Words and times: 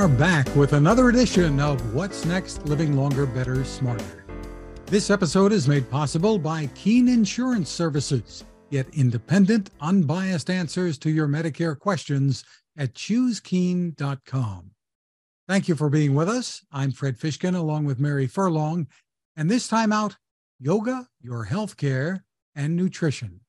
Are 0.00 0.08
back 0.08 0.56
with 0.56 0.72
another 0.72 1.10
edition 1.10 1.60
of 1.60 1.94
What's 1.94 2.24
Next 2.24 2.64
Living 2.64 2.96
Longer, 2.96 3.26
Better, 3.26 3.62
Smarter. 3.66 4.24
This 4.86 5.10
episode 5.10 5.52
is 5.52 5.68
made 5.68 5.90
possible 5.90 6.38
by 6.38 6.70
Keen 6.74 7.06
Insurance 7.06 7.68
Services. 7.68 8.44
Get 8.70 8.88
independent, 8.94 9.68
unbiased 9.82 10.48
answers 10.48 10.96
to 11.00 11.10
your 11.10 11.28
Medicare 11.28 11.78
questions 11.78 12.46
at 12.78 12.94
choosekeen.com. 12.94 14.70
Thank 15.46 15.68
you 15.68 15.74
for 15.74 15.90
being 15.90 16.14
with 16.14 16.30
us. 16.30 16.64
I'm 16.72 16.92
Fred 16.92 17.18
Fishkin 17.18 17.54
along 17.54 17.84
with 17.84 18.00
Mary 18.00 18.26
Furlong. 18.26 18.86
And 19.36 19.50
this 19.50 19.68
time 19.68 19.92
out, 19.92 20.16
yoga, 20.58 21.08
your 21.20 21.44
health 21.44 21.76
care, 21.76 22.24
and 22.54 22.74
nutrition. 22.74 23.40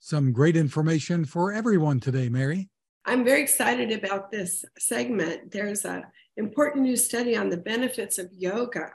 Some 0.00 0.32
great 0.32 0.56
information 0.56 1.24
for 1.24 1.52
everyone 1.52 2.00
today, 2.00 2.28
Mary. 2.28 2.70
I'm 3.06 3.24
very 3.24 3.40
excited 3.40 3.92
about 3.92 4.32
this 4.32 4.64
segment. 4.78 5.52
There's 5.52 5.84
an 5.84 6.04
important 6.36 6.82
new 6.82 6.96
study 6.96 7.36
on 7.36 7.48
the 7.48 7.56
benefits 7.56 8.18
of 8.18 8.32
yoga, 8.32 8.90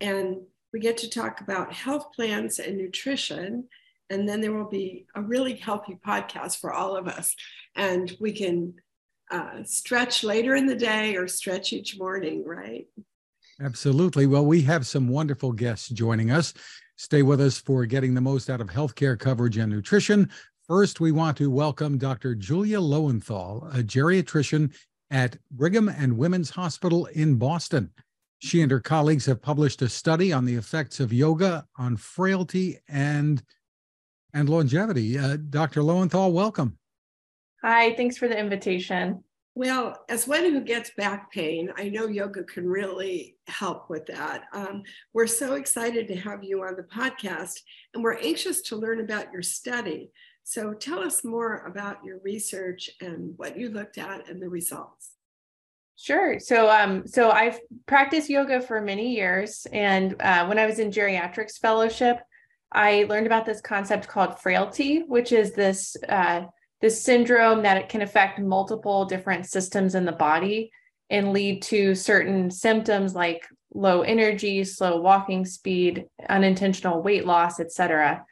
and 0.00 0.38
we 0.72 0.80
get 0.80 0.98
to 0.98 1.08
talk 1.08 1.40
about 1.40 1.72
health 1.72 2.08
plans 2.16 2.58
and 2.58 2.76
nutrition. 2.76 3.68
And 4.10 4.28
then 4.28 4.40
there 4.40 4.52
will 4.52 4.68
be 4.68 5.06
a 5.14 5.22
really 5.22 5.54
healthy 5.54 5.96
podcast 6.04 6.60
for 6.60 6.72
all 6.72 6.96
of 6.96 7.06
us. 7.06 7.34
And 7.76 8.14
we 8.20 8.32
can 8.32 8.74
uh, 9.30 9.62
stretch 9.64 10.24
later 10.24 10.56
in 10.56 10.66
the 10.66 10.74
day 10.74 11.16
or 11.16 11.28
stretch 11.28 11.72
each 11.72 11.96
morning, 11.96 12.44
right? 12.44 12.86
Absolutely. 13.60 14.26
Well, 14.26 14.44
we 14.44 14.62
have 14.62 14.86
some 14.86 15.08
wonderful 15.08 15.52
guests 15.52 15.88
joining 15.88 16.32
us. 16.32 16.54
Stay 16.96 17.22
with 17.22 17.40
us 17.40 17.58
for 17.58 17.86
getting 17.86 18.14
the 18.14 18.20
most 18.20 18.50
out 18.50 18.60
of 18.60 18.68
healthcare 18.68 19.18
coverage 19.18 19.56
and 19.56 19.70
nutrition. 19.70 20.28
First, 20.66 20.98
we 20.98 21.12
want 21.12 21.36
to 21.36 21.50
welcome 21.50 21.98
Dr. 21.98 22.34
Julia 22.34 22.80
Lowenthal, 22.80 23.68
a 23.74 23.82
geriatrician 23.82 24.74
at 25.10 25.36
Brigham 25.50 25.90
and 25.90 26.16
Women's 26.16 26.48
Hospital 26.48 27.04
in 27.04 27.34
Boston. 27.34 27.90
She 28.38 28.62
and 28.62 28.70
her 28.70 28.80
colleagues 28.80 29.26
have 29.26 29.42
published 29.42 29.82
a 29.82 29.90
study 29.90 30.32
on 30.32 30.46
the 30.46 30.54
effects 30.54 31.00
of 31.00 31.12
yoga 31.12 31.66
on 31.76 31.98
frailty 31.98 32.78
and 32.88 33.42
and 34.32 34.48
longevity. 34.48 35.18
Uh, 35.18 35.36
Dr. 35.36 35.82
Lowenthal, 35.82 36.32
welcome. 36.32 36.78
Hi, 37.62 37.94
thanks 37.94 38.16
for 38.16 38.26
the 38.26 38.38
invitation. 38.38 39.22
Well, 39.54 40.02
as 40.08 40.26
one 40.26 40.44
who 40.44 40.62
gets 40.62 40.90
back 40.96 41.30
pain, 41.30 41.70
I 41.76 41.90
know 41.90 42.08
yoga 42.08 42.42
can 42.42 42.66
really 42.66 43.36
help 43.48 43.90
with 43.90 44.06
that. 44.06 44.44
Um, 44.54 44.82
we're 45.12 45.26
so 45.26 45.54
excited 45.54 46.08
to 46.08 46.16
have 46.16 46.42
you 46.42 46.62
on 46.62 46.74
the 46.74 46.84
podcast, 46.84 47.60
and 47.92 48.02
we're 48.02 48.18
anxious 48.18 48.62
to 48.62 48.76
learn 48.76 49.00
about 49.00 49.30
your 49.30 49.42
study. 49.42 50.10
So 50.44 50.74
tell 50.74 51.00
us 51.00 51.24
more 51.24 51.64
about 51.66 52.04
your 52.04 52.18
research 52.22 52.90
and 53.00 53.32
what 53.38 53.58
you 53.58 53.70
looked 53.70 53.98
at 53.98 54.28
and 54.28 54.40
the 54.40 54.48
results. 54.48 55.12
Sure. 55.96 56.38
So, 56.38 56.70
um, 56.70 57.06
so 57.06 57.30
I've 57.30 57.58
practiced 57.86 58.28
yoga 58.28 58.60
for 58.60 58.80
many 58.80 59.14
years, 59.14 59.66
and 59.72 60.20
uh, 60.20 60.44
when 60.46 60.58
I 60.58 60.66
was 60.66 60.78
in 60.78 60.90
geriatrics 60.90 61.58
fellowship, 61.58 62.18
I 62.72 63.06
learned 63.08 63.26
about 63.26 63.46
this 63.46 63.60
concept 63.60 64.08
called 64.08 64.40
frailty, 64.40 65.04
which 65.06 65.30
is 65.32 65.52
this 65.52 65.96
uh, 66.08 66.42
this 66.80 67.00
syndrome 67.00 67.62
that 67.62 67.76
it 67.76 67.88
can 67.88 68.02
affect 68.02 68.40
multiple 68.40 69.04
different 69.06 69.46
systems 69.46 69.94
in 69.94 70.04
the 70.04 70.12
body 70.12 70.70
and 71.08 71.32
lead 71.32 71.62
to 71.62 71.94
certain 71.94 72.50
symptoms 72.50 73.14
like 73.14 73.46
low 73.72 74.02
energy, 74.02 74.64
slow 74.64 75.00
walking 75.00 75.46
speed, 75.46 76.04
unintentional 76.28 77.02
weight 77.02 77.24
loss, 77.24 77.60
etc. 77.60 78.24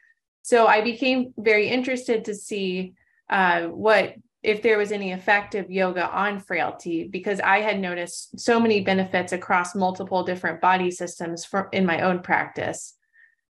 So 0.43 0.67
I 0.67 0.81
became 0.81 1.33
very 1.37 1.69
interested 1.69 2.25
to 2.25 2.35
see 2.35 2.93
uh, 3.29 3.63
what 3.63 4.15
if 4.43 4.61
there 4.61 4.77
was 4.77 4.91
any 4.91 5.13
effect 5.13 5.55
of 5.55 5.71
yoga 5.71 6.07
on 6.09 6.37
frailty 6.37 7.07
because 7.07 7.39
I 7.39 7.61
had 7.61 7.79
noticed 7.79 8.37
so 8.37 8.59
many 8.59 8.81
benefits 8.81 9.31
across 9.31 9.73
multiple 9.73 10.23
different 10.23 10.59
body 10.59 10.91
systems 10.91 11.45
for, 11.45 11.69
in 11.71 11.85
my 11.85 12.01
own 12.01 12.21
practice. 12.21 12.95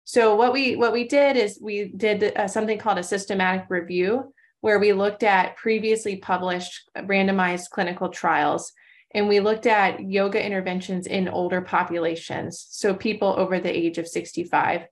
So 0.04 0.34
what 0.34 0.54
we 0.54 0.76
what 0.76 0.94
we 0.94 1.06
did 1.06 1.37
is 1.37 1.60
we 1.62 1.93
did 1.94 2.34
uh, 2.34 2.49
something 2.49 2.78
called 2.78 2.97
a 2.97 3.03
systematic 3.03 3.66
review 3.69 4.32
where 4.62 4.78
we 4.78 4.94
looked 4.94 5.22
at 5.22 5.56
previously 5.56 6.16
published 6.16 6.88
randomized 6.97 7.69
clinical 7.69 8.09
trials 8.09 8.72
and 9.12 9.28
we 9.28 9.41
looked 9.41 9.66
at 9.66 10.00
yoga 10.00 10.44
interventions 10.44 11.06
in 11.06 11.28
older 11.28 11.60
populations, 11.60 12.66
so 12.70 12.94
people 12.94 13.34
over 13.38 13.60
the 13.60 13.75
age 13.75 13.99
of 13.99 14.09
65 14.09 14.87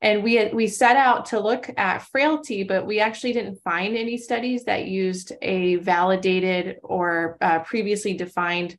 and 0.00 0.22
we 0.22 0.44
we 0.52 0.66
set 0.66 0.96
out 0.96 1.26
to 1.26 1.40
look 1.40 1.70
at 1.76 2.02
frailty 2.02 2.62
but 2.62 2.86
we 2.86 3.00
actually 3.00 3.32
didn't 3.32 3.62
find 3.62 3.96
any 3.96 4.16
studies 4.16 4.64
that 4.64 4.86
used 4.86 5.32
a 5.42 5.76
validated 5.76 6.76
or 6.82 7.36
uh, 7.40 7.58
previously 7.60 8.14
defined 8.14 8.76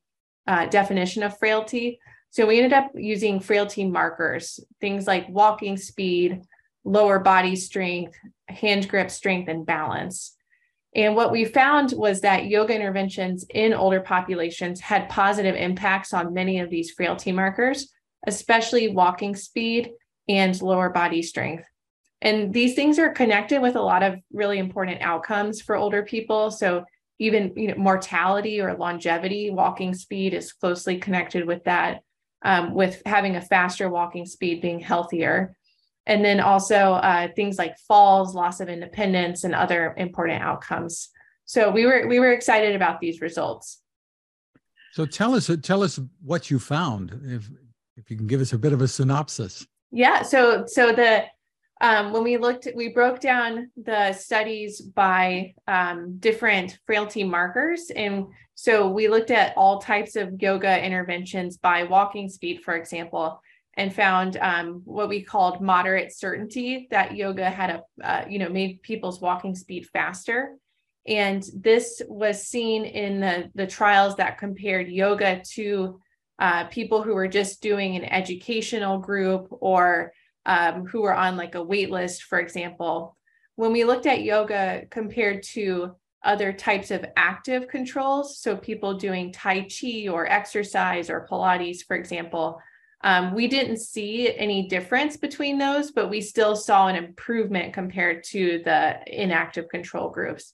uh, 0.48 0.66
definition 0.66 1.22
of 1.22 1.38
frailty. 1.38 2.00
So 2.32 2.46
we 2.46 2.58
ended 2.58 2.74
up 2.74 2.92
using 2.96 3.40
frailty 3.40 3.86
markers 3.86 4.60
things 4.80 5.08
like 5.08 5.28
walking 5.30 5.78
speed 5.78 6.42
lower 6.84 7.20
body 7.20 7.56
strength 7.56 8.18
hand 8.48 8.88
grip 8.90 9.12
strength 9.12 9.50
and 9.50 9.66
balance. 9.66 10.36
And 10.96 11.16
what 11.16 11.32
we 11.32 11.46
found 11.46 11.94
was 11.96 12.22
that 12.22 12.48
yoga 12.48 12.74
interventions 12.74 13.46
in 13.54 13.74
older 13.76 14.02
populations 14.02 14.80
had 14.80 15.08
positive 15.08 15.56
impacts 15.56 16.14
on 16.14 16.34
many 16.34 16.60
of 16.62 16.70
these 16.70 16.92
frailty 16.92 17.32
markers 17.32 17.92
especially 18.28 18.90
walking 18.90 19.36
speed 19.36 19.92
and 20.30 20.62
lower 20.62 20.90
body 20.90 21.22
strength. 21.22 21.66
And 22.22 22.54
these 22.54 22.76
things 22.76 23.00
are 23.00 23.10
connected 23.10 23.62
with 23.62 23.76
a 23.76 23.82
lot 23.82 24.04
of 24.04 24.20
really 24.32 24.60
important 24.60 25.02
outcomes 25.02 25.62
for 25.62 25.76
older 25.76 26.04
people. 26.04 26.52
So 26.52 26.86
even 27.18 27.54
you 27.56 27.70
know, 27.70 27.76
mortality 27.76 28.62
or 28.62 28.78
longevity, 28.78 29.50
walking 29.50 29.94
speed 29.94 30.34
is 30.34 30.54
closely 30.54 30.98
connected 30.98 31.46
with 31.46 31.64
that, 31.66 32.02
um, 32.44 32.74
with 32.74 33.02
having 33.06 33.36
a 33.36 33.42
faster 33.42 33.90
walking 33.90 34.26
speed 34.26 34.62
being 34.62 34.80
healthier. 34.80 35.56
And 36.06 36.24
then 36.24 36.40
also 36.40 36.94
uh, 36.94 37.28
things 37.36 37.58
like 37.58 37.78
falls, 37.88 38.34
loss 38.34 38.62
of 38.62 38.70
independence, 38.70 39.44
and 39.44 39.54
other 39.54 39.94
important 39.98 40.42
outcomes. 40.42 41.10
So 41.46 41.72
we 41.72 41.86
were 41.86 42.08
we 42.08 42.20
were 42.20 42.32
excited 42.32 42.76
about 42.76 43.00
these 43.00 43.22
results. 43.22 43.82
So 44.94 45.06
tell 45.06 45.36
us 45.36 45.52
tell 45.62 45.84
us 45.84 46.00
what 46.22 46.50
you 46.50 46.58
found, 46.58 47.20
if 47.26 47.50
if 47.96 48.10
you 48.10 48.18
can 48.18 48.28
give 48.28 48.42
us 48.42 48.54
a 48.54 48.58
bit 48.58 48.74
of 48.74 48.82
a 48.82 48.88
synopsis. 48.88 49.68
Yeah. 49.92 50.22
So 50.22 50.66
so 50.68 50.92
the 50.92 51.26
um, 51.82 52.12
when 52.12 52.24
we 52.24 52.38
looked, 52.38 52.68
we 52.76 52.90
broke 52.90 53.22
down 53.22 53.72
the 53.82 54.12
studies 54.12 54.82
by 54.82 55.54
um, 55.68 56.18
different 56.20 56.78
frailty 56.86 57.24
markers. 57.24 57.90
And 57.96 58.28
so 58.56 58.90
we 58.90 59.08
looked 59.08 59.32
at 59.32 59.54
all 59.56 59.80
types 59.80 60.18
of 60.18 60.42
yoga 60.42 60.84
interventions 60.84 61.58
by 61.58 61.84
walking 61.84 62.28
speed, 62.28 62.64
for 62.64 62.76
example, 62.76 63.42
and 63.78 63.96
found 63.96 64.36
um, 64.42 64.82
what 64.84 65.08
we 65.08 65.24
called 65.24 65.62
moderate 65.62 66.12
certainty 66.12 66.90
that 66.92 67.16
yoga 67.16 67.50
had 67.50 67.70
a, 67.70 67.84
uh, 68.04 68.26
you 68.28 68.40
know, 68.40 68.50
made 68.50 68.82
people's 68.82 69.22
walking 69.22 69.56
speed 69.56 69.88
faster. 69.88 70.58
And 71.08 71.42
this 71.56 72.02
was 72.10 72.46
seen 72.46 72.84
in 72.84 73.22
the, 73.22 73.50
the 73.56 73.66
trials 73.66 74.18
that 74.18 74.38
compared 74.38 74.90
yoga 74.90 75.42
to 75.54 76.02
uh, 76.40 76.66
people 76.66 77.04
who 77.04 77.14
were 77.14 77.28
just 77.28 77.62
doing 77.62 77.96
an 77.96 78.06
educational 78.06 78.98
group 78.98 79.48
or 79.52 80.14
um, 80.46 80.86
who 80.86 81.02
were 81.02 81.14
on 81.14 81.38
like 81.38 81.56
a 81.56 81.64
wait 81.64 81.92
list, 81.92 82.24
for 82.24 82.40
example. 82.40 83.18
When 83.56 83.74
we 83.74 83.84
looked 83.84 84.06
at 84.06 84.24
yoga 84.24 84.86
compared 84.90 85.44
to 85.44 85.96
other 86.24 86.54
types 86.54 86.92
of 86.92 87.06
active 87.18 87.68
controls, 87.68 88.40
so 88.40 88.56
people 88.56 88.94
doing 88.96 89.32
Tai 89.32 89.68
Chi 89.68 90.08
or 90.08 90.26
exercise 90.28 91.10
or 91.10 91.28
Pilates, 91.30 91.86
for 91.86 91.96
example, 91.96 92.60
um, 93.02 93.34
we 93.34 93.48
didn't 93.48 93.78
see 93.78 94.34
any 94.36 94.68
difference 94.68 95.16
between 95.18 95.58
those, 95.58 95.92
but 95.92 96.10
we 96.10 96.20
still 96.22 96.56
saw 96.56 96.88
an 96.88 96.96
improvement 96.96 97.74
compared 97.74 98.24
to 98.26 98.62
the 98.66 99.00
inactive 99.08 99.70
control 99.70 100.10
groups. 100.10 100.54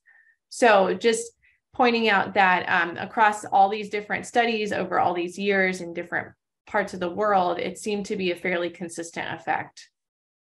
So 0.49 0.93
just 0.93 1.31
pointing 1.75 2.07
out 2.07 2.33
that 2.33 2.63
um, 2.69 2.97
across 2.97 3.43
all 3.45 3.67
these 3.67 3.89
different 3.89 4.25
studies 4.25 4.71
over 4.71 4.99
all 4.99 5.13
these 5.13 5.37
years 5.37 5.81
in 5.81 5.93
different 5.93 6.29
parts 6.65 6.93
of 6.93 7.01
the 7.01 7.09
world, 7.09 7.59
it 7.59 7.77
seemed 7.77 8.05
to 8.05 8.15
be 8.15 8.31
a 8.31 8.35
fairly 8.35 8.69
consistent 8.69 9.31
effect. 9.33 9.89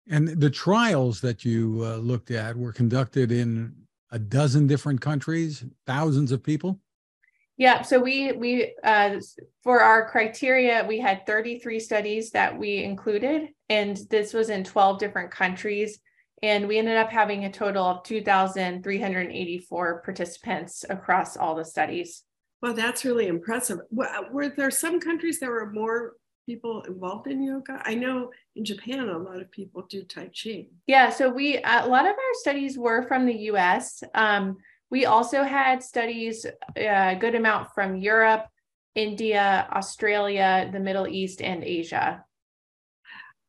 And 0.09 0.29
the 0.29 0.49
trials 0.49 1.19
that 1.21 1.43
you 1.43 1.81
uh, 1.83 1.97
looked 1.97 2.31
at 2.31 2.55
were 2.55 2.71
conducted 2.71 3.31
in 3.31 3.75
a 4.11 4.19
dozen 4.19 4.65
different 4.65 5.01
countries, 5.01 5.65
thousands 5.85 6.31
of 6.31 6.41
people. 6.41 6.79
Yeah, 7.57 7.81
so 7.81 7.99
we 7.99 8.33
we 8.33 8.73
uh, 8.83 9.19
for 9.63 9.81
our 9.81 10.09
criteria 10.09 10.85
we 10.87 10.99
had 10.99 11.25
33 11.25 11.79
studies 11.79 12.31
that 12.31 12.57
we 12.57 12.83
included, 12.83 13.49
and 13.69 13.97
this 14.09 14.33
was 14.33 14.49
in 14.49 14.63
12 14.63 14.99
different 14.99 15.31
countries 15.31 15.99
and 16.45 16.67
we 16.67 16.77
ended 16.77 16.97
up 16.97 17.09
having 17.09 17.45
a 17.45 17.51
total 17.51 17.85
of 17.85 18.03
2,384 18.03 20.01
participants 20.03 20.85
across 20.89 21.35
all 21.37 21.55
the 21.55 21.65
studies. 21.65 22.23
Well, 22.61 22.73
that's 22.73 23.05
really 23.05 23.27
impressive. 23.27 23.79
Were 23.91 24.49
there 24.49 24.71
some 24.71 24.99
countries 24.99 25.39
that 25.39 25.49
were 25.49 25.71
more 25.71 26.13
people 26.45 26.83
involved 26.83 27.27
in 27.27 27.43
yoga? 27.43 27.81
I 27.83 27.95
know 27.95 28.31
in 28.55 28.65
Japan, 28.65 29.09
a 29.09 29.17
lot 29.17 29.41
of 29.41 29.51
people 29.51 29.85
do 29.89 30.03
Tai 30.03 30.29
Chi. 30.29 30.67
Yeah, 30.87 31.09
so 31.09 31.29
we, 31.29 31.57
a 31.57 31.87
lot 31.87 32.05
of 32.05 32.11
our 32.11 32.33
studies 32.33 32.77
were 32.77 33.07
from 33.07 33.25
the 33.25 33.37
US. 33.51 34.03
Um, 34.13 34.57
we 34.91 35.05
also 35.05 35.43
had 35.43 35.83
studies, 35.83 36.45
a 36.75 37.15
good 37.19 37.35
amount 37.35 37.69
from 37.73 37.97
Europe, 37.97 38.47
India, 38.95 39.67
Australia, 39.71 40.69
the 40.71 40.79
Middle 40.79 41.07
East, 41.07 41.41
and 41.41 41.63
Asia. 41.63 42.24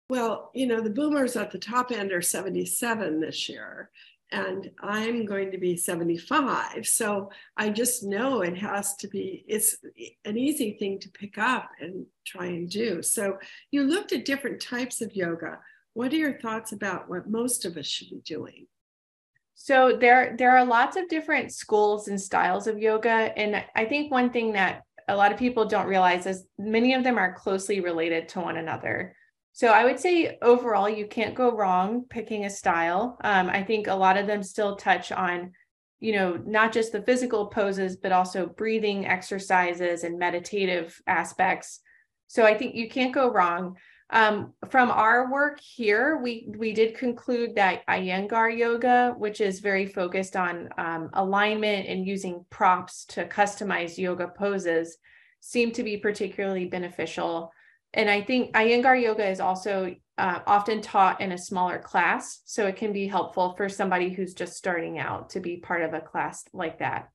Well, 0.09 0.51
you 0.55 0.67
know, 0.67 0.81
the 0.81 0.91
boomers 0.91 1.37
at 1.37 1.51
the 1.51 1.59
top 1.59 1.91
end 1.91 2.13
are 2.13 2.23
77 2.23 3.21
this 3.21 3.49
year, 3.49 3.91
and 4.31 4.71
I'm 4.81 5.27
going 5.27 5.51
to 5.51 5.59
be 5.59 5.77
75. 5.77 6.87
So 6.87 7.31
I 7.57 7.71
just 7.71 8.05
know 8.05 8.43
it 8.43 8.57
has 8.57 8.95
to 8.97 9.09
be, 9.09 9.45
it's 9.49 9.77
an 10.25 10.37
easy 10.37 10.77
thing 10.79 11.01
to 11.01 11.11
pick 11.11 11.39
up 11.39 11.71
and 11.81 12.07
try 12.25 12.47
and 12.47 12.69
do. 12.71 13.03
So 13.03 13.39
you 13.71 13.83
looked 13.83 14.13
at 14.13 14.25
different 14.25 14.61
types 14.61 15.01
of 15.01 15.15
yoga. 15.15 15.59
What 15.95 16.13
are 16.13 16.17
your 16.17 16.39
thoughts 16.39 16.73
about 16.73 17.09
what 17.09 17.29
most 17.29 17.65
of 17.65 17.77
us 17.77 17.87
should 17.87 18.11
be 18.11 18.21
doing? 18.25 18.67
So 19.57 19.97
there 19.99 20.37
there 20.39 20.55
are 20.57 20.67
lots 20.67 20.99
of 20.99 21.09
different 21.09 21.51
schools 21.51 22.09
and 22.09 22.21
styles 22.21 22.67
of 22.67 22.79
yoga 22.79 23.33
and 23.39 23.65
I 23.75 23.87
think 23.87 24.13
one 24.13 24.31
thing 24.31 24.53
that 24.53 24.83
a 25.09 25.17
lot 25.17 25.33
of 25.33 25.39
people 25.39 25.65
don't 25.65 25.87
realize 25.87 26.27
is 26.27 26.45
many 26.59 26.93
of 26.93 27.03
them 27.03 27.17
are 27.17 27.33
closely 27.33 27.81
related 27.81 28.29
to 28.31 28.41
one 28.41 28.59
another. 28.59 29.15
So 29.57 29.69
I 29.69 29.87
would 29.87 29.99
say 29.99 30.37
overall, 30.43 30.87
you 30.87 31.07
can't 31.07 31.35
go 31.35 31.51
wrong 31.51 32.05
picking 32.11 32.45
a 32.45 32.51
style. 32.51 33.17
Um, 33.25 33.49
I 33.49 33.63
think 33.63 33.87
a 33.87 33.95
lot 33.95 34.19
of 34.19 34.27
them 34.27 34.43
still 34.43 34.77
touch 34.77 35.11
on, 35.13 35.53
you 35.99 36.13
know, 36.13 36.39
not 36.45 36.75
just 36.75 36.93
the 36.93 37.01
physical 37.01 37.47
poses, 37.47 37.97
but 37.97 38.13
also 38.13 38.49
breathing 38.49 39.07
exercises 39.07 40.05
and 40.05 40.19
meditative 40.19 41.01
aspects. 41.07 41.81
So 42.27 42.45
I 42.45 42.53
think 42.53 42.75
you 42.75 42.91
can't 42.91 43.15
go 43.15 43.33
wrong. 43.33 43.79
Um, 44.11 44.53
from 44.69 44.91
our 44.91 45.33
work 45.33 45.59
here, 45.59 46.21
we 46.23 46.51
we 46.59 46.75
did 46.75 46.99
conclude 46.99 47.55
that 47.55 47.81
Iyengar 47.87 48.55
yoga, 48.55 49.15
which 49.17 49.41
is 49.41 49.61
very 49.61 49.87
focused 49.87 50.37
on 50.37 50.69
um, 50.77 51.09
alignment 51.15 51.89
and 51.89 52.07
using 52.07 52.45
props 52.51 53.07
to 53.07 53.25
customize 53.25 53.97
yoga 53.97 54.29
poses, 54.29 54.99
seemed 55.41 55.73
to 55.77 55.83
be 55.83 55.97
particularly 55.97 56.67
beneficial 56.67 57.51
and 57.97 58.11
I 58.11 58.21
think 58.21 58.53
Iyengar 58.53 59.03
yoga 59.03 59.27
is 59.27 59.41
also 59.41 59.97
uh, 60.19 60.41
often 60.47 60.81
taught 60.81 61.21
in 61.21 61.33
a 61.33 61.39
smaller 61.39 61.79
class. 61.79 62.43
So 62.45 62.67
it 62.67 62.77
can 62.77 62.93
be 62.93 63.07
helpful 63.07 63.55
for 63.57 63.69
somebody 63.69 64.11
who's 64.11 64.35
just 64.35 64.57
starting 64.57 64.99
out 64.99 65.31
to 65.31 65.41
be 65.41 65.57
part 65.57 65.83
of 65.83 65.95
a 65.95 66.01
class 66.01 66.45
like 66.53 66.79
that. 66.79 67.09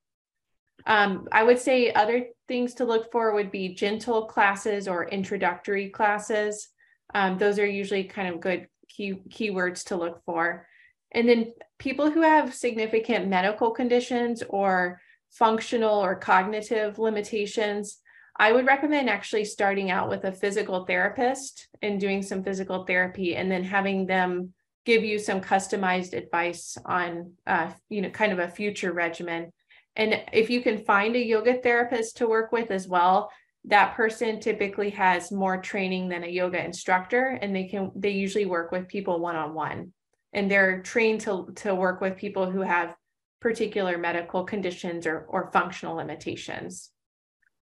Um, 0.85 1.27
I 1.31 1.43
would 1.43 1.59
say 1.59 1.93
other 1.93 2.25
things 2.47 2.73
to 2.75 2.85
look 2.85 3.11
for 3.11 3.33
would 3.33 3.51
be 3.51 3.75
gentle 3.75 4.25
classes 4.25 4.87
or 4.87 5.07
introductory 5.07 5.89
classes. 5.89 6.69
Um, 7.13 7.37
those 7.37 7.59
are 7.59 7.65
usually 7.65 8.05
kind 8.05 8.33
of 8.33 8.41
good 8.41 8.67
key 8.89 9.21
keywords 9.29 9.85
to 9.85 9.95
look 9.95 10.23
for. 10.25 10.67
And 11.11 11.29
then 11.29 11.53
people 11.77 12.09
who 12.09 12.21
have 12.21 12.55
significant 12.55 13.27
medical 13.27 13.71
conditions 13.71 14.41
or 14.49 14.99
functional 15.29 16.03
or 16.03 16.15
cognitive 16.15 16.97
limitations, 16.97 18.00
I 18.41 18.51
would 18.51 18.65
recommend 18.65 19.07
actually 19.07 19.45
starting 19.45 19.91
out 19.91 20.09
with 20.09 20.23
a 20.23 20.31
physical 20.31 20.83
therapist 20.85 21.67
and 21.83 21.99
doing 21.99 22.23
some 22.23 22.43
physical 22.43 22.85
therapy 22.85 23.35
and 23.35 23.51
then 23.51 23.63
having 23.63 24.07
them 24.07 24.53
give 24.83 25.03
you 25.03 25.19
some 25.19 25.41
customized 25.41 26.13
advice 26.13 26.75
on 26.83 27.33
uh, 27.45 27.71
you 27.87 28.01
know 28.01 28.09
kind 28.09 28.33
of 28.33 28.39
a 28.39 28.47
future 28.47 28.93
regimen. 28.93 29.51
And 29.95 30.23
if 30.33 30.49
you 30.49 30.61
can 30.61 30.83
find 30.85 31.15
a 31.15 31.23
yoga 31.23 31.61
therapist 31.61 32.17
to 32.17 32.27
work 32.27 32.51
with 32.51 32.71
as 32.71 32.87
well 32.87 33.29
that 33.65 33.93
person 33.95 34.39
typically 34.39 34.89
has 34.89 35.31
more 35.31 35.61
training 35.61 36.09
than 36.09 36.23
a 36.23 36.27
yoga 36.27 36.63
instructor 36.63 37.37
and 37.41 37.55
they 37.55 37.65
can 37.65 37.91
they 37.95 38.09
usually 38.09 38.47
work 38.47 38.71
with 38.71 38.87
people 38.87 39.19
one 39.19 39.35
on 39.35 39.53
one 39.53 39.93
and 40.33 40.49
they're 40.49 40.81
trained 40.81 41.21
to 41.21 41.51
to 41.55 41.75
work 41.75 42.01
with 42.01 42.17
people 42.17 42.49
who 42.49 42.61
have 42.61 42.95
particular 43.39 43.99
medical 43.99 44.43
conditions 44.43 45.05
or 45.05 45.27
or 45.29 45.51
functional 45.51 45.95
limitations 45.95 46.90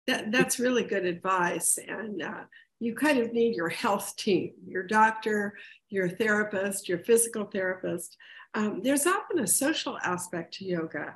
that, 0.07 0.31
that's 0.31 0.59
really 0.59 0.83
good 0.83 1.05
advice. 1.05 1.77
And 1.77 2.21
uh, 2.21 2.43
you 2.79 2.95
kind 2.95 3.19
of 3.19 3.31
need 3.31 3.55
your 3.55 3.69
health 3.69 4.15
team, 4.15 4.53
your 4.67 4.83
doctor, 4.83 5.55
your 5.89 6.09
therapist, 6.09 6.89
your 6.89 6.99
physical 6.99 7.45
therapist. 7.45 8.17
Um, 8.53 8.81
there's 8.83 9.05
often 9.05 9.39
a 9.39 9.47
social 9.47 9.97
aspect 10.03 10.55
to 10.55 10.65
yoga. 10.65 11.15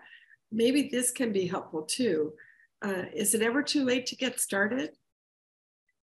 Maybe 0.52 0.90
this 0.92 1.12
can 1.12 1.34
be 1.34 1.48
helpful 1.48 1.82
too. 1.82 2.34
Uh, 2.82 3.04
is 3.14 3.34
it 3.34 3.42
ever 3.42 3.64
too 3.64 3.84
late 3.84 4.06
to 4.08 4.16
get 4.16 4.40
started? 4.40 4.92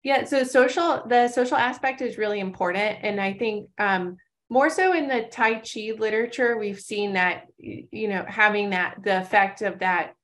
Yeah, 0.02 0.24
so 0.24 0.42
social, 0.42 1.04
the 1.06 1.28
social 1.28 1.56
aspect 1.56 2.00
is 2.00 2.18
really 2.18 2.40
important. 2.40 2.98
And 3.02 3.20
I 3.20 3.34
think 3.34 3.68
um, 3.78 4.16
more 4.50 4.68
so 4.68 4.94
in 4.94 5.06
the 5.06 5.28
Tai 5.30 5.60
Chi 5.60 5.92
literature, 5.96 6.58
we've 6.58 6.80
seen 6.80 7.12
that, 7.12 7.46
you 7.58 8.08
know, 8.08 8.24
having 8.26 8.70
that, 8.70 8.96
the 9.04 9.20
effect 9.20 9.62
of 9.62 9.78
that 9.78 10.14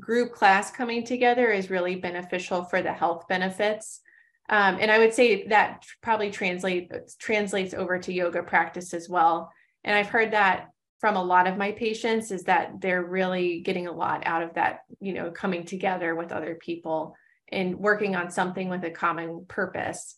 group 0.00 0.32
class 0.32 0.70
coming 0.70 1.04
together 1.04 1.50
is 1.50 1.70
really 1.70 1.96
beneficial 1.96 2.64
for 2.64 2.82
the 2.82 2.92
health 2.92 3.26
benefits. 3.28 4.00
Um, 4.48 4.78
and 4.80 4.90
I 4.90 4.98
would 4.98 5.14
say 5.14 5.46
that 5.48 5.84
probably 6.02 6.30
translate 6.30 6.90
translates 7.18 7.74
over 7.74 7.98
to 7.98 8.12
yoga 8.12 8.42
practice 8.42 8.94
as 8.94 9.08
well. 9.08 9.50
And 9.82 9.96
I've 9.96 10.08
heard 10.08 10.32
that 10.32 10.70
from 11.00 11.16
a 11.16 11.22
lot 11.22 11.46
of 11.46 11.56
my 11.56 11.72
patients 11.72 12.30
is 12.30 12.44
that 12.44 12.80
they're 12.80 13.04
really 13.04 13.60
getting 13.60 13.86
a 13.86 13.92
lot 13.92 14.22
out 14.26 14.42
of 14.42 14.54
that, 14.54 14.80
you 15.00 15.12
know, 15.12 15.30
coming 15.30 15.64
together 15.64 16.14
with 16.14 16.32
other 16.32 16.54
people 16.54 17.14
and 17.50 17.76
working 17.76 18.16
on 18.16 18.30
something 18.30 18.68
with 18.68 18.84
a 18.84 18.90
common 18.90 19.44
purpose. 19.46 20.16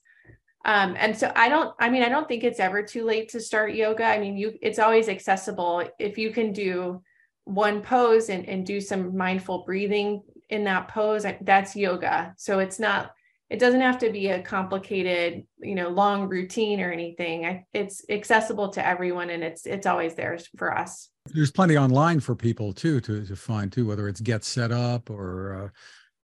Um, 0.65 0.97
and 0.99 1.17
so 1.17 1.33
I 1.35 1.49
don't, 1.49 1.75
I 1.79 1.89
mean, 1.89 2.03
I 2.03 2.09
don't 2.09 2.29
think 2.29 2.45
it's 2.45 2.61
ever 2.61 2.83
too 2.83 3.05
late 3.05 3.31
to 3.31 3.41
start 3.41 3.75
yoga. 3.75 4.05
I 4.05 4.19
mean, 4.19 4.37
you, 4.37 4.55
it's 4.61 4.79
always 4.79 5.09
accessible 5.09 5.89
if 5.99 6.19
you 6.19 6.31
can 6.31 6.53
do 6.53 7.03
one 7.49 7.81
pose 7.81 8.29
and, 8.29 8.47
and 8.47 8.67
do 8.67 8.81
some 8.81 9.17
mindful 9.17 9.65
breathing 9.65 10.23
in 10.51 10.65
that 10.65 10.89
pose 10.89 11.25
that's 11.41 11.75
yoga. 11.75 12.35
So 12.37 12.59
it's 12.59 12.79
not 12.79 13.13
it 13.51 13.59
doesn't 13.59 13.81
have 13.81 13.97
to 13.99 14.11
be 14.11 14.29
a 14.29 14.43
complicated 14.43 15.47
you 15.59 15.75
know 15.75 15.89
long 15.89 16.29
routine 16.29 16.81
or 16.81 16.93
anything. 16.93 17.65
It's 17.73 18.05
accessible 18.11 18.69
to 18.71 18.87
everyone 18.87 19.31
and 19.31 19.43
it's 19.43 19.67
it's 19.67 19.87
always 19.87 20.15
there 20.15 20.39
for 20.57 20.77
us. 20.77 21.09
There's 21.33 21.51
plenty 21.51 21.77
online 21.77 22.21
for 22.21 22.35
people 22.35 22.73
too 22.73 23.01
to, 23.01 23.25
to 23.25 23.37
find 23.37 23.73
too 23.73 23.87
whether 23.87 24.09
it's 24.09 24.21
GetSetUp 24.21 25.09
or 25.11 25.55
uh, 25.55 25.69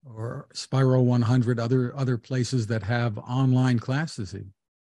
or 0.04 0.46
spiral 0.52 1.04
100 1.04 1.58
other 1.58 1.94
other 1.96 2.16
places 2.16 2.66
that 2.68 2.82
have 2.82 3.18
online 3.18 3.78
classes 3.78 4.34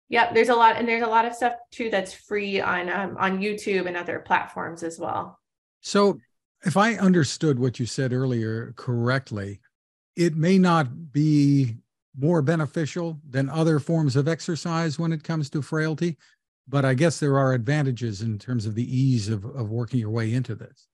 yep 0.09 0.33
there's 0.33 0.49
a 0.49 0.55
lot 0.55 0.76
and 0.76 0.87
there's 0.87 1.02
a 1.02 1.07
lot 1.07 1.25
of 1.25 1.35
stuff 1.35 1.55
too 1.71 1.91
that's 1.91 2.14
free 2.14 2.61
on 2.61 2.88
um, 2.88 3.17
on 3.19 3.38
youtube 3.38 3.87
and 3.87 3.97
other 3.97 4.21
platforms 4.21 4.83
as 4.83 4.99
well 4.99 5.38
so, 5.83 6.19
if 6.65 6.77
I 6.77 6.95
understood 6.95 7.59
what 7.59 7.81
you 7.81 7.87
said 7.87 8.12
earlier 8.12 8.73
correctly, 8.77 9.61
it 10.17 10.37
may 10.37 10.59
not 10.59 11.12
be 11.12 11.77
more 12.17 12.41
beneficial 12.41 13.21
than 13.29 13.49
other 13.49 13.81
forms 13.81 14.15
of 14.15 14.29
exercise 14.29 14.99
when 14.99 15.12
it 15.12 15.25
comes 15.25 15.51
to 15.51 15.61
frailty, 15.61 16.17
but 16.69 16.85
I 16.85 16.95
guess 16.95 17.19
there 17.19 17.37
are 17.37 17.53
advantages 17.53 18.23
in 18.23 18.39
terms 18.39 18.65
of 18.67 18.77
the 18.77 18.97
ease 18.97 19.29
of, 19.29 19.45
of 19.45 19.71
working 19.71 19.99
your 19.99 20.11
way 20.11 20.33
into 20.33 20.55
this. 20.55 20.87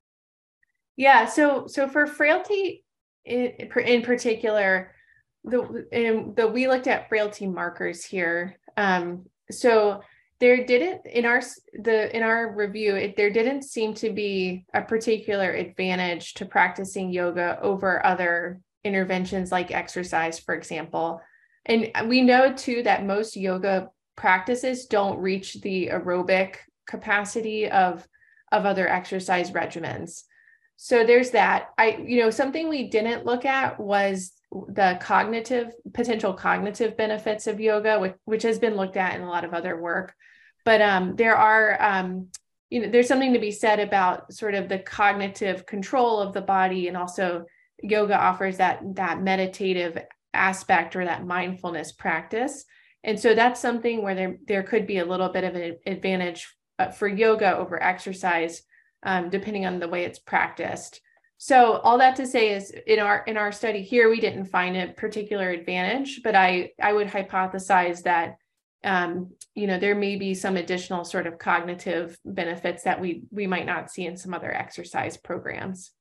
Yeah. 0.97 1.26
So, 1.26 1.66
so 1.66 1.87
for 1.87 2.07
frailty 2.07 2.85
in, 3.25 3.52
in 3.85 4.02
particular, 4.02 4.95
the, 5.45 5.87
in 5.92 6.35
the 6.35 6.49
we 6.49 6.66
looked 6.66 6.87
at 6.87 7.09
frailty 7.09 7.47
markers 7.47 8.04
here. 8.04 8.59
Um, 8.76 9.26
so 9.50 10.02
there 10.40 10.64
didn't 10.64 11.04
in 11.07 11.25
our 11.25 11.40
the 11.75 12.16
in 12.16 12.23
our 12.23 12.54
review 12.54 12.95
it, 12.95 13.16
there 13.16 13.30
didn't 13.30 13.62
seem 13.62 13.95
to 13.95 14.11
be 14.11 14.64
a 14.73 14.83
particular 14.83 15.50
advantage 15.50 16.35
to 16.35 16.47
practicing 16.47 17.11
yoga 17.11 17.59
over 17.61 18.04
other 18.04 18.61
interventions 18.85 19.50
like 19.50 19.71
exercise 19.71 20.38
for 20.38 20.54
example. 20.54 21.21
And 21.66 21.90
we 22.07 22.23
know 22.23 22.52
too 22.52 22.83
that 22.85 23.04
most 23.04 23.37
yoga 23.37 23.88
practices 24.16 24.87
don't 24.87 25.18
reach 25.18 25.61
the 25.61 25.88
aerobic 25.88 26.57
capacity 26.87 27.68
of 27.68 28.07
of 28.50 28.64
other 28.64 28.88
exercise 28.88 29.50
regimens. 29.50 30.23
So 30.76 31.04
there's 31.04 31.30
that. 31.30 31.71
I 31.76 32.02
you 32.07 32.21
know 32.21 32.30
something 32.30 32.68
we 32.68 32.88
didn't 32.88 33.26
look 33.26 33.45
at 33.45 33.80
was 33.80 34.33
the 34.50 34.98
cognitive 35.00 35.72
potential 35.92 36.32
cognitive 36.32 36.96
benefits 36.96 37.46
of 37.46 37.60
yoga 37.60 37.98
which, 38.00 38.14
which 38.24 38.42
has 38.42 38.58
been 38.58 38.76
looked 38.76 38.96
at 38.96 39.14
in 39.14 39.22
a 39.22 39.28
lot 39.28 39.44
of 39.44 39.52
other 39.52 39.80
work. 39.80 40.14
But 40.64 40.80
um, 40.80 41.16
there 41.16 41.36
are 41.36 41.80
um, 41.80 42.28
you 42.70 42.80
know 42.80 42.90
there's 42.90 43.08
something 43.08 43.34
to 43.34 43.38
be 43.38 43.50
said 43.50 43.80
about 43.80 44.32
sort 44.32 44.54
of 44.54 44.68
the 44.68 44.78
cognitive 44.78 45.66
control 45.66 46.20
of 46.20 46.32
the 46.32 46.40
body 46.40 46.88
and 46.88 46.96
also 46.96 47.44
yoga 47.82 48.18
offers 48.18 48.56
that 48.56 48.80
that 48.96 49.22
meditative 49.22 49.98
aspect 50.34 50.96
or 50.96 51.04
that 51.04 51.26
mindfulness 51.26 51.92
practice. 51.92 52.64
And 53.04 53.18
so 53.18 53.34
that's 53.34 53.60
something 53.60 54.02
where 54.02 54.14
there 54.14 54.38
there 54.46 54.62
could 54.62 54.86
be 54.86 54.98
a 54.98 55.04
little 55.04 55.28
bit 55.28 55.44
of 55.44 55.54
an 55.54 55.76
advantage 55.86 56.48
uh, 56.78 56.90
for 56.90 57.08
yoga 57.08 57.56
over 57.56 57.82
exercise 57.82 58.62
um, 59.02 59.30
depending 59.30 59.66
on 59.66 59.78
the 59.78 59.88
way 59.88 60.04
it's 60.04 60.18
practiced 60.18 61.00
so 61.38 61.76
all 61.78 61.99
that 61.99 62.16
to 62.16 62.26
say 62.26 62.52
is 62.52 62.71
in 62.87 62.99
our 62.99 63.23
in 63.26 63.37
our 63.37 63.52
study 63.52 63.83
here 63.83 64.11
we 64.11 64.21
didn't 64.21 64.45
find 64.47 64.76
a 64.76 64.88
particular 64.88 65.50
advantage 65.50 66.21
but 66.23 66.35
i 66.35 66.71
i 66.83 66.92
would 66.92 67.07
hypothesize 67.09 68.02
that 68.02 68.37
um, 68.85 69.30
you 69.54 69.66
know 69.66 69.78
there 69.78 69.95
may 69.97 70.16
be 70.16 70.35
some 70.35 70.57
additional 70.57 71.04
sort 71.04 71.26
of 71.26 71.38
cognitive 71.38 72.16
benefits 72.25 72.85
that 72.85 73.00
we 73.00 73.25
we 73.30 73.47
might 73.47 73.66
not 73.66 73.90
see 73.90 74.07
in 74.07 74.16
some 74.16 74.35
other 74.35 74.52
exercise 74.52 75.16
programs 75.16 75.92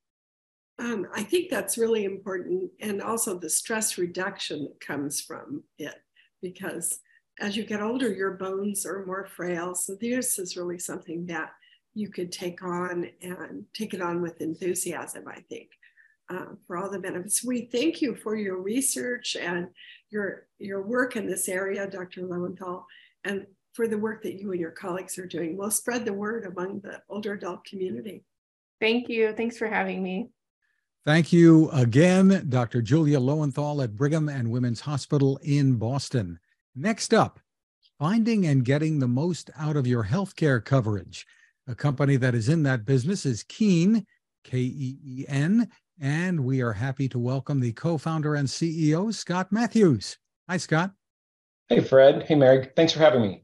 Um, 0.80 1.08
I 1.16 1.24
think 1.24 1.50
that's 1.50 1.78
really 1.78 2.06
important, 2.06 2.70
and 2.82 3.02
also 3.02 3.38
the 3.40 3.50
stress 3.50 3.98
reduction 3.98 4.66
that 4.66 4.80
comes 4.80 5.22
from 5.22 5.64
it, 5.80 5.96
because 6.42 7.00
as 7.40 7.58
you 7.58 7.66
get 7.66 7.82
older, 7.82 8.14
your 8.14 8.34
bones 8.34 8.86
are 8.86 9.06
more 9.06 9.26
frail. 9.26 9.74
So 9.76 9.96
this 10.00 10.38
is 10.40 10.56
really 10.58 10.78
something 10.80 11.26
that 11.28 11.50
you 11.98 12.10
could 12.10 12.32
take 12.32 12.64
on 12.64 13.10
and 13.22 13.66
take 13.74 13.94
it 13.94 14.02
on 14.02 14.22
with 14.22 14.40
enthusiasm, 14.40 15.24
I 15.28 15.40
think, 15.50 15.70
uh, 16.30 16.54
for 16.68 16.78
all 16.78 16.92
the 16.92 17.00
benefits. 17.00 17.44
We 17.44 17.62
thank 17.72 18.02
you 18.02 18.16
for 18.16 18.36
your 18.36 18.62
research 18.62 19.36
and 19.36 19.70
your, 20.12 20.46
your 20.60 20.84
work 20.84 21.16
in 21.16 21.26
this 21.26 21.50
area, 21.50 21.90
Dr. 21.90 22.22
Lowenthal, 22.22 22.86
and 23.24 23.48
for 23.74 23.88
the 23.88 23.98
work 23.98 24.22
that 24.24 24.40
you 24.40 24.52
and 24.52 24.62
your 24.62 24.72
colleagues 24.72 25.18
are 25.18 25.26
doing. 25.26 25.58
We'll 25.58 25.72
spread 25.72 26.06
the 26.06 26.14
word 26.14 26.46
among 26.46 26.82
the 26.82 27.02
older 27.10 27.34
adult 27.34 27.66
community. 27.66 28.24
Thank 28.80 29.10
you. 29.10 29.34
Thanks 29.34 29.58
for 29.58 29.68
having 29.68 30.04
me. 30.04 30.30
Thank 31.04 31.34
you 31.34 31.70
again, 31.72 32.46
Dr. 32.50 32.82
Julia 32.82 33.20
Lowenthal 33.20 33.82
at 33.82 33.96
Brigham 33.96 34.30
and 34.30 34.52
Women's 34.52 34.82
Hospital 34.82 35.40
in 35.42 35.78
Boston. 35.78 36.40
Next 36.76 37.14
up, 37.14 37.40
finding 37.98 38.46
and 38.46 38.64
getting 38.64 39.00
the 39.00 39.08
most 39.08 39.50
out 39.58 39.78
of 39.78 39.88
your 39.88 40.04
healthcare 40.04 40.64
coverage. 40.64 41.26
A 41.70 41.76
company 41.76 42.16
that 42.16 42.34
is 42.34 42.48
in 42.48 42.64
that 42.64 42.86
business 42.86 43.26
is 43.26 43.44
Keen, 43.44 44.06
K 44.46 44.58
E 44.58 45.00
E 45.04 45.26
N, 45.28 45.70
and 46.00 46.40
we 46.46 46.62
are 46.62 46.72
happy 46.72 47.10
to 47.10 47.20
welcome 47.20 47.60
the 47.60 47.74
co 47.74 47.98
founder 47.98 48.36
and 48.36 48.48
CEO, 48.48 49.14
Scott 49.14 49.52
Matthews. 49.52 50.18
Hi, 50.48 50.56
Scott. 50.56 50.92
Hey, 51.68 51.82
Fred. 51.82 52.24
Hey, 52.24 52.36
Mary. 52.36 52.70
Thanks 52.74 52.94
for 52.94 53.00
having 53.00 53.22
me. 53.22 53.44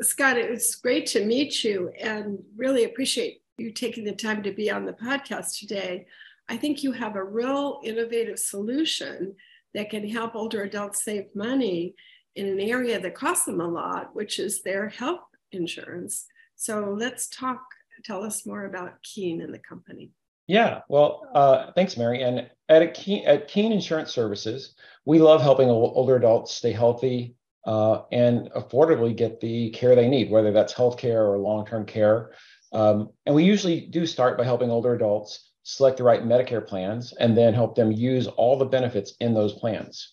Scott, 0.00 0.36
it 0.36 0.50
was 0.50 0.74
great 0.74 1.06
to 1.06 1.24
meet 1.24 1.62
you 1.62 1.92
and 2.00 2.40
really 2.56 2.82
appreciate 2.82 3.42
you 3.56 3.70
taking 3.70 4.02
the 4.02 4.16
time 4.16 4.42
to 4.42 4.50
be 4.50 4.68
on 4.68 4.84
the 4.84 4.92
podcast 4.92 5.60
today. 5.60 6.06
I 6.48 6.56
think 6.56 6.82
you 6.82 6.90
have 6.90 7.14
a 7.14 7.22
real 7.22 7.78
innovative 7.84 8.40
solution 8.40 9.36
that 9.74 9.90
can 9.90 10.08
help 10.08 10.34
older 10.34 10.62
adults 10.62 11.04
save 11.04 11.26
money 11.36 11.94
in 12.34 12.46
an 12.46 12.58
area 12.58 12.98
that 12.98 13.14
costs 13.14 13.44
them 13.44 13.60
a 13.60 13.68
lot, 13.68 14.12
which 14.12 14.40
is 14.40 14.62
their 14.62 14.88
health 14.88 15.20
insurance. 15.52 16.26
So 16.62 16.94
let's 16.96 17.26
talk, 17.26 17.60
tell 18.04 18.22
us 18.22 18.46
more 18.46 18.66
about 18.66 19.02
Keen 19.02 19.42
and 19.42 19.52
the 19.52 19.58
company. 19.58 20.12
Yeah, 20.46 20.82
well, 20.88 21.28
uh, 21.34 21.72
thanks, 21.72 21.96
Mary. 21.96 22.22
And 22.22 22.48
at, 22.68 22.94
Keen, 22.94 23.26
at 23.26 23.48
Keen 23.48 23.72
Insurance 23.72 24.12
Services, 24.12 24.76
we 25.04 25.18
love 25.18 25.42
helping 25.42 25.68
older 25.68 26.14
adults 26.14 26.54
stay 26.54 26.70
healthy 26.70 27.34
uh, 27.66 28.02
and 28.12 28.48
affordably 28.52 29.16
get 29.16 29.40
the 29.40 29.70
care 29.70 29.96
they 29.96 30.06
need, 30.06 30.30
whether 30.30 30.52
that's 30.52 30.72
healthcare 30.72 31.28
or 31.28 31.36
long-term 31.36 31.84
care. 31.84 32.30
Um, 32.72 33.10
and 33.26 33.34
we 33.34 33.42
usually 33.42 33.80
do 33.80 34.06
start 34.06 34.38
by 34.38 34.44
helping 34.44 34.70
older 34.70 34.94
adults 34.94 35.50
select 35.64 35.96
the 35.96 36.04
right 36.04 36.22
Medicare 36.22 36.64
plans 36.64 37.12
and 37.12 37.36
then 37.36 37.54
help 37.54 37.74
them 37.74 37.90
use 37.90 38.28
all 38.28 38.56
the 38.56 38.66
benefits 38.66 39.14
in 39.18 39.34
those 39.34 39.54
plans. 39.54 40.12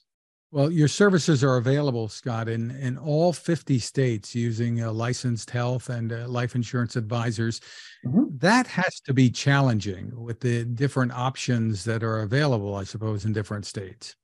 Well, 0.51 0.71
your 0.71 0.87
services 0.87 1.43
are 1.43 1.57
available, 1.57 2.07
Scott, 2.07 2.49
in, 2.49 2.71
in 2.71 2.97
all 2.97 3.31
50 3.31 3.77
states 3.77 4.33
using 4.33 4.81
uh, 4.81 4.91
licensed 4.91 5.51
health 5.51 5.89
and 5.89 6.11
uh, 6.11 6.27
life 6.27 6.55
insurance 6.55 6.95
advisors. 6.95 7.61
Mm-hmm. 8.03 8.23
That 8.37 8.65
has 8.65 8.99
to 9.01 9.13
be 9.13 9.29
challenging 9.29 10.11
with 10.19 10.39
the 10.39 10.65
different 10.65 11.11
options 11.11 11.83
that 11.83 12.03
are 12.03 12.21
available, 12.21 12.73
I 12.73 12.83
suppose, 12.83 13.25
in 13.25 13.33
different 13.33 13.67
states. 13.67 14.15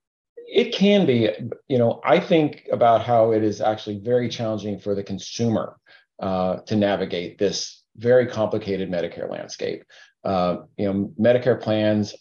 It 0.47 0.73
can 0.73 1.05
be. 1.05 1.29
You 1.67 1.77
know, 1.77 2.01
I 2.03 2.19
think 2.19 2.67
about 2.71 3.03
how 3.03 3.31
it 3.31 3.43
is 3.43 3.61
actually 3.61 3.99
very 3.99 4.27
challenging 4.27 4.79
for 4.79 4.95
the 4.95 5.03
consumer 5.03 5.77
uh, 6.19 6.57
to 6.61 6.75
navigate 6.75 7.37
this 7.37 7.83
very 7.97 8.25
complicated 8.25 8.89
Medicare 8.89 9.29
landscape. 9.29 9.83
Uh, 10.23 10.57
you 10.77 10.91
know, 10.91 11.13
Medicare 11.19 11.61
plans 11.61 12.15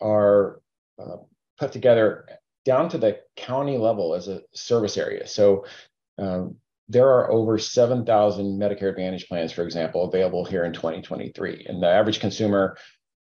are 0.00 0.60
uh, 1.00 1.16
put 1.58 1.70
together 1.70 2.26
down 2.64 2.88
to 2.90 2.98
the 2.98 3.20
county 3.36 3.76
level 3.76 4.14
as 4.14 4.28
a 4.28 4.42
service 4.52 4.96
area. 4.96 5.26
So 5.26 5.66
um, 6.18 6.56
there 6.88 7.08
are 7.08 7.30
over 7.30 7.58
7,000 7.58 8.58
Medicare 8.58 8.90
Advantage 8.90 9.28
plans, 9.28 9.52
for 9.52 9.62
example, 9.62 10.04
available 10.04 10.44
here 10.44 10.64
in 10.64 10.72
2023. 10.72 11.66
And 11.68 11.82
the 11.82 11.88
average 11.88 12.20
consumer 12.20 12.76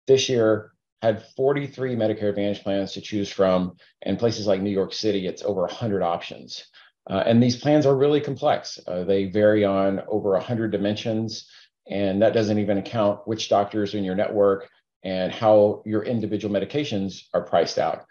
this 0.06 0.28
year 0.28 0.72
had 1.02 1.24
43 1.36 1.96
Medicare 1.96 2.30
Advantage 2.30 2.62
plans 2.62 2.92
to 2.92 3.00
choose 3.00 3.30
from. 3.30 3.76
And 4.02 4.18
places 4.18 4.46
like 4.46 4.60
New 4.60 4.70
York 4.70 4.92
City, 4.92 5.26
it's 5.26 5.42
over 5.42 5.62
100 5.62 6.02
options. 6.02 6.64
Uh, 7.08 7.22
and 7.24 7.42
these 7.42 7.56
plans 7.56 7.86
are 7.86 7.96
really 7.96 8.20
complex. 8.20 8.78
Uh, 8.86 9.04
they 9.04 9.26
vary 9.26 9.64
on 9.64 10.02
over 10.08 10.30
100 10.32 10.70
dimensions. 10.70 11.48
And 11.88 12.22
that 12.22 12.34
doesn't 12.34 12.58
even 12.58 12.78
account 12.78 13.26
which 13.26 13.48
doctors 13.48 13.94
in 13.94 14.04
your 14.04 14.14
network 14.14 14.68
and 15.04 15.32
how 15.32 15.82
your 15.86 16.02
individual 16.02 16.54
medications 16.54 17.22
are 17.32 17.42
priced 17.42 17.78
out. 17.78 18.04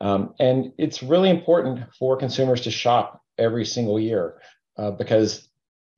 Um, 0.00 0.34
and 0.40 0.72
it's 0.78 1.02
really 1.02 1.30
important 1.30 1.84
for 1.98 2.16
consumers 2.16 2.62
to 2.62 2.70
shop 2.70 3.22
every 3.38 3.64
single 3.64 4.00
year 4.00 4.40
uh, 4.76 4.90
because 4.90 5.48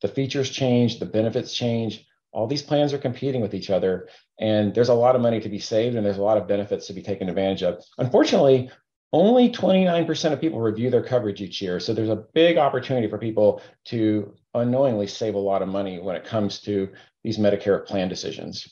the 0.03 0.09
features 0.09 0.51
change, 0.51 0.99
the 0.99 1.07
benefits 1.07 1.55
change. 1.55 2.07
All 2.33 2.47
these 2.47 2.63
plans 2.63 2.93
are 2.93 2.99
competing 2.99 3.41
with 3.41 3.55
each 3.55 3.71
other, 3.71 4.09
and 4.41 4.75
there's 4.75 4.89
a 4.89 4.95
lot 4.95 5.15
of 5.15 5.23
money 5.23 5.41
to 5.41 5.49
be 5.49 5.61
saved, 5.61 5.97
and 5.97 6.05
there's 6.05 6.19
a 6.19 6.23
lot 6.23 6.37
of 6.37 6.49
benefits 6.49 6.87
to 6.89 6.93
be 6.93 7.03
taken 7.03 7.29
advantage 7.29 7.63
of. 7.63 7.83
Unfortunately, 7.99 8.71
only 9.13 9.49
29% 9.49 10.33
of 10.33 10.41
people 10.41 10.61
review 10.61 10.91
their 10.91 11.03
coverage 11.03 11.41
each 11.41 11.63
year. 11.63 11.79
So 11.79 11.95
there's 11.95 12.09
a 12.09 12.25
big 12.35 12.59
opportunity 12.59 13.09
for 13.09 13.17
people 13.17 13.63
to 13.87 14.35
unknowingly 14.55 15.07
save 15.07 15.37
a 15.37 15.39
lot 15.39 15.63
of 15.63 15.69
money 15.69 16.01
when 16.01 16.17
it 16.17 16.25
comes 16.25 16.59
to 16.63 16.89
these 17.23 17.39
Medicare 17.39 17.87
plan 17.87 18.09
decisions. 18.09 18.67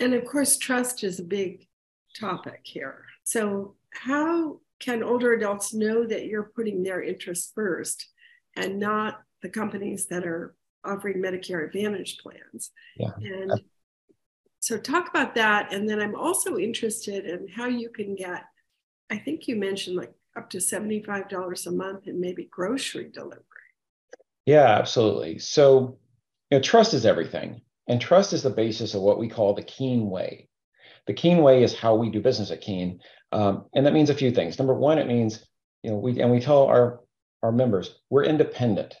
And 0.00 0.14
of 0.14 0.24
course, 0.24 0.58
trust 0.58 1.04
is 1.04 1.20
a 1.20 1.24
big 1.24 1.68
topic 2.18 2.60
here. 2.64 3.04
So 3.22 3.76
how 3.92 4.60
can 4.80 5.02
older 5.02 5.32
adults 5.32 5.72
know 5.72 6.06
that 6.06 6.26
you're 6.26 6.50
putting 6.56 6.82
their 6.82 7.02
interests 7.02 7.52
first 7.54 8.08
and 8.56 8.78
not 8.78 9.22
the 9.42 9.48
companies 9.48 10.06
that 10.06 10.26
are 10.26 10.54
offering 10.84 11.18
Medicare 11.18 11.66
Advantage 11.66 12.18
plans? 12.18 12.70
Yeah. 12.96 13.10
And 13.20 13.60
so, 14.60 14.78
talk 14.78 15.08
about 15.08 15.34
that. 15.34 15.72
And 15.72 15.88
then 15.88 16.00
I'm 16.00 16.14
also 16.14 16.56
interested 16.56 17.26
in 17.26 17.48
how 17.48 17.66
you 17.66 17.90
can 17.90 18.14
get, 18.14 18.44
I 19.10 19.18
think 19.18 19.48
you 19.48 19.56
mentioned 19.56 19.96
like 19.96 20.12
up 20.36 20.50
to 20.50 20.58
$75 20.58 21.66
a 21.66 21.70
month 21.70 22.06
and 22.06 22.20
maybe 22.20 22.48
grocery 22.50 23.10
delivery. 23.12 23.42
Yeah, 24.46 24.78
absolutely. 24.78 25.38
So, 25.38 25.98
you 26.50 26.58
know, 26.58 26.62
trust 26.62 26.94
is 26.94 27.06
everything. 27.06 27.62
And 27.88 28.00
trust 28.00 28.32
is 28.32 28.42
the 28.42 28.50
basis 28.50 28.94
of 28.94 29.02
what 29.02 29.18
we 29.18 29.28
call 29.28 29.54
the 29.54 29.62
Keen 29.62 30.08
Way. 30.08 30.48
The 31.06 31.14
Keen 31.14 31.38
Way 31.38 31.62
is 31.62 31.74
how 31.74 31.96
we 31.96 32.10
do 32.10 32.20
business 32.20 32.50
at 32.50 32.60
Keen. 32.60 33.00
Um, 33.32 33.66
and 33.74 33.86
that 33.86 33.94
means 33.94 34.10
a 34.10 34.14
few 34.14 34.30
things. 34.30 34.58
Number 34.58 34.74
one, 34.74 34.98
it 34.98 35.06
means, 35.06 35.44
you 35.82 35.90
know, 35.90 35.96
we 35.96 36.20
and 36.20 36.30
we 36.30 36.40
tell 36.40 36.64
our, 36.64 37.00
our 37.42 37.52
members 37.52 37.98
we're 38.10 38.24
independent. 38.24 38.94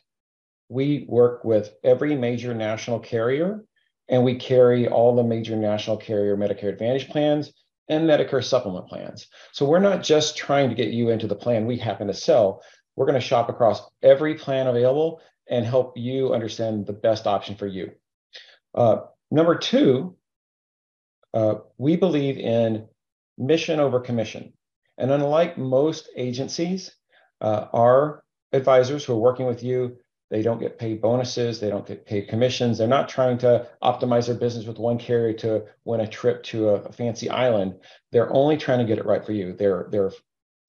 We 0.68 1.04
work 1.08 1.44
with 1.44 1.70
every 1.84 2.16
major 2.16 2.54
national 2.54 3.00
carrier 3.00 3.64
and 4.08 4.24
we 4.24 4.36
carry 4.36 4.88
all 4.88 5.14
the 5.14 5.22
major 5.22 5.56
national 5.56 5.98
carrier 5.98 6.36
Medicare 6.36 6.70
Advantage 6.70 7.08
plans 7.08 7.52
and 7.88 8.08
Medicare 8.08 8.42
supplement 8.42 8.88
plans. 8.88 9.26
So 9.52 9.66
we're 9.66 9.80
not 9.80 10.02
just 10.02 10.36
trying 10.36 10.70
to 10.70 10.74
get 10.74 10.88
you 10.88 11.10
into 11.10 11.26
the 11.26 11.34
plan 11.34 11.66
we 11.66 11.76
happen 11.76 12.06
to 12.06 12.14
sell. 12.14 12.62
We're 12.96 13.06
going 13.06 13.20
to 13.20 13.26
shop 13.26 13.48
across 13.48 13.82
every 14.02 14.34
plan 14.34 14.66
available 14.66 15.20
and 15.48 15.66
help 15.66 15.96
you 15.96 16.32
understand 16.32 16.86
the 16.86 16.92
best 16.92 17.26
option 17.26 17.56
for 17.56 17.66
you. 17.66 17.92
Uh, 18.74 19.02
number 19.30 19.56
two, 19.56 20.16
uh, 21.34 21.56
we 21.78 21.96
believe 21.96 22.38
in 22.38 22.86
mission 23.38 23.80
over 23.80 24.00
commission. 24.00 24.52
And 24.98 25.10
unlike 25.10 25.58
most 25.58 26.08
agencies, 26.16 26.94
uh, 27.40 27.66
our 27.72 28.22
advisors 28.52 29.04
who 29.04 29.14
are 29.14 29.18
working 29.18 29.46
with 29.46 29.62
you, 29.62 29.96
they 30.30 30.42
don't 30.42 30.60
get 30.60 30.78
paid 30.78 31.02
bonuses, 31.02 31.60
they 31.60 31.68
don't 31.68 31.86
get 31.86 32.06
paid 32.06 32.28
commissions. 32.28 32.78
They're 32.78 32.88
not 32.88 33.08
trying 33.08 33.36
to 33.38 33.68
optimize 33.82 34.26
their 34.26 34.34
business 34.34 34.64
with 34.64 34.78
one 34.78 34.98
carrier 34.98 35.34
to 35.34 35.64
win 35.84 36.00
a 36.00 36.06
trip 36.06 36.42
to 36.44 36.70
a, 36.70 36.92
fancy 36.92 37.28
island. 37.28 37.74
They're 38.12 38.32
only 38.32 38.56
trying 38.56 38.78
to 38.78 38.86
get 38.86 38.98
it 38.98 39.04
right 39.04 39.24
for 39.24 39.32
you. 39.32 39.52
They're 39.52 39.88
they're 39.90 40.12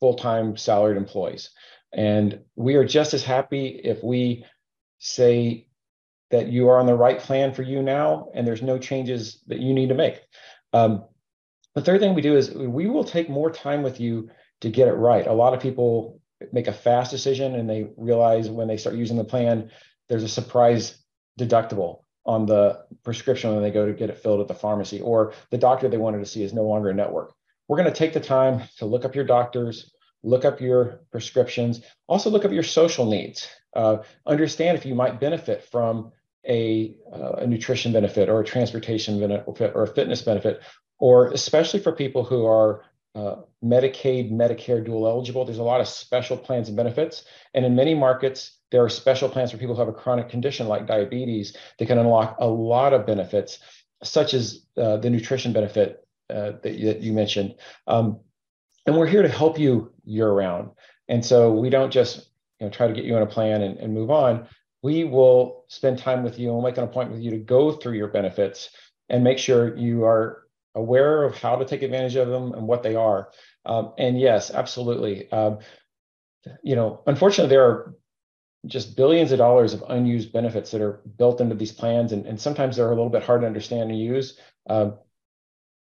full-time 0.01 0.57
salaried 0.57 0.97
employees. 0.97 1.51
And 1.93 2.41
we 2.57 2.75
are 2.75 2.83
just 2.83 3.13
as 3.13 3.23
happy 3.23 3.67
if 3.67 4.03
we 4.03 4.45
say 4.99 5.67
that 6.31 6.47
you 6.47 6.67
are 6.67 6.79
on 6.79 6.87
the 6.87 6.95
right 6.95 7.19
plan 7.19 7.53
for 7.53 7.61
you 7.61 7.81
now 7.81 8.29
and 8.33 8.45
there's 8.45 8.61
no 8.61 8.77
changes 8.77 9.41
that 9.47 9.59
you 9.59 9.73
need 9.73 9.89
to 9.89 9.95
make. 9.95 10.19
Um, 10.73 11.05
the 11.75 11.81
third 11.81 11.99
thing 11.99 12.13
we 12.13 12.21
do 12.21 12.35
is 12.35 12.51
we 12.51 12.87
will 12.87 13.03
take 13.03 13.29
more 13.29 13.51
time 13.51 13.83
with 13.83 13.99
you 13.99 14.29
to 14.61 14.69
get 14.69 14.87
it 14.87 14.93
right. 14.93 15.27
A 15.27 15.33
lot 15.33 15.53
of 15.53 15.59
people 15.59 16.21
make 16.51 16.67
a 16.67 16.73
fast 16.73 17.11
decision 17.11 17.55
and 17.55 17.69
they 17.69 17.87
realize 17.97 18.49
when 18.49 18.67
they 18.67 18.77
start 18.77 18.95
using 18.95 19.17
the 19.17 19.23
plan, 19.23 19.71
there's 20.09 20.23
a 20.23 20.29
surprise 20.29 20.97
deductible 21.39 22.01
on 22.25 22.45
the 22.45 22.79
prescription 23.03 23.53
when 23.53 23.63
they 23.63 23.71
go 23.71 23.85
to 23.85 23.93
get 23.93 24.09
it 24.09 24.17
filled 24.17 24.39
at 24.39 24.47
the 24.47 24.53
pharmacy, 24.53 25.01
or 25.01 25.33
the 25.49 25.57
doctor 25.57 25.89
they 25.89 25.97
wanted 25.97 26.19
to 26.19 26.25
see 26.25 26.43
is 26.43 26.53
no 26.53 26.63
longer 26.63 26.89
a 26.89 26.93
network. 26.93 27.33
We're 27.67 27.77
going 27.77 27.91
to 27.91 27.97
take 27.97 28.13
the 28.13 28.19
time 28.19 28.61
to 28.77 28.85
look 28.85 29.03
up 29.03 29.15
your 29.15 29.25
doctors, 29.25 29.91
look 30.21 30.45
up 30.45 30.61
your 30.61 31.01
prescriptions, 31.11 31.81
also 32.07 32.29
look 32.29 32.45
up 32.45 32.51
your 32.51 32.63
social 32.63 33.05
needs. 33.05 33.47
Uh, 33.75 33.97
understand 34.25 34.77
if 34.77 34.85
you 34.85 34.95
might 34.95 35.19
benefit 35.19 35.65
from 35.65 36.11
a, 36.47 36.95
uh, 37.11 37.31
a 37.39 37.47
nutrition 37.47 37.91
benefit 37.91 38.29
or 38.29 38.39
a 38.39 38.45
transportation 38.45 39.19
benefit 39.19 39.71
or 39.75 39.83
a 39.83 39.87
fitness 39.87 40.21
benefit, 40.21 40.61
or 41.03 41.31
especially 41.31 41.81
for 41.81 41.91
people 41.91 42.23
who 42.23 42.45
are 42.45 42.85
uh, 43.13 43.35
Medicaid, 43.61 44.31
Medicare 44.31 44.81
dual 44.81 45.05
eligible. 45.05 45.43
There's 45.43 45.57
a 45.57 45.63
lot 45.63 45.81
of 45.81 45.87
special 45.89 46.37
plans 46.37 46.69
and 46.69 46.77
benefits. 46.77 47.25
And 47.53 47.65
in 47.65 47.75
many 47.75 47.93
markets, 47.93 48.59
there 48.71 48.81
are 48.81 48.87
special 48.87 49.27
plans 49.27 49.51
for 49.51 49.57
people 49.57 49.75
who 49.75 49.81
have 49.81 49.89
a 49.89 49.99
chronic 49.99 50.29
condition 50.29 50.69
like 50.69 50.87
diabetes 50.87 51.57
that 51.77 51.87
can 51.87 51.97
unlock 51.97 52.37
a 52.39 52.47
lot 52.47 52.93
of 52.93 53.05
benefits, 53.05 53.59
such 54.01 54.33
as 54.33 54.65
uh, 54.77 54.95
the 54.95 55.09
nutrition 55.09 55.51
benefit 55.51 56.07
uh, 56.29 56.53
that, 56.63 56.75
you, 56.75 56.85
that, 56.85 57.01
you, 57.01 57.11
mentioned. 57.11 57.55
Um, 57.85 58.21
and 58.85 58.95
we're 58.95 59.05
here 59.05 59.23
to 59.23 59.27
help 59.27 59.59
you 59.59 59.91
year 60.05 60.31
round. 60.31 60.69
And 61.09 61.25
so 61.25 61.51
we 61.51 61.69
don't 61.69 61.91
just 61.91 62.29
you 62.61 62.67
know, 62.67 62.71
try 62.71 62.87
to 62.87 62.93
get 62.93 63.03
you 63.03 63.17
on 63.17 63.23
a 63.23 63.27
plan 63.27 63.61
and, 63.61 63.77
and 63.77 63.93
move 63.93 64.09
on. 64.09 64.47
We 64.81 65.03
will 65.03 65.65
spend 65.67 65.99
time 65.99 66.23
with 66.23 66.39
you 66.39 66.47
and 66.47 66.55
we'll 66.55 66.65
make 66.65 66.77
an 66.77 66.85
appointment 66.85 67.17
with 67.17 67.25
you 67.25 67.31
to 67.31 67.43
go 67.43 67.73
through 67.73 67.97
your 67.97 68.07
benefits 68.07 68.69
and 69.09 69.21
make 69.21 69.37
sure 69.37 69.75
you 69.75 70.05
are 70.05 70.43
aware 70.75 71.23
of 71.23 71.37
how 71.37 71.55
to 71.57 71.65
take 71.65 71.81
advantage 71.81 72.15
of 72.15 72.27
them 72.27 72.53
and 72.53 72.67
what 72.67 72.83
they 72.83 72.95
are. 72.95 73.29
Um, 73.65 73.93
and 73.97 74.19
yes, 74.19 74.51
absolutely. 74.51 75.31
Um, 75.31 75.59
you 76.63 76.75
know, 76.75 77.01
unfortunately, 77.05 77.49
there 77.49 77.65
are 77.65 77.95
just 78.65 78.95
billions 78.95 79.31
of 79.31 79.37
dollars 79.37 79.73
of 79.73 79.83
unused 79.89 80.31
benefits 80.31 80.71
that 80.71 80.81
are 80.81 81.01
built 81.17 81.41
into 81.41 81.55
these 81.55 81.71
plans, 81.71 82.11
and, 82.11 82.25
and 82.25 82.39
sometimes 82.39 82.75
they're 82.75 82.91
a 82.91 82.95
little 82.95 83.09
bit 83.09 83.23
hard 83.23 83.41
to 83.41 83.47
understand 83.47 83.91
and 83.91 83.99
use. 83.99 84.37
Uh, 84.69 84.91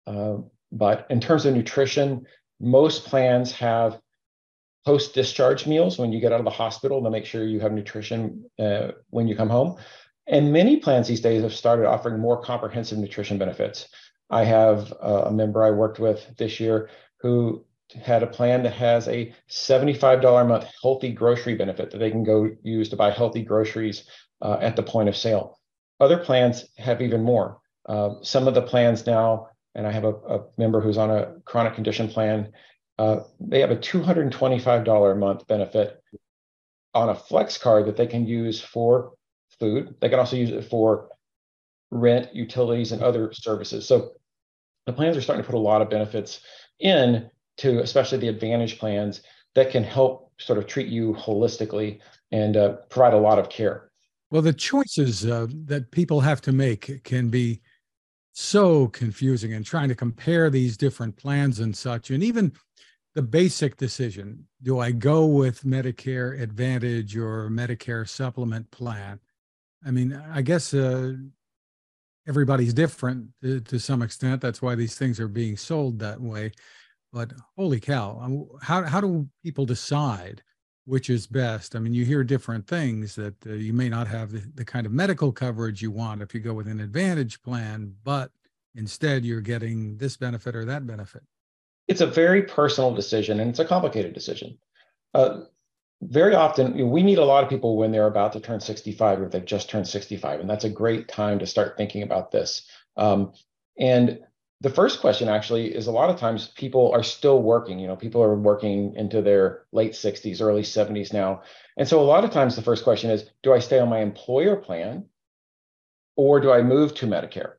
uh, 0.07 0.37
but 0.73 1.07
in 1.11 1.21
terms 1.21 1.47
of 1.47 1.55
nutrition, 1.55 2.27
most 2.61 3.07
plans 3.07 3.53
have 3.53 4.01
post 4.85 5.15
discharge 5.15 5.67
meals 5.67 5.99
when 5.99 6.13
you 6.13 6.21
get 6.21 6.33
out 6.33 6.39
of 6.39 6.45
the 6.45 6.51
hospital 6.51 7.03
to 7.03 7.11
make 7.11 7.25
sure 7.25 7.45
you 7.45 7.61
have 7.61 7.73
nutrition 7.73 8.45
uh, 8.59 8.93
when 9.11 9.27
you 9.27 9.35
come 9.35 9.49
home. 9.49 9.77
And 10.29 10.53
many 10.53 10.79
plans 10.79 11.09
these 11.09 11.21
days 11.21 11.43
have 11.43 11.55
started 11.55 11.87
offering 11.87 12.21
more 12.21 12.41
comprehensive 12.41 12.99
nutrition 12.99 13.39
benefits. 13.39 13.89
I 14.31 14.45
have 14.45 14.93
a 15.01 15.31
member 15.31 15.65
I 15.65 15.71
worked 15.71 15.99
with 15.99 16.37
this 16.37 16.59
year 16.59 16.91
who 17.21 17.65
had 17.95 18.23
a 18.23 18.27
plan 18.27 18.63
that 18.65 18.73
has 18.73 19.07
a 19.09 19.33
$75 19.49 20.41
a 20.41 20.45
month 20.45 20.67
healthy 20.83 21.13
grocery 21.13 21.55
benefit 21.55 21.91
that 21.91 21.99
they 21.99 22.11
can 22.11 22.25
go 22.25 22.51
use 22.63 22.89
to 22.89 22.97
buy 22.97 23.11
healthy 23.11 23.43
groceries 23.43 24.05
uh, 24.43 24.59
at 24.61 24.77
the 24.77 24.83
point 24.83 25.09
of 25.09 25.17
sale. 25.17 25.59
Other 26.01 26.19
plans 26.19 26.67
have 26.77 27.01
even 27.01 27.23
more. 27.23 27.59
Uh, 27.89 28.15
some 28.23 28.49
of 28.49 28.55
the 28.55 28.63
plans 28.63 29.07
now, 29.07 29.49
and 29.75 29.87
I 29.87 29.93
have 29.93 30.05
a, 30.05 30.15
a, 30.15 30.45
member 30.59 30.81
who's 30.81 30.99
on 30.99 31.11
a 31.11 31.35
chronic 31.45 31.75
condition 31.75 32.09
plan, 32.09 32.53
uh, 32.99 33.21
they 33.39 33.61
have 33.61 33.71
a 33.71 33.77
$225 33.77 35.13
a 35.13 35.15
month 35.15 35.47
benefit 35.47 36.03
on 36.93 37.11
a 37.11 37.15
flex 37.15 37.59
card 37.59 37.87
that 37.87 37.97
they 37.97 38.07
can 38.07 38.27
use 38.27 38.61
for 38.61 39.13
food. 39.61 39.95
They 40.01 40.09
can 40.09 40.19
also 40.19 40.37
use 40.37 40.51
it 40.51 40.65
for 40.65 41.11
rent, 41.91 42.35
utilities, 42.35 42.93
and 42.93 43.03
other 43.03 43.33
services. 43.33 43.87
So 43.87 44.13
the 44.87 44.93
plans 44.93 45.17
are 45.17 45.23
starting 45.23 45.45
to 45.45 45.51
put 45.51 45.57
a 45.57 45.59
lot 45.59 45.83
of 45.83 45.91
benefits 45.91 46.41
in 46.81 47.31
to 47.59 47.81
especially 47.81 48.19
the 48.19 48.29
advantage 48.29 48.79
plans 48.79 49.23
that 49.55 49.71
can 49.71 49.83
help 49.83 50.33
sort 50.39 50.59
of 50.59 50.67
treat 50.67 50.89
you 50.89 51.15
holistically 51.15 52.01
and 52.33 52.57
uh, 52.57 52.73
provide 52.91 53.15
a 53.15 53.19
lot 53.19 53.39
of 53.39 53.49
care. 53.49 53.91
Well, 54.31 54.43
the 54.43 54.53
choices 54.53 55.25
uh, 55.25 55.47
that 55.65 55.91
people 55.91 56.21
have 56.21 56.41
to 56.43 56.53
make 56.53 57.03
can 57.05 57.29
be 57.29 57.61
so 58.33 58.89
confusing 58.89 59.55
and 59.55 59.65
trying 59.65 59.89
to 59.89 59.95
compare 59.95 60.51
these 60.51 60.77
different 60.77 61.17
plans 61.17 61.61
and 61.61 61.75
such. 61.75 62.11
And 62.11 62.23
even 62.23 62.53
the 63.15 63.23
basic 63.23 63.79
decision 63.79 64.47
do 64.63 64.79
I 64.79 64.91
go 64.91 65.25
with 65.25 65.63
Medicare 65.63 66.39
Advantage 66.41 67.17
or 67.17 67.49
Medicare 67.49 68.07
Supplement 68.07 68.71
plan? 68.71 69.21
I 69.87 69.91
mean, 69.91 70.21
I 70.33 70.43
guess 70.43 70.75
uh, 70.75 71.15
everybody's 72.27 72.75
different 72.75 73.29
to, 73.43 73.61
to, 73.61 73.79
some 73.79 74.03
extent. 74.03 74.41
That's 74.41 74.61
why 74.61 74.75
these 74.75 74.97
things 74.97 75.21
are 75.21 75.29
being 75.29 75.57
sold 75.57 75.99
that 76.01 76.21
way. 76.21 76.53
But 77.13 77.33
holy 77.57 77.81
cow, 77.81 78.19
um, 78.21 78.47
how, 78.61 78.85
how 78.85 79.01
do 79.01 79.29
people 79.43 79.65
decide 79.65 80.43
which 80.85 81.09
is 81.11 81.27
best? 81.27 81.75
I 81.75 81.79
mean, 81.79 81.95
you 81.95 82.05
hear 82.05 82.25
different 82.25 82.67
things 82.67 83.15
that 83.15 83.35
uh, 83.47 83.53
you 83.53 83.73
may 83.73 83.89
not 83.89 84.07
have 84.09 84.33
the, 84.33 84.43
the 84.55 84.65
kind 84.65 84.87
of 84.87 84.93
medical 84.93 85.33
coverage 85.33 85.83
you 85.83 85.91
want 85.91 86.23
if 86.23 86.35
you 86.35 86.41
go 86.41 86.55
with 86.55 86.69
an 86.69 86.81
advantage 86.81 87.41
plan, 87.43 87.95
but 88.05 88.31
instead 88.75 89.25
you're 89.25 89.41
getting 89.41 89.97
this 89.97 90.17
benefit 90.17 90.55
or 90.55 90.65
that 90.65 90.87
benefit. 90.87 91.23
It's 91.89 92.01
a 92.01 92.07
very 92.07 92.43
personal 92.43 92.93
decision 92.93 93.41
and 93.41 93.51
it's 93.51 93.61
a 93.61 93.65
complicated 93.65 94.13
decision. 94.13 94.59
Uh, 95.15 95.43
very 96.03 96.35
often 96.35 96.91
we 96.91 97.03
meet 97.03 97.19
a 97.19 97.25
lot 97.25 97.43
of 97.43 97.51
people 97.51 97.77
when 97.77 97.91
they're 97.91 98.07
about 98.07 98.33
to 98.33 98.41
turn 98.41 98.61
65 98.61 99.21
or 99.21 99.29
they've 99.29 99.45
just 99.45 99.71
turned 99.71 99.89
65 99.89 100.41
and 100.41 100.51
that's 100.51 100.65
a 100.65 100.71
great 100.71 101.09
time 101.09 101.39
to 101.39 101.47
start 101.47 101.77
thinking 101.77 102.03
about 102.03 102.31
this. 102.31 102.69
Um, 102.97 103.33
and 103.79 104.21
the 104.61 104.71
first 104.71 105.01
question 105.01 105.29
actually 105.29 105.75
is 105.75 105.87
a 105.87 105.93
lot 105.93 106.11
of 106.11 106.19
times 106.19 106.49
people 106.49 106.91
are 106.93 107.03
still 107.03 107.43
working 107.43 107.79
you 107.79 107.87
know 107.87 107.97
people 107.97 108.23
are 108.23 108.35
working 108.35 108.95
into 108.95 109.21
their 109.23 109.65
late 109.73 109.93
60s 109.93 110.41
early 110.41 110.63
70s 110.63 111.13
now. 111.13 111.43
And 111.77 111.89
so 111.89 112.01
a 112.01 112.05
lot 112.05 112.25
of 112.25 112.31
times 112.31 112.57
the 112.57 112.63
first 112.63 112.85
question 112.85 113.11
is 113.11 113.31
do 113.43 113.53
i 113.53 113.59
stay 113.59 113.79
on 113.79 113.89
my 113.89 114.01
employer 114.01 114.57
plan 114.57 115.07
or 116.17 116.41
do 116.41 116.53
i 116.53 116.63
move 116.63 116.95
to 116.97 117.07
medicare? 117.07 117.55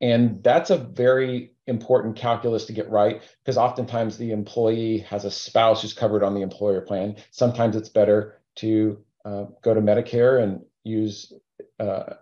And 0.00 0.42
that's 0.42 0.70
a 0.70 0.78
very 0.78 1.53
important 1.66 2.16
calculus 2.16 2.66
to 2.66 2.72
get 2.72 2.90
right 2.90 3.22
because 3.42 3.56
oftentimes 3.56 4.18
the 4.18 4.32
employee 4.32 4.98
has 4.98 5.24
a 5.24 5.30
spouse 5.30 5.82
who's 5.82 5.94
covered 5.94 6.22
on 6.22 6.34
the 6.34 6.42
employer 6.42 6.80
plan. 6.80 7.16
Sometimes 7.30 7.76
it's 7.76 7.88
better 7.88 8.40
to 8.56 8.98
uh, 9.24 9.44
go 9.62 9.72
to 9.72 9.80
Medicare 9.80 10.42
and 10.42 10.60
use 10.82 11.32
uh, 11.80 12.14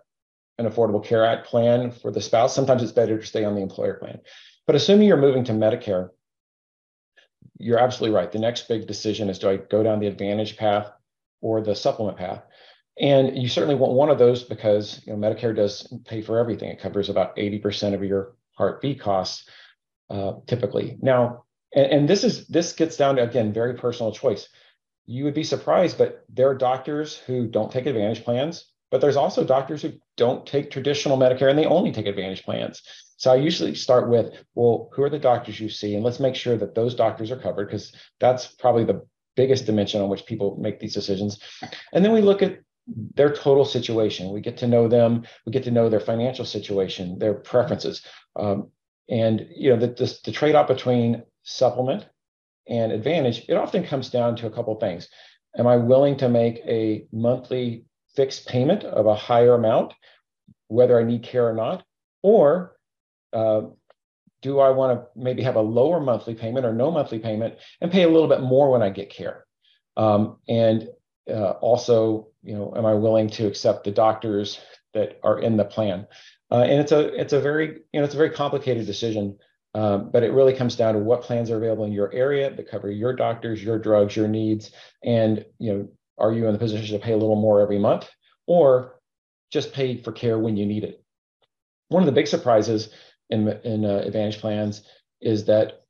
an 0.57 0.65
Affordable 0.65 1.03
Care 1.03 1.25
Act 1.25 1.47
plan 1.47 1.91
for 1.91 2.11
the 2.11 2.21
spouse. 2.21 2.55
Sometimes 2.55 2.81
it's 2.81 2.91
better 2.91 3.19
to 3.19 3.25
stay 3.25 3.43
on 3.43 3.55
the 3.55 3.61
employer 3.61 3.95
plan. 3.95 4.19
But 4.65 4.75
assuming 4.75 5.07
you're 5.07 5.17
moving 5.17 5.43
to 5.45 5.51
Medicare, 5.51 6.09
you're 7.59 7.79
absolutely 7.79 8.15
right. 8.15 8.31
The 8.31 8.39
next 8.39 8.67
big 8.67 8.87
decision 8.87 9.29
is 9.29 9.39
do 9.39 9.49
I 9.49 9.57
go 9.57 9.83
down 9.83 9.99
the 9.99 10.07
Advantage 10.07 10.55
path 10.57 10.91
or 11.41 11.61
the 11.61 11.75
supplement 11.75 12.17
path? 12.17 12.43
And 12.99 13.37
you 13.37 13.49
certainly 13.49 13.75
want 13.75 13.93
one 13.93 14.09
of 14.09 14.19
those 14.19 14.43
because 14.43 15.01
you 15.05 15.13
know, 15.13 15.19
Medicare 15.19 15.55
does 15.55 15.91
pay 16.05 16.21
for 16.21 16.37
everything. 16.37 16.69
It 16.69 16.79
covers 16.79 17.09
about 17.09 17.35
80% 17.35 17.93
of 17.93 18.03
your 18.03 18.35
Part 18.57 18.81
B 18.81 18.95
costs 18.95 19.47
uh, 20.09 20.33
typically. 20.47 20.97
Now, 21.01 21.45
and, 21.73 21.91
and 21.91 22.09
this 22.09 22.23
is 22.23 22.47
this 22.47 22.73
gets 22.73 22.97
down 22.97 23.15
to 23.15 23.23
again 23.23 23.53
very 23.53 23.75
personal 23.75 24.11
choice. 24.11 24.47
You 25.05 25.25
would 25.25 25.33
be 25.33 25.43
surprised, 25.43 25.97
but 25.97 26.23
there 26.29 26.49
are 26.49 26.55
doctors 26.55 27.17
who 27.17 27.47
don't 27.47 27.71
take 27.71 27.85
advantage 27.85 28.23
plans, 28.23 28.65
but 28.89 29.01
there's 29.01 29.17
also 29.17 29.43
doctors 29.43 29.81
who 29.81 29.93
don't 30.15 30.45
take 30.45 30.71
traditional 30.71 31.17
Medicare 31.17 31.49
and 31.49 31.59
they 31.59 31.65
only 31.65 31.91
take 31.91 32.05
advantage 32.05 32.43
plans. 32.43 32.81
So 33.17 33.31
I 33.31 33.35
usually 33.35 33.75
start 33.75 34.09
with, 34.09 34.33
well, 34.55 34.89
who 34.93 35.03
are 35.03 35.09
the 35.09 35.19
doctors 35.19 35.59
you 35.59 35.69
see? 35.69 35.95
And 35.95 36.03
let's 36.03 36.19
make 36.19 36.35
sure 36.35 36.57
that 36.57 36.75
those 36.75 36.95
doctors 36.95 37.31
are 37.31 37.39
covered 37.39 37.67
because 37.67 37.93
that's 38.19 38.47
probably 38.47 38.85
the 38.85 39.05
biggest 39.35 39.65
dimension 39.65 40.01
on 40.01 40.09
which 40.09 40.25
people 40.25 40.57
make 40.59 40.79
these 40.79 40.93
decisions. 40.93 41.39
And 41.91 42.03
then 42.03 42.11
we 42.11 42.21
look 42.21 42.41
at 42.41 42.59
their 42.87 43.33
total 43.33 43.65
situation. 43.65 44.31
We 44.31 44.41
get 44.41 44.57
to 44.57 44.67
know 44.67 44.87
them. 44.87 45.23
We 45.45 45.51
get 45.51 45.63
to 45.65 45.71
know 45.71 45.89
their 45.89 45.99
financial 45.99 46.45
situation, 46.45 47.19
their 47.19 47.33
preferences, 47.33 48.05
um, 48.35 48.69
and 49.09 49.47
you 49.55 49.69
know 49.69 49.77
the, 49.77 49.87
the, 49.87 50.19
the 50.25 50.31
trade-off 50.31 50.67
between 50.67 51.23
supplement 51.43 52.05
and 52.67 52.91
advantage. 52.91 53.45
It 53.47 53.55
often 53.55 53.83
comes 53.83 54.09
down 54.09 54.35
to 54.37 54.47
a 54.47 54.51
couple 54.51 54.75
things. 54.79 55.07
Am 55.57 55.67
I 55.67 55.75
willing 55.75 56.17
to 56.17 56.29
make 56.29 56.57
a 56.65 57.05
monthly 57.11 57.85
fixed 58.15 58.47
payment 58.47 58.83
of 58.83 59.05
a 59.05 59.15
higher 59.15 59.53
amount, 59.53 59.93
whether 60.67 60.99
I 60.99 61.03
need 61.03 61.23
care 61.23 61.47
or 61.47 61.53
not, 61.53 61.83
or 62.21 62.75
uh, 63.33 63.63
do 64.41 64.59
I 64.59 64.69
want 64.69 64.99
to 64.99 65.07
maybe 65.15 65.43
have 65.43 65.55
a 65.55 65.61
lower 65.61 65.99
monthly 65.99 66.35
payment 66.35 66.65
or 66.65 66.73
no 66.73 66.91
monthly 66.91 67.19
payment 67.19 67.55
and 67.81 67.91
pay 67.91 68.03
a 68.03 68.09
little 68.09 68.27
bit 68.27 68.41
more 68.41 68.71
when 68.71 68.81
I 68.81 68.89
get 68.89 69.09
care? 69.09 69.45
Um, 69.95 70.37
and 70.47 70.87
uh, 71.29 71.51
also, 71.61 72.27
you 72.43 72.53
know, 72.53 72.73
am 72.75 72.85
I 72.85 72.93
willing 72.93 73.29
to 73.31 73.47
accept 73.47 73.83
the 73.83 73.91
doctors 73.91 74.59
that 74.93 75.19
are 75.23 75.39
in 75.39 75.57
the 75.57 75.65
plan? 75.65 76.07
Uh, 76.51 76.61
and 76.61 76.79
it's 76.79 76.91
a 76.91 77.19
it's 77.19 77.33
a 77.33 77.39
very 77.39 77.79
you 77.91 77.99
know 77.99 78.03
it's 78.03 78.13
a 78.13 78.17
very 78.17 78.29
complicated 78.29 78.85
decision, 78.85 79.37
um, 79.73 80.11
but 80.11 80.23
it 80.23 80.31
really 80.31 80.53
comes 80.53 80.75
down 80.75 80.93
to 80.93 80.99
what 80.99 81.23
plans 81.23 81.49
are 81.49 81.57
available 81.57 81.85
in 81.85 81.91
your 81.91 82.13
area 82.13 82.53
that 82.53 82.69
cover 82.69 82.91
your 82.91 83.13
doctors, 83.13 83.63
your 83.63 83.79
drugs, 83.79 84.15
your 84.15 84.27
needs, 84.27 84.71
and 85.03 85.45
you 85.59 85.73
know, 85.73 85.87
are 86.17 86.33
you 86.33 86.45
in 86.45 86.53
the 86.53 86.59
position 86.59 86.99
to 86.99 87.03
pay 87.03 87.13
a 87.13 87.17
little 87.17 87.35
more 87.39 87.61
every 87.61 87.79
month, 87.79 88.09
or 88.45 88.99
just 89.51 89.73
pay 89.73 90.01
for 90.01 90.11
care 90.11 90.37
when 90.37 90.57
you 90.57 90.65
need 90.65 90.83
it? 90.83 91.03
One 91.89 92.03
of 92.03 92.07
the 92.07 92.11
big 92.11 92.27
surprises 92.27 92.89
in 93.29 93.47
in 93.63 93.85
uh, 93.85 94.03
Advantage 94.05 94.39
plans 94.39 94.83
is 95.21 95.45
that 95.45 95.82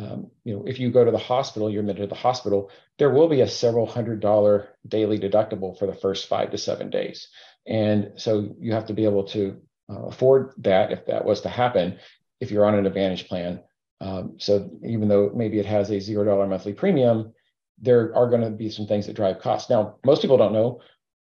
um, 0.00 0.30
you 0.44 0.54
know, 0.54 0.64
if 0.66 0.80
you 0.80 0.90
go 0.90 1.04
to 1.04 1.10
the 1.10 1.18
hospital, 1.18 1.70
you're 1.70 1.80
admitted 1.80 2.02
to 2.02 2.06
the 2.06 2.14
hospital, 2.14 2.70
there 2.98 3.10
will 3.10 3.28
be 3.28 3.42
a 3.42 3.48
several 3.48 3.86
hundred 3.86 4.20
dollar 4.20 4.68
daily 4.86 5.18
deductible 5.18 5.78
for 5.78 5.86
the 5.86 5.94
first 5.94 6.28
five 6.28 6.50
to 6.50 6.58
seven 6.58 6.90
days. 6.90 7.28
And 7.66 8.12
so 8.16 8.54
you 8.58 8.72
have 8.72 8.86
to 8.86 8.94
be 8.94 9.04
able 9.04 9.24
to 9.28 9.60
uh, 9.90 10.06
afford 10.06 10.54
that 10.58 10.92
if 10.92 11.06
that 11.06 11.24
was 11.24 11.42
to 11.42 11.48
happen, 11.48 11.98
if 12.40 12.50
you're 12.50 12.64
on 12.64 12.74
an 12.74 12.86
advantage 12.86 13.28
plan. 13.28 13.60
Um, 14.00 14.36
so 14.38 14.70
even 14.82 15.08
though 15.08 15.30
maybe 15.34 15.58
it 15.58 15.66
has 15.66 15.90
a 15.90 16.00
zero 16.00 16.24
dollar 16.24 16.46
monthly 16.46 16.72
premium, 16.72 17.34
there 17.78 18.14
are 18.16 18.30
going 18.30 18.42
to 18.42 18.50
be 18.50 18.70
some 18.70 18.86
things 18.86 19.06
that 19.06 19.16
drive 19.16 19.40
costs. 19.40 19.68
Now, 19.68 19.96
most 20.04 20.22
people 20.22 20.38
don't 20.38 20.54
know 20.54 20.80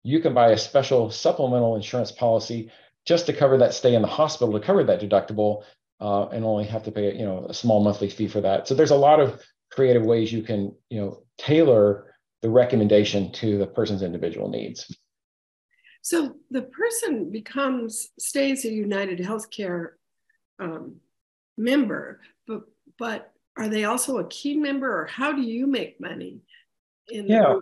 you 0.03 0.19
can 0.19 0.33
buy 0.33 0.51
a 0.51 0.57
special 0.57 1.09
supplemental 1.09 1.75
insurance 1.75 2.11
policy 2.11 2.71
just 3.05 3.25
to 3.25 3.33
cover 3.33 3.57
that 3.57 3.73
stay 3.73 3.95
in 3.95 4.01
the 4.01 4.07
hospital 4.07 4.53
to 4.53 4.65
cover 4.65 4.83
that 4.83 5.01
deductible 5.01 5.63
uh, 6.01 6.27
and 6.29 6.43
only 6.43 6.65
have 6.65 6.83
to 6.83 6.91
pay 6.91 7.15
you 7.15 7.25
know 7.25 7.45
a 7.47 7.53
small 7.53 7.83
monthly 7.83 8.09
fee 8.09 8.27
for 8.27 8.41
that. 8.41 8.67
So 8.67 8.75
there's 8.75 8.91
a 8.91 8.95
lot 8.95 9.19
of 9.19 9.41
creative 9.71 10.03
ways 10.03 10.33
you 10.33 10.43
can 10.43 10.75
you 10.89 10.99
know 10.99 11.23
tailor 11.37 12.13
the 12.41 12.49
recommendation 12.49 13.31
to 13.33 13.57
the 13.57 13.67
person's 13.67 14.01
individual 14.01 14.49
needs. 14.49 14.93
So 16.01 16.35
the 16.49 16.63
person 16.63 17.31
becomes 17.31 18.09
stays 18.19 18.65
a 18.65 18.71
United 18.71 19.19
Healthcare 19.19 19.91
um, 20.59 20.95
member, 21.57 22.21
but 22.47 22.63
but 22.97 23.31
are 23.57 23.69
they 23.69 23.83
also 23.83 24.17
a 24.17 24.27
Keen 24.27 24.61
member, 24.61 25.01
or 25.01 25.05
how 25.05 25.31
do 25.31 25.41
you 25.41 25.67
make 25.67 26.01
money 26.01 26.41
in 27.09 27.27
the 27.27 27.33
yeah. 27.33 27.55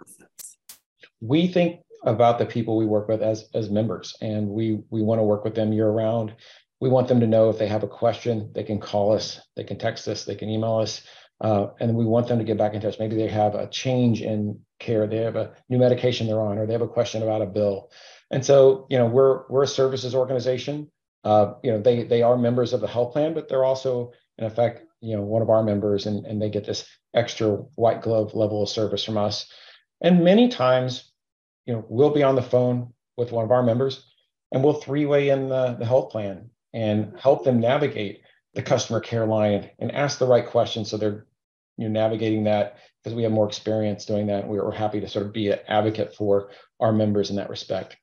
We 1.21 1.47
think 1.47 1.81
about 2.03 2.39
the 2.39 2.45
people 2.45 2.77
we 2.77 2.85
work 2.85 3.09
with 3.09 3.21
as 3.21 3.49
as 3.53 3.69
members, 3.69 4.15
and 4.21 4.47
we 4.47 4.81
we 4.89 5.01
want 5.01 5.19
to 5.19 5.23
work 5.23 5.43
with 5.43 5.55
them 5.55 5.73
year 5.73 5.89
round. 5.89 6.33
We 6.81 6.89
want 6.89 7.07
them 7.07 7.19
to 7.19 7.27
know 7.27 7.49
if 7.49 7.57
they 7.57 7.67
have 7.67 7.83
a 7.83 7.87
question, 7.87 8.51
they 8.53 8.63
can 8.63 8.79
call 8.79 9.13
us, 9.13 9.41
they 9.55 9.63
can 9.63 9.77
text 9.77 10.07
us, 10.07 10.23
they 10.23 10.35
can 10.35 10.49
email 10.49 10.77
us, 10.77 11.01
uh, 11.41 11.67
and 11.79 11.95
we 11.95 12.05
want 12.05 12.27
them 12.27 12.39
to 12.39 12.45
get 12.45 12.57
back 12.57 12.73
in 12.73 12.81
touch. 12.81 12.99
Maybe 12.99 13.15
they 13.15 13.27
have 13.27 13.55
a 13.55 13.67
change 13.67 14.21
in 14.21 14.61
care, 14.79 15.07
they 15.07 15.17
have 15.17 15.35
a 15.35 15.53
new 15.67 15.77
medication 15.77 16.27
they're 16.27 16.41
on, 16.41 16.57
or 16.57 16.65
they 16.65 16.73
have 16.73 16.81
a 16.81 16.87
question 16.87 17.21
about 17.21 17.41
a 17.41 17.45
bill. 17.45 17.91
And 18.31 18.45
so, 18.45 18.87
you 18.89 18.97
know, 18.97 19.07
we're 19.07 19.47
we're 19.49 19.63
a 19.63 19.67
services 19.67 20.15
organization. 20.15 20.89
Uh, 21.23 21.53
you 21.63 21.71
know, 21.71 21.81
they 21.81 22.03
they 22.03 22.21
are 22.21 22.37
members 22.37 22.73
of 22.73 22.81
the 22.81 22.87
health 22.87 23.13
plan, 23.13 23.33
but 23.33 23.49
they're 23.49 23.65
also, 23.65 24.11
in 24.37 24.45
effect, 24.45 24.83
you 25.01 25.15
know, 25.15 25.23
one 25.23 25.41
of 25.41 25.49
our 25.49 25.63
members, 25.63 26.05
and 26.05 26.25
and 26.25 26.41
they 26.41 26.49
get 26.49 26.65
this 26.65 26.87
extra 27.13 27.57
white 27.75 28.01
glove 28.01 28.33
level 28.35 28.63
of 28.63 28.69
service 28.69 29.03
from 29.03 29.17
us. 29.17 29.51
And 30.01 30.23
many 30.23 30.47
times, 30.47 31.11
you 31.65 31.73
know, 31.73 31.85
we'll 31.89 32.13
be 32.13 32.23
on 32.23 32.35
the 32.35 32.41
phone 32.41 32.93
with 33.17 33.31
one 33.31 33.43
of 33.43 33.51
our 33.51 33.63
members, 33.63 34.05
and 34.51 34.63
we'll 34.63 34.79
three 34.79 35.05
way 35.05 35.29
in 35.29 35.49
the, 35.49 35.75
the 35.77 35.85
health 35.85 36.11
plan 36.11 36.51
and 36.73 37.13
help 37.19 37.43
them 37.43 37.59
navigate 37.59 38.21
the 38.53 38.61
customer 38.61 38.99
care 38.99 39.25
line 39.25 39.69
and 39.79 39.91
ask 39.91 40.19
the 40.19 40.27
right 40.27 40.45
questions 40.45 40.89
so 40.89 40.97
they're 40.97 41.25
you 41.77 41.87
know 41.87 41.91
navigating 41.91 42.43
that 42.43 42.77
because 43.03 43.15
we 43.15 43.23
have 43.23 43.31
more 43.31 43.47
experience 43.47 44.05
doing 44.05 44.27
that. 44.27 44.47
We're, 44.47 44.71
happy 44.71 44.99
to 44.99 45.07
sort 45.07 45.25
of 45.25 45.33
be 45.33 45.49
an 45.49 45.59
advocate 45.67 46.13
for 46.15 46.51
our 46.79 46.91
members 46.91 47.29
in 47.29 47.35
that 47.37 47.49
respect. 47.49 47.97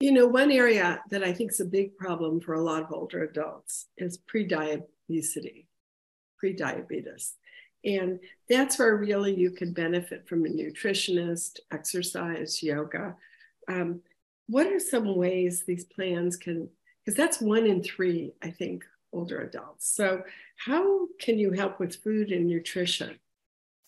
You 0.00 0.12
know, 0.12 0.26
one 0.26 0.52
area 0.52 1.02
that 1.10 1.24
I 1.24 1.32
think 1.32 1.50
is 1.50 1.60
a 1.60 1.64
big 1.64 1.96
problem 1.96 2.40
for 2.40 2.54
a 2.54 2.62
lot 2.62 2.82
of 2.82 2.92
older 2.92 3.24
adults 3.24 3.86
is 3.96 4.16
pre-diabetes, 4.16 5.36
pre-diabetes. 6.38 7.34
And 7.84 8.20
that's 8.48 8.78
where 8.78 8.96
really 8.96 9.34
you 9.34 9.50
can 9.50 9.72
benefit 9.72 10.28
from 10.28 10.44
a 10.44 10.48
nutritionist, 10.48 11.58
exercise, 11.72 12.62
yoga. 12.62 13.16
Um, 13.68 14.00
what 14.46 14.66
are 14.66 14.80
some 14.80 15.16
ways 15.16 15.64
these 15.66 15.84
plans 15.84 16.36
can, 16.36 16.68
because 17.08 17.16
that's 17.16 17.40
one 17.40 17.64
in 17.66 17.82
three, 17.82 18.32
I 18.42 18.50
think, 18.50 18.84
older 19.14 19.40
adults. 19.40 19.88
So, 19.88 20.24
how 20.58 21.06
can 21.18 21.38
you 21.38 21.52
help 21.52 21.80
with 21.80 21.96
food 21.96 22.32
and 22.32 22.46
nutrition? 22.46 23.18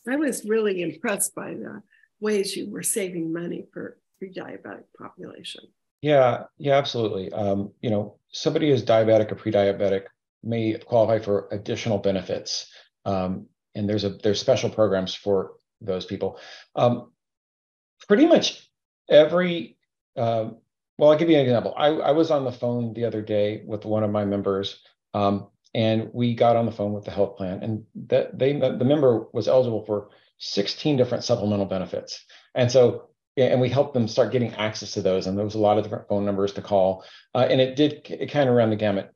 I 0.08 0.16
was 0.16 0.46
really 0.46 0.80
impressed 0.80 1.34
by 1.34 1.52
the 1.52 1.82
ways 2.20 2.56
you 2.56 2.70
were 2.70 2.82
saving 2.82 3.30
money 3.30 3.66
for 3.74 3.98
pre-diabetic 4.18 4.84
population. 4.98 5.64
Yeah, 6.00 6.44
yeah, 6.56 6.78
absolutely. 6.78 7.30
Um, 7.30 7.72
you 7.82 7.90
know, 7.90 8.16
somebody 8.30 8.70
who's 8.70 8.82
diabetic 8.82 9.30
or 9.30 9.34
pre-diabetic 9.34 10.04
may 10.42 10.78
qualify 10.78 11.18
for 11.18 11.46
additional 11.52 11.98
benefits, 11.98 12.72
um, 13.04 13.44
and 13.74 13.86
there's 13.86 14.04
a 14.04 14.08
there's 14.08 14.40
special 14.40 14.70
programs 14.70 15.14
for 15.14 15.56
those 15.82 16.06
people. 16.06 16.40
Um, 16.74 17.12
pretty 18.08 18.26
much 18.26 18.66
every 19.10 19.76
um, 20.16 20.56
well, 21.00 21.10
I'll 21.10 21.18
give 21.18 21.30
you 21.30 21.36
an 21.36 21.42
example. 21.42 21.74
I, 21.76 21.88
I 21.88 22.10
was 22.12 22.30
on 22.30 22.44
the 22.44 22.52
phone 22.52 22.92
the 22.94 23.06
other 23.06 23.22
day 23.22 23.62
with 23.66 23.84
one 23.84 24.04
of 24.04 24.10
my 24.10 24.24
members 24.24 24.80
um, 25.14 25.48
and 25.74 26.10
we 26.12 26.34
got 26.34 26.56
on 26.56 26.66
the 26.66 26.72
phone 26.72 26.92
with 26.92 27.04
the 27.04 27.10
health 27.10 27.36
plan, 27.36 27.62
and 27.62 27.84
that 28.08 28.36
they 28.38 28.52
the 28.52 28.84
member 28.84 29.26
was 29.32 29.48
eligible 29.48 29.84
for 29.84 30.10
16 30.38 30.96
different 30.96 31.24
supplemental 31.24 31.66
benefits. 31.66 32.24
And 32.54 32.70
so 32.70 33.10
and 33.36 33.60
we 33.60 33.68
helped 33.68 33.94
them 33.94 34.08
start 34.08 34.32
getting 34.32 34.52
access 34.54 34.92
to 34.92 35.02
those. 35.02 35.26
And 35.26 35.38
there 35.38 35.44
was 35.44 35.54
a 35.54 35.60
lot 35.60 35.78
of 35.78 35.84
different 35.84 36.08
phone 36.08 36.26
numbers 36.26 36.52
to 36.54 36.62
call. 36.62 37.04
Uh, 37.34 37.46
and 37.48 37.60
it 37.60 37.76
did 37.76 38.04
it 38.10 38.30
kind 38.30 38.48
of 38.48 38.56
ran 38.56 38.70
the 38.70 38.76
gamut. 38.76 39.14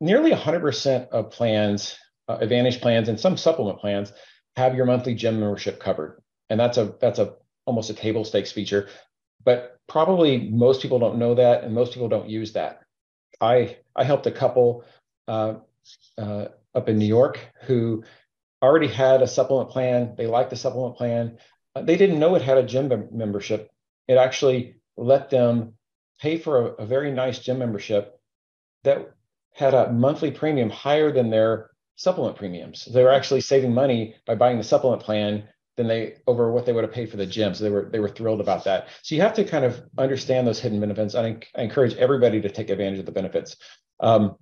Nearly 0.00 0.30
100% 0.30 1.08
of 1.08 1.30
plans, 1.30 1.96
uh, 2.28 2.38
Advantage 2.40 2.80
plans, 2.80 3.08
and 3.08 3.18
some 3.18 3.36
supplement 3.36 3.80
plans 3.80 4.12
have 4.56 4.76
your 4.76 4.86
monthly 4.86 5.14
gym 5.14 5.40
membership 5.40 5.80
covered. 5.80 6.22
And 6.48 6.60
that's 6.60 6.78
a 6.78 6.94
that's 7.00 7.18
a 7.18 7.34
almost 7.66 7.90
a 7.90 7.94
table 7.94 8.24
stakes 8.24 8.52
feature. 8.52 8.88
But 9.44 9.78
probably 9.88 10.48
most 10.50 10.82
people 10.82 10.98
don't 10.98 11.18
know 11.18 11.34
that, 11.34 11.64
and 11.64 11.74
most 11.74 11.92
people 11.92 12.08
don't 12.08 12.28
use 12.28 12.52
that. 12.52 12.82
I 13.40 13.76
I 13.94 14.04
helped 14.04 14.26
a 14.26 14.32
couple 14.32 14.84
uh, 15.28 15.54
uh, 16.18 16.46
up 16.74 16.88
in 16.88 16.98
New 16.98 17.06
York 17.06 17.38
who 17.62 18.04
already 18.62 18.88
had 18.88 19.22
a 19.22 19.26
supplement 19.26 19.70
plan. 19.70 20.14
They 20.16 20.26
liked 20.26 20.50
the 20.50 20.56
supplement 20.56 20.96
plan. 20.96 21.38
Uh, 21.74 21.82
they 21.82 21.96
didn't 21.96 22.18
know 22.18 22.34
it 22.34 22.42
had 22.42 22.58
a 22.58 22.62
gym 22.62 23.08
membership. 23.12 23.70
It 24.08 24.16
actually 24.16 24.76
let 24.96 25.30
them 25.30 25.74
pay 26.20 26.38
for 26.38 26.68
a, 26.68 26.82
a 26.82 26.86
very 26.86 27.12
nice 27.12 27.38
gym 27.38 27.58
membership 27.58 28.18
that 28.84 29.12
had 29.52 29.74
a 29.74 29.92
monthly 29.92 30.30
premium 30.30 30.70
higher 30.70 31.12
than 31.12 31.30
their 31.30 31.70
supplement 31.96 32.36
premiums. 32.36 32.84
They 32.84 33.02
were 33.02 33.12
actually 33.12 33.40
saving 33.40 33.74
money 33.74 34.16
by 34.26 34.34
buying 34.34 34.58
the 34.58 34.64
supplement 34.64 35.02
plan 35.02 35.48
than 35.76 35.86
they 35.86 36.14
over 36.26 36.50
what 36.50 36.66
they 36.66 36.72
would 36.72 36.84
have 36.84 36.92
paid 36.92 37.10
for 37.10 37.16
the 37.16 37.26
gym. 37.26 37.54
So 37.54 37.64
they 37.64 37.70
were 37.70 37.88
they 37.90 38.00
were 38.00 38.08
thrilled 38.08 38.40
about 38.40 38.64
that. 38.64 38.88
So 39.02 39.14
you 39.14 39.20
have 39.20 39.34
to 39.34 39.44
kind 39.44 39.64
of 39.64 39.80
understand 39.98 40.46
those 40.46 40.60
hidden 40.60 40.80
benefits. 40.80 41.14
I, 41.14 41.36
I 41.54 41.62
encourage 41.62 41.94
everybody 41.94 42.40
to 42.40 42.50
take 42.50 42.70
advantage 42.70 43.00
of 43.00 43.06
the 43.06 43.12
benefits. 43.12 43.56
Um, 44.00 44.36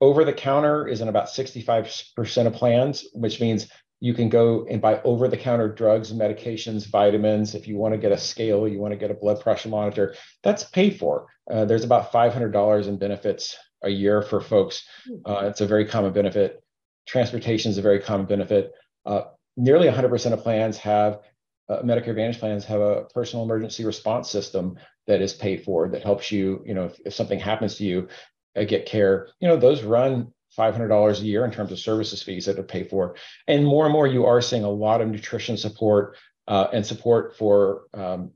over 0.00 0.24
the 0.24 0.32
counter 0.32 0.86
is 0.86 1.00
in 1.00 1.08
about 1.08 1.26
65% 1.26 2.46
of 2.46 2.52
plans, 2.52 3.04
which 3.14 3.40
means 3.40 3.68
you 4.00 4.14
can 4.14 4.28
go 4.28 4.64
and 4.70 4.80
buy 4.80 5.00
over 5.02 5.26
the 5.26 5.36
counter 5.36 5.68
drugs, 5.68 6.12
medications, 6.12 6.86
vitamins. 6.86 7.54
If 7.54 7.66
you 7.66 7.76
want 7.76 7.94
to 7.94 7.98
get 7.98 8.12
a 8.12 8.18
scale, 8.18 8.68
you 8.68 8.78
want 8.78 8.92
to 8.92 8.98
get 8.98 9.10
a 9.10 9.14
blood 9.14 9.40
pressure 9.40 9.68
monitor, 9.68 10.14
that's 10.44 10.62
paid 10.62 10.98
for. 10.98 11.26
Uh, 11.50 11.64
there's 11.64 11.84
about 11.84 12.12
$500 12.12 12.86
in 12.86 12.98
benefits 12.98 13.56
a 13.82 13.88
year 13.90 14.22
for 14.22 14.40
folks. 14.40 14.84
Uh, 15.26 15.46
it's 15.46 15.60
a 15.60 15.66
very 15.66 15.84
common 15.84 16.12
benefit. 16.12 16.62
Transportation 17.06 17.70
is 17.70 17.78
a 17.78 17.82
very 17.82 18.00
common 18.00 18.26
benefit. 18.26 18.72
Uh, 19.04 19.22
nearly 19.58 19.88
100% 19.88 20.32
of 20.32 20.42
plans 20.42 20.78
have 20.78 21.20
uh, 21.68 21.82
Medicare 21.82 22.08
Advantage 22.08 22.38
plans 22.38 22.64
have 22.64 22.80
a 22.80 23.04
personal 23.12 23.44
emergency 23.44 23.84
response 23.84 24.30
system 24.30 24.78
that 25.06 25.20
is 25.20 25.34
paid 25.34 25.64
for 25.64 25.88
that 25.88 26.02
helps 26.02 26.32
you, 26.32 26.62
you 26.64 26.72
know, 26.72 26.86
if, 26.86 26.98
if 27.04 27.14
something 27.14 27.38
happens 27.38 27.74
to 27.76 27.84
you, 27.84 28.08
uh, 28.56 28.64
get 28.64 28.86
care, 28.86 29.28
you 29.40 29.48
know, 29.48 29.56
those 29.56 29.82
run 29.82 30.32
$500 30.56 31.20
a 31.20 31.24
year 31.24 31.44
in 31.44 31.50
terms 31.50 31.70
of 31.70 31.78
services 31.78 32.22
fees 32.22 32.46
that 32.46 32.58
are 32.58 32.62
paid 32.62 32.88
for. 32.88 33.16
And 33.46 33.66
more 33.66 33.84
and 33.84 33.92
more, 33.92 34.06
you 34.06 34.24
are 34.24 34.40
seeing 34.40 34.64
a 34.64 34.70
lot 34.70 35.02
of 35.02 35.08
nutrition 35.08 35.56
support 35.56 36.16
uh, 36.46 36.68
and 36.72 36.86
support 36.86 37.36
for, 37.36 37.82
um, 37.92 38.30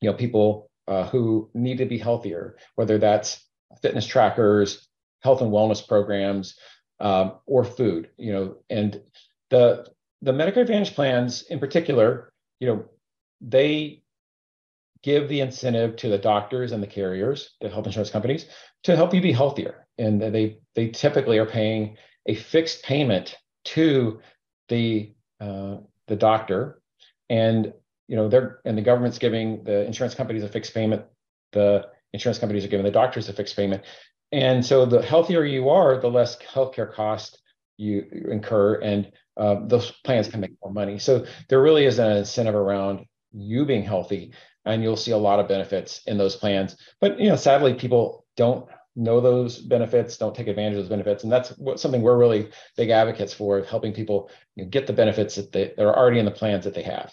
you 0.00 0.10
know, 0.10 0.16
people 0.16 0.70
uh, 0.86 1.08
who 1.08 1.50
need 1.52 1.78
to 1.78 1.86
be 1.86 1.98
healthier, 1.98 2.56
whether 2.76 2.98
that's 2.98 3.44
fitness 3.82 4.06
trackers, 4.06 4.86
health 5.20 5.40
and 5.40 5.50
wellness 5.50 5.86
programs, 5.86 6.56
um, 7.00 7.32
or 7.46 7.64
food, 7.64 8.10
you 8.16 8.32
know, 8.32 8.56
and 8.70 9.00
the, 9.50 9.86
the 10.26 10.32
Medicare 10.32 10.62
Advantage 10.62 10.94
plans 10.94 11.42
in 11.42 11.60
particular, 11.60 12.32
you 12.58 12.66
know, 12.66 12.84
they 13.40 14.02
give 15.04 15.28
the 15.28 15.40
incentive 15.40 15.94
to 15.94 16.08
the 16.08 16.18
doctors 16.18 16.72
and 16.72 16.82
the 16.82 16.86
carriers, 16.86 17.54
the 17.60 17.68
health 17.68 17.86
insurance 17.86 18.10
companies, 18.10 18.46
to 18.82 18.96
help 18.96 19.14
you 19.14 19.20
be 19.20 19.30
healthier. 19.30 19.86
And 19.98 20.20
they 20.20 20.58
they 20.74 20.88
typically 20.88 21.38
are 21.38 21.46
paying 21.46 21.96
a 22.26 22.34
fixed 22.34 22.82
payment 22.82 23.36
to 23.66 24.20
the 24.68 25.14
uh, 25.40 25.76
the 26.08 26.16
doctor, 26.16 26.82
and 27.30 27.72
you 28.08 28.16
know 28.16 28.28
they're 28.28 28.58
and 28.64 28.76
the 28.76 28.82
government's 28.82 29.18
giving 29.18 29.62
the 29.62 29.86
insurance 29.86 30.16
companies 30.16 30.42
a 30.42 30.48
fixed 30.48 30.74
payment. 30.74 31.04
The 31.52 31.86
insurance 32.12 32.40
companies 32.40 32.64
are 32.64 32.68
giving 32.68 32.84
the 32.84 32.90
doctors 32.90 33.28
a 33.28 33.32
fixed 33.32 33.54
payment, 33.54 33.84
and 34.32 34.66
so 34.66 34.86
the 34.86 35.02
healthier 35.02 35.44
you 35.44 35.68
are, 35.68 36.00
the 36.00 36.10
less 36.10 36.36
healthcare 36.38 36.92
cost 36.92 37.38
you 37.76 38.06
incur, 38.30 38.80
and 38.80 39.12
uh, 39.36 39.56
those 39.66 39.90
plans 40.04 40.28
can 40.28 40.40
make 40.40 40.52
more 40.62 40.72
money. 40.72 40.98
So 40.98 41.26
there 41.48 41.60
really 41.60 41.84
is 41.84 41.98
an 41.98 42.16
incentive 42.16 42.54
around 42.54 43.04
you 43.32 43.66
being 43.66 43.82
healthy 43.82 44.32
and 44.66 44.82
you'll 44.82 44.96
see 44.96 45.12
a 45.12 45.16
lot 45.16 45.38
of 45.40 45.48
benefits 45.48 46.02
in 46.06 46.18
those 46.18 46.36
plans. 46.36 46.76
But 47.00 47.18
you 47.18 47.28
know, 47.28 47.36
sadly, 47.36 47.72
people 47.72 48.26
don't 48.36 48.68
know 48.96 49.20
those 49.20 49.58
benefits, 49.58 50.16
don't 50.16 50.34
take 50.34 50.48
advantage 50.48 50.76
of 50.76 50.84
those 50.84 50.90
benefits, 50.90 51.22
and 51.22 51.32
that's 51.32 51.50
what, 51.50 51.80
something 51.80 52.02
we're 52.02 52.18
really 52.18 52.50
big 52.76 52.90
advocates 52.90 53.32
for, 53.32 53.62
helping 53.62 53.92
people 53.92 54.30
you 54.56 54.64
know, 54.64 54.70
get 54.70 54.86
the 54.86 54.92
benefits 54.92 55.36
that 55.36 55.52
they 55.52 55.72
that 55.76 55.84
are 55.84 55.96
already 55.96 56.18
in 56.18 56.24
the 56.24 56.30
plans 56.30 56.64
that 56.64 56.74
they 56.74 56.82
have. 56.82 57.12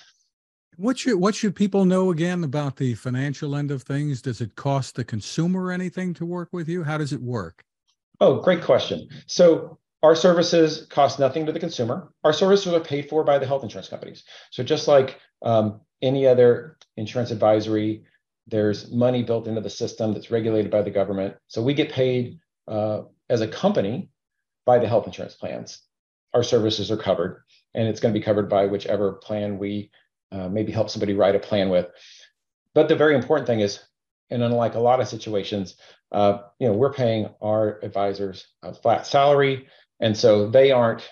What 0.75 0.97
should 0.97 1.19
what 1.19 1.35
should 1.35 1.55
people 1.55 1.85
know 1.85 2.09
again 2.09 2.43
about 2.43 2.77
the 2.77 2.95
financial 2.95 3.55
end 3.55 3.69
of 3.69 3.83
things? 3.83 4.21
Does 4.21 4.41
it 4.41 4.55
cost 4.55 4.95
the 4.95 5.03
consumer 5.03 5.71
anything 5.71 6.13
to 6.15 6.25
work 6.25 6.49
with 6.51 6.67
you? 6.67 6.83
How 6.83 6.97
does 6.97 7.13
it 7.13 7.21
work? 7.21 7.63
Oh, 8.19 8.41
great 8.41 8.63
question. 8.63 9.07
So 9.27 9.77
our 10.03 10.15
services 10.15 10.85
cost 10.89 11.17
nothing 11.17 11.45
to 11.45 11.51
the 11.51 11.59
consumer. 11.59 12.11
Our 12.23 12.33
services 12.33 12.73
are 12.73 12.79
paid 12.79 13.09
for 13.09 13.23
by 13.23 13.39
the 13.39 13.47
health 13.47 13.63
insurance 13.63 13.87
companies. 13.87 14.23
So 14.51 14.61
just 14.61 14.87
like 14.87 15.19
um, 15.41 15.81
any 16.03 16.27
other 16.27 16.77
insurance 16.97 17.31
advisory. 17.31 18.03
There's 18.45 18.91
money 18.91 19.23
built 19.23 19.47
into 19.47 19.61
the 19.61 19.69
system 19.69 20.13
that's 20.13 20.29
regulated 20.29 20.69
by 20.69 20.81
the 20.81 20.91
government. 20.91 21.35
So 21.47 21.63
we 21.63 21.73
get 21.73 21.91
paid 21.91 22.39
uh, 22.67 23.03
as 23.29 23.41
a 23.41 23.47
company 23.47 24.09
by 24.65 24.79
the 24.79 24.87
health 24.87 25.07
insurance 25.07 25.33
plans. 25.33 25.81
Our 26.33 26.43
services 26.43 26.91
are 26.91 26.97
covered, 26.97 27.43
and 27.73 27.87
it's 27.87 27.99
going 27.99 28.13
to 28.13 28.19
be 28.19 28.23
covered 28.23 28.49
by 28.49 28.65
whichever 28.65 29.13
plan 29.13 29.57
we 29.57 29.91
uh, 30.31 30.49
maybe 30.49 30.71
help 30.71 30.89
somebody 30.89 31.13
write 31.13 31.35
a 31.35 31.39
plan 31.39 31.69
with. 31.69 31.87
But 32.73 32.89
the 32.89 32.95
very 32.95 33.15
important 33.15 33.47
thing 33.47 33.61
is, 33.61 33.79
and 34.29 34.43
unlike 34.43 34.73
a 34.73 34.79
lot 34.79 34.99
of 34.99 35.07
situations, 35.07 35.75
uh, 36.11 36.39
you 36.59 36.67
know, 36.67 36.73
we're 36.73 36.93
paying 36.93 37.29
our 37.41 37.79
advisors 37.83 38.47
a 38.63 38.73
flat 38.73 39.05
salary, 39.05 39.67
and 40.03 40.17
so 40.17 40.49
they 40.49 40.71
aren't 40.71 41.09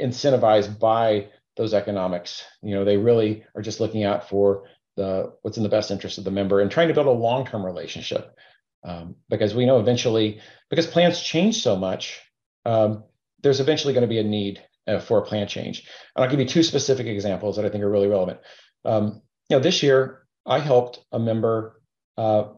incentivized 0.00 0.80
by 0.80 1.28
those 1.56 1.72
economics. 1.72 2.42
You 2.62 2.74
know, 2.74 2.84
they 2.84 2.96
really 2.96 3.44
are 3.54 3.62
just 3.62 3.78
looking 3.78 4.02
out 4.02 4.28
for 4.28 4.64
the 4.96 5.32
what's 5.42 5.56
in 5.56 5.62
the 5.62 5.68
best 5.68 5.92
interest 5.92 6.18
of 6.18 6.24
the 6.24 6.32
member 6.32 6.60
and 6.60 6.68
trying 6.68 6.88
to 6.88 6.94
build 6.94 7.06
a 7.06 7.10
long-term 7.10 7.64
relationship. 7.64 8.34
Um, 8.82 9.14
because 9.30 9.54
we 9.54 9.66
know 9.66 9.78
eventually, 9.78 10.40
because 10.68 10.86
plans 10.86 11.20
change 11.20 11.62
so 11.62 11.76
much, 11.76 12.20
um, 12.66 13.04
there's 13.42 13.60
eventually 13.60 13.94
going 13.94 14.02
to 14.02 14.08
be 14.08 14.18
a 14.18 14.24
need 14.24 14.60
uh, 14.88 14.98
for 14.98 15.18
a 15.18 15.24
plan 15.24 15.46
change. 15.46 15.88
And 16.14 16.24
I'll 16.24 16.30
give 16.30 16.40
you 16.40 16.46
two 16.46 16.64
specific 16.64 17.06
examples 17.06 17.56
that 17.56 17.64
I 17.64 17.68
think 17.68 17.84
are 17.84 17.90
really 17.90 18.08
relevant. 18.08 18.40
Um, 18.84 19.22
you 19.48 19.56
know, 19.56 19.62
this 19.62 19.82
year 19.82 20.26
I 20.44 20.58
helped 20.58 20.98
a 21.12 21.20
member 21.20 21.80
uh, 22.18 22.48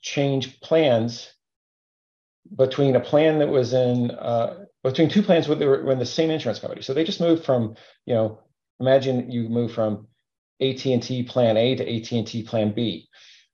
change 0.00 0.60
plans 0.60 1.32
between 2.54 2.94
a 2.94 3.00
plan 3.00 3.40
that 3.40 3.48
was 3.48 3.72
in 3.72 4.12
uh, 4.12 4.66
between 4.90 5.08
two 5.08 5.22
plans 5.22 5.48
where 5.48 5.56
they 5.56 5.66
were 5.66 5.90
in 5.90 5.98
the 5.98 6.06
same 6.06 6.30
insurance 6.30 6.58
company. 6.58 6.82
So 6.82 6.94
they 6.94 7.04
just 7.04 7.20
moved 7.20 7.44
from, 7.44 7.76
you 8.04 8.14
know, 8.14 8.40
imagine 8.80 9.30
you 9.30 9.48
move 9.48 9.72
from 9.72 10.08
AT&T 10.60 11.24
plan 11.24 11.56
A 11.56 11.74
to 11.76 11.96
AT&T 11.96 12.42
plan 12.44 12.72
B. 12.72 13.08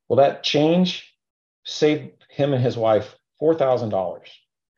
Well, 0.08 0.18
that 0.18 0.42
change 0.42 1.14
saved 1.64 2.24
him 2.28 2.52
and 2.52 2.62
his 2.62 2.76
wife 2.76 3.14
$4,000. 3.40 4.20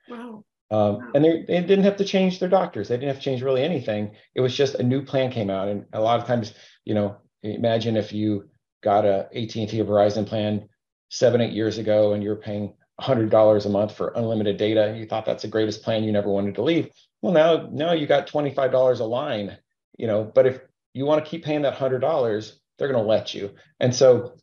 Wow. 0.08 0.44
Um, 0.70 0.96
wow. 0.96 1.00
And 1.14 1.24
they, 1.24 1.44
they 1.46 1.60
didn't 1.60 1.84
have 1.84 1.96
to 1.96 2.04
change 2.04 2.38
their 2.38 2.48
doctors. 2.48 2.88
They 2.88 2.96
didn't 2.96 3.08
have 3.08 3.18
to 3.18 3.22
change 3.22 3.42
really 3.42 3.62
anything. 3.62 4.14
It 4.34 4.40
was 4.40 4.56
just 4.56 4.74
a 4.76 4.82
new 4.82 5.02
plan 5.02 5.30
came 5.30 5.50
out. 5.50 5.68
And 5.68 5.86
a 5.92 6.00
lot 6.00 6.20
of 6.20 6.26
times, 6.26 6.54
you 6.84 6.94
know, 6.94 7.16
imagine 7.42 7.96
if 7.96 8.12
you 8.12 8.48
got 8.82 9.04
a 9.04 9.28
AT&T 9.34 9.80
or 9.80 9.84
Verizon 9.84 10.26
plan 10.26 10.68
seven, 11.08 11.40
eight 11.40 11.52
years 11.52 11.78
ago, 11.78 12.12
and 12.12 12.22
you're 12.22 12.36
paying 12.36 12.74
$100 13.00 13.66
a 13.66 13.68
month 13.68 13.96
for 13.96 14.12
unlimited 14.16 14.56
data. 14.56 14.94
You 14.96 15.06
thought 15.06 15.26
that's 15.26 15.42
the 15.42 15.48
greatest 15.48 15.82
plan. 15.82 16.04
You 16.04 16.12
never 16.12 16.28
wanted 16.28 16.54
to 16.56 16.62
leave. 16.62 16.90
Well, 17.22 17.32
now, 17.32 17.68
now 17.72 17.92
you 17.92 18.06
got 18.06 18.26
$25 18.26 19.00
a 19.00 19.04
line, 19.04 19.56
you 19.98 20.06
know, 20.06 20.24
but 20.24 20.46
if 20.46 20.60
you 20.92 21.04
want 21.04 21.24
to 21.24 21.30
keep 21.30 21.44
paying 21.44 21.62
that 21.62 21.76
$100, 21.76 22.52
they're 22.78 22.88
going 22.88 23.02
to 23.02 23.08
let 23.08 23.34
you. 23.34 23.50
And 23.80 23.94
so 23.94 24.34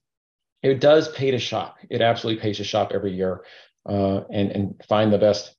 it 0.63 0.79
does 0.79 1.09
pay 1.09 1.31
to 1.31 1.39
shop. 1.39 1.77
It 1.89 2.01
absolutely 2.01 2.41
pays 2.41 2.57
to 2.57 2.63
shop 2.63 2.91
every 2.93 3.13
year 3.13 3.43
uh, 3.87 4.21
and, 4.29 4.51
and 4.51 4.81
find 4.87 5.11
the 5.13 5.17
best, 5.17 5.55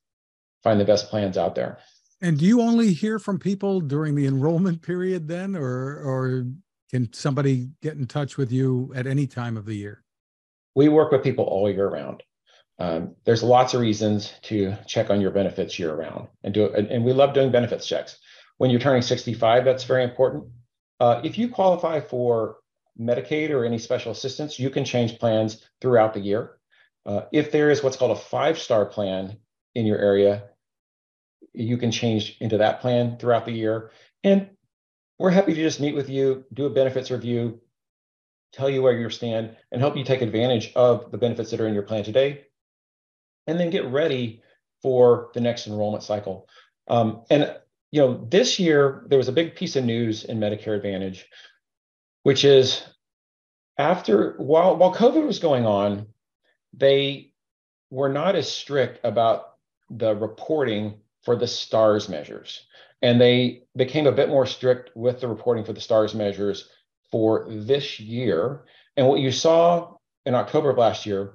find 0.63 0.79
the 0.79 0.85
best 0.85 1.09
plans 1.09 1.37
out 1.37 1.55
there. 1.55 1.79
And 2.21 2.37
do 2.37 2.45
you 2.45 2.61
only 2.61 2.93
hear 2.93 3.19
from 3.19 3.37
people 3.37 3.81
during 3.81 4.15
the 4.15 4.27
enrollment 4.27 4.81
period 4.81 5.27
then, 5.27 5.55
or, 5.55 5.97
or 5.97 6.45
can 6.89 7.11
somebody 7.11 7.69
get 7.81 7.95
in 7.95 8.05
touch 8.05 8.37
with 8.37 8.51
you 8.51 8.93
at 8.95 9.07
any 9.07 9.27
time 9.27 9.57
of 9.57 9.65
the 9.65 9.75
year? 9.75 10.03
We 10.75 10.89
work 10.89 11.11
with 11.11 11.23
people 11.23 11.45
all 11.45 11.69
year 11.69 11.89
round. 11.89 12.23
Um, 12.83 13.15
there's 13.23 13.43
lots 13.43 13.73
of 13.73 13.79
reasons 13.79 14.33
to 14.41 14.75
check 14.85 15.09
on 15.09 15.21
your 15.21 15.31
benefits 15.31 15.79
year 15.79 15.95
round 15.95 16.27
and 16.43 16.53
do 16.53 16.65
it. 16.65 16.91
And 16.91 17.05
we 17.05 17.13
love 17.13 17.33
doing 17.33 17.49
benefits 17.49 17.87
checks. 17.87 18.17
When 18.57 18.69
you're 18.69 18.81
turning 18.81 19.01
65, 19.01 19.63
that's 19.63 19.85
very 19.85 20.03
important. 20.03 20.47
Uh, 20.99 21.21
if 21.23 21.37
you 21.37 21.47
qualify 21.47 22.01
for 22.01 22.57
Medicaid 22.99 23.51
or 23.51 23.63
any 23.63 23.77
special 23.77 24.11
assistance, 24.11 24.59
you 24.59 24.69
can 24.69 24.83
change 24.83 25.17
plans 25.17 25.65
throughout 25.79 26.13
the 26.13 26.19
year. 26.19 26.57
Uh, 27.05 27.21
if 27.31 27.53
there 27.53 27.69
is 27.69 27.81
what's 27.81 27.95
called 27.95 28.17
a 28.17 28.19
five 28.19 28.59
star 28.59 28.85
plan 28.85 29.37
in 29.73 29.85
your 29.85 29.97
area, 29.97 30.43
you 31.53 31.77
can 31.77 31.89
change 31.89 32.35
into 32.41 32.57
that 32.57 32.81
plan 32.81 33.17
throughout 33.17 33.45
the 33.45 33.53
year. 33.53 33.91
And 34.25 34.49
we're 35.17 35.29
happy 35.29 35.53
to 35.53 35.61
just 35.61 35.79
meet 35.79 35.95
with 35.95 36.09
you, 36.09 36.43
do 36.51 36.65
a 36.65 36.69
benefits 36.69 37.11
review, 37.11 37.61
tell 38.51 38.69
you 38.69 38.81
where 38.81 38.93
you 38.93 39.09
stand, 39.09 39.55
and 39.71 39.79
help 39.79 39.95
you 39.95 40.03
take 40.03 40.21
advantage 40.21 40.73
of 40.75 41.11
the 41.11 41.17
benefits 41.17 41.51
that 41.51 41.61
are 41.61 41.67
in 41.67 41.73
your 41.73 41.83
plan 41.83 42.03
today, 42.03 42.45
and 43.47 43.59
then 43.59 43.69
get 43.69 43.85
ready 43.85 44.41
for 44.81 45.29
the 45.33 45.41
next 45.41 45.67
enrollment 45.67 46.03
cycle. 46.03 46.47
Um, 46.87 47.23
and 47.29 47.55
you 47.91 48.01
know, 48.01 48.25
this 48.29 48.59
year 48.59 49.05
there 49.07 49.17
was 49.17 49.27
a 49.27 49.33
big 49.33 49.55
piece 49.55 49.75
of 49.75 49.85
news 49.85 50.23
in 50.23 50.39
Medicare 50.39 50.75
Advantage, 50.75 51.27
which 52.23 52.43
is 52.43 52.83
after 53.77 54.33
while 54.37 54.75
while 54.75 54.93
COVID 54.93 55.25
was 55.25 55.39
going 55.39 55.65
on, 55.65 56.07
they 56.73 57.31
were 57.89 58.09
not 58.09 58.35
as 58.35 58.51
strict 58.51 58.99
about 59.05 59.53
the 59.89 60.15
reporting 60.15 60.99
for 61.21 61.35
the 61.35 61.47
stars 61.47 62.09
measures. 62.09 62.65
And 63.01 63.19
they 63.19 63.63
became 63.75 64.07
a 64.07 64.11
bit 64.11 64.29
more 64.29 64.45
strict 64.45 64.91
with 64.95 65.21
the 65.21 65.27
reporting 65.27 65.65
for 65.65 65.73
the 65.73 65.81
stars 65.81 66.15
measures 66.15 66.69
for 67.11 67.45
this 67.49 67.99
year. 67.99 68.63
And 68.97 69.07
what 69.07 69.19
you 69.19 69.31
saw 69.31 69.95
in 70.25 70.35
October 70.35 70.71
of 70.71 70.77
last 70.77 71.05
year 71.05 71.33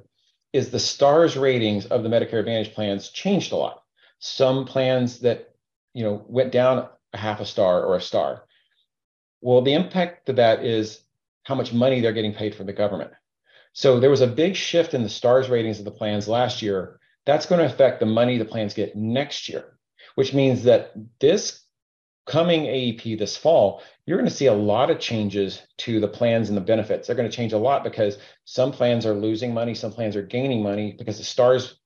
is 0.53 0.71
the 0.71 0.81
stars 0.81 1.37
ratings 1.37 1.87
of 1.87 2.03
the 2.03 2.09
Medicare 2.09 2.41
Advantage 2.41 2.75
plans 2.75 3.11
changed 3.11 3.53
a 3.53 3.57
lot. 3.57 3.83
Some 4.19 4.65
plans 4.65 5.21
that 5.21 5.55
you 5.95 6.05
know, 6.05 6.25
went 6.29 6.53
down 6.53 6.89
a 7.13 7.17
half 7.17 7.41
a 7.41 7.45
star 7.47 7.83
or 7.83 7.97
a 7.97 8.01
star. 8.01 8.45
Well, 9.41 9.63
the 9.63 9.75
impact 9.75 10.29
of 10.29 10.37
that 10.37 10.65
is 10.65 11.01
how 11.43 11.55
much 11.55 11.73
money 11.73 12.01
they're 12.01 12.13
getting 12.13 12.35
paid 12.35 12.55
from 12.55 12.67
the 12.67 12.73
government. 12.73 13.11
So 13.73 14.01
there 14.01 14.11
was 14.11 14.21
a 14.21 14.27
big 14.27 14.57
shift 14.57 14.95
in 14.95 15.03
the 15.03 15.09
stars 15.09 15.49
ratings 15.49 15.79
of 15.79 15.85
the 15.85 15.91
plans 15.91 16.29
last 16.29 16.63
year. 16.63 17.01
That's 17.27 17.47
going 17.47 17.61
to 17.61 17.67
affect 17.67 18.01
the 18.01 18.07
money 18.07 18.39
the 18.39 18.45
plans 18.45 18.75
get 18.75 18.97
next 18.97 19.49
year, 19.49 19.79
which 20.15 20.35
means 20.35 20.65
that 20.65 20.93
this 21.21 21.63
coming 22.29 22.65
AEP 22.65 23.19
this 23.19 23.37
fall, 23.37 23.83
you're 24.07 24.19
going 24.19 24.29
to 24.29 24.35
see 24.35 24.47
a 24.47 24.53
lot 24.53 24.91
of 24.91 25.01
changes 25.01 25.63
to 25.79 25.99
the 25.99 26.07
plans 26.07 26.49
and 26.49 26.57
the 26.57 26.63
benefits. 26.63 27.07
They're 27.07 27.17
going 27.17 27.29
to 27.29 27.35
change 27.35 27.53
a 27.53 27.59
lot 27.59 27.83
because 27.83 28.19
some 28.45 28.71
plans 28.71 29.07
are 29.07 29.15
losing 29.15 29.53
money, 29.53 29.75
some 29.75 29.93
plans 29.93 30.15
are 30.15 30.23
gaining 30.23 30.63
money 30.63 30.95
because 30.97 31.19
the 31.19 31.25
stars 31.25 31.81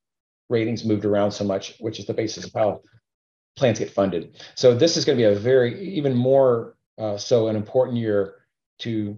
ratings 0.50 0.85
moved 0.85 1.05
around 1.05 1.31
so 1.31 1.44
much, 1.44 1.76
which 1.81 1.98
is 1.98 2.07
the 2.07 2.14
basis 2.14 2.44
of 2.44 2.52
how 2.55 2.83
plans 3.57 3.78
get 3.78 3.90
funded. 3.90 4.37
So 4.57 4.74
this 4.74 4.96
is 4.96 5.05
going 5.05 5.16
to 5.16 5.22
be 5.22 5.33
a 5.33 5.38
very 5.38 5.96
even 5.96 6.14
more 6.14 6.76
uh, 6.98 7.16
so 7.16 7.48
an 7.48 7.57
important 7.57 7.96
year 7.96 8.35
to 8.81 9.16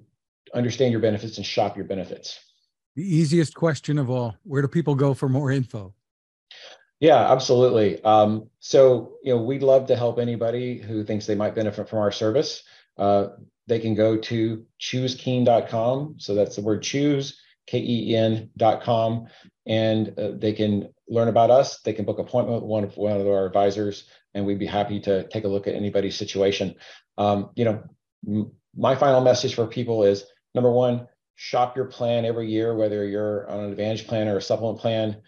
understand 0.55 0.93
your 0.93 1.01
benefits 1.01 1.39
and 1.39 1.47
shop 1.47 1.77
your 1.77 1.87
benefits. 1.87 2.39
The 2.97 3.03
easiest 3.03 3.55
question 3.55 3.99
of 3.99 4.11
all: 4.11 4.37
Where 4.45 4.63
do 4.63 4.69
people 4.69 4.95
go 4.95 5.15
for 5.15 5.29
more 5.29 5.51
info? 5.51 5.95
Yeah, 7.01 7.31
absolutely. 7.33 8.03
Um, 8.03 8.49
so 8.61 9.15
you 9.23 9.35
know, 9.35 9.43
we'd 9.43 9.63
love 9.63 9.87
to 9.89 9.97
help 9.97 10.19
anybody 10.19 10.79
who 10.79 11.05
thinks 11.05 11.27
they 11.27 11.35
might 11.35 11.55
benefit 11.55 11.89
from 11.89 11.99
our 11.99 12.13
service. 12.13 12.63
Uh, 12.97 13.29
they 13.67 13.79
can 13.81 13.95
go 13.95 14.17
to 14.17 14.65
choosekeen.com. 14.81 16.17
So 16.19 16.35
that's 16.35 16.57
the 16.57 16.63
word 16.63 16.83
choose, 16.83 17.41
K 17.67 17.79
E 17.79 18.17
N.com, 18.17 19.27
and 19.67 20.19
uh, 20.19 20.31
they 20.37 20.53
can 20.53 20.89
learn 21.09 21.29
about 21.29 21.51
us. 21.51 21.81
They 21.81 21.93
can 21.93 22.05
book 22.05 22.19
an 22.19 22.27
appointment 22.27 22.63
with 22.63 22.69
one 22.69 22.85
of 22.85 22.97
one 22.97 23.21
of 23.21 23.27
our 23.27 23.47
advisors, 23.47 24.05
and 24.33 24.47
we'd 24.47 24.59
be 24.59 24.67
happy 24.67 25.01
to 25.01 25.27
take 25.29 25.45
a 25.45 25.49
look 25.49 25.67
at 25.67 25.75
anybody's 25.75 26.17
situation. 26.17 26.77
Um, 27.19 27.51
you 27.55 27.65
know, 27.65 27.83
m- 28.27 28.53
my 28.77 28.95
final 28.97 29.21
message 29.21 29.55
for 29.55 29.67
people 29.67 30.05
is 30.05 30.25
number 30.55 30.71
one, 30.71 31.09
shop 31.35 31.77
your 31.77 31.87
plan 31.87 32.25
every 32.25 32.51
year, 32.51 32.75
whether 32.75 33.05
you're 33.07 33.49
on 33.51 33.61
an 33.61 33.71
advantage 33.71 34.07
plan 34.07 34.29
or 34.29 34.37
a 34.37 34.43
supplement 34.43 34.79
plan. 34.79 35.23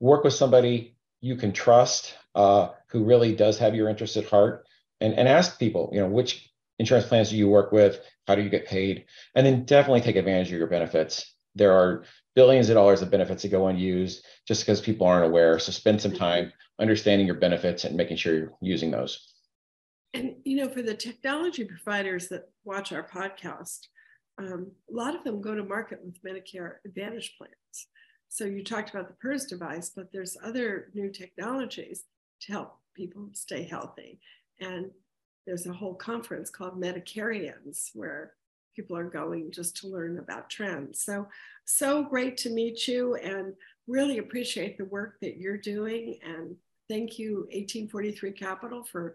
Work 0.00 0.24
with 0.24 0.34
somebody 0.34 0.95
you 1.26 1.36
can 1.36 1.52
trust, 1.52 2.14
uh, 2.36 2.68
who 2.88 3.04
really 3.04 3.34
does 3.34 3.58
have 3.58 3.74
your 3.74 3.88
interest 3.88 4.16
at 4.16 4.28
heart, 4.28 4.64
and 5.00 5.12
and 5.14 5.28
ask 5.28 5.58
people, 5.58 5.90
you 5.92 6.00
know, 6.00 6.08
which 6.08 6.48
insurance 6.78 7.06
plans 7.06 7.30
do 7.30 7.36
you 7.36 7.48
work 7.48 7.72
with? 7.72 8.00
How 8.26 8.36
do 8.36 8.42
you 8.42 8.48
get 8.48 8.66
paid? 8.66 9.06
And 9.34 9.44
then 9.44 9.64
definitely 9.64 10.02
take 10.02 10.16
advantage 10.16 10.52
of 10.52 10.58
your 10.58 10.68
benefits. 10.68 11.34
There 11.54 11.72
are 11.72 12.04
billions 12.34 12.68
of 12.68 12.74
dollars 12.74 13.02
of 13.02 13.10
benefits 13.10 13.42
that 13.42 13.50
go 13.50 13.66
unused 13.66 14.24
just 14.46 14.62
because 14.62 14.80
people 14.80 15.06
aren't 15.06 15.26
aware. 15.26 15.58
So 15.58 15.72
spend 15.72 16.00
some 16.00 16.12
time 16.12 16.52
understanding 16.78 17.26
your 17.26 17.36
benefits 17.36 17.84
and 17.84 17.96
making 17.96 18.18
sure 18.18 18.34
you're 18.34 18.52
using 18.60 18.90
those. 18.90 19.34
And 20.14 20.36
you 20.44 20.56
know, 20.56 20.68
for 20.68 20.82
the 20.82 20.94
technology 20.94 21.64
providers 21.64 22.28
that 22.28 22.44
watch 22.64 22.92
our 22.92 23.08
podcast, 23.08 23.80
um, 24.38 24.70
a 24.90 24.94
lot 24.94 25.16
of 25.16 25.24
them 25.24 25.40
go 25.40 25.54
to 25.54 25.64
market 25.64 25.98
with 26.04 26.22
Medicare 26.22 26.76
Advantage 26.84 27.34
plans. 27.36 27.88
So 28.28 28.44
you 28.44 28.62
talked 28.62 28.90
about 28.90 29.08
the 29.08 29.14
PERS 29.14 29.46
device, 29.46 29.90
but 29.94 30.12
there's 30.12 30.36
other 30.42 30.90
new 30.94 31.10
technologies 31.10 32.04
to 32.42 32.52
help 32.52 32.78
people 32.94 33.28
stay 33.32 33.64
healthy. 33.64 34.20
And 34.60 34.90
there's 35.46 35.66
a 35.66 35.72
whole 35.72 35.94
conference 35.94 36.50
called 36.50 36.80
Medicarians 36.80 37.90
where 37.94 38.32
people 38.74 38.96
are 38.96 39.04
going 39.04 39.50
just 39.50 39.76
to 39.78 39.88
learn 39.88 40.18
about 40.18 40.50
trends. 40.50 41.02
So, 41.02 41.28
so 41.64 42.02
great 42.02 42.36
to 42.38 42.50
meet 42.50 42.86
you 42.86 43.14
and 43.16 43.54
really 43.86 44.18
appreciate 44.18 44.76
the 44.76 44.84
work 44.84 45.16
that 45.22 45.38
you're 45.38 45.56
doing. 45.56 46.18
And 46.22 46.56
thank 46.88 47.18
you, 47.18 47.48
1843 47.52 48.32
Capital, 48.32 48.84
for 48.84 49.14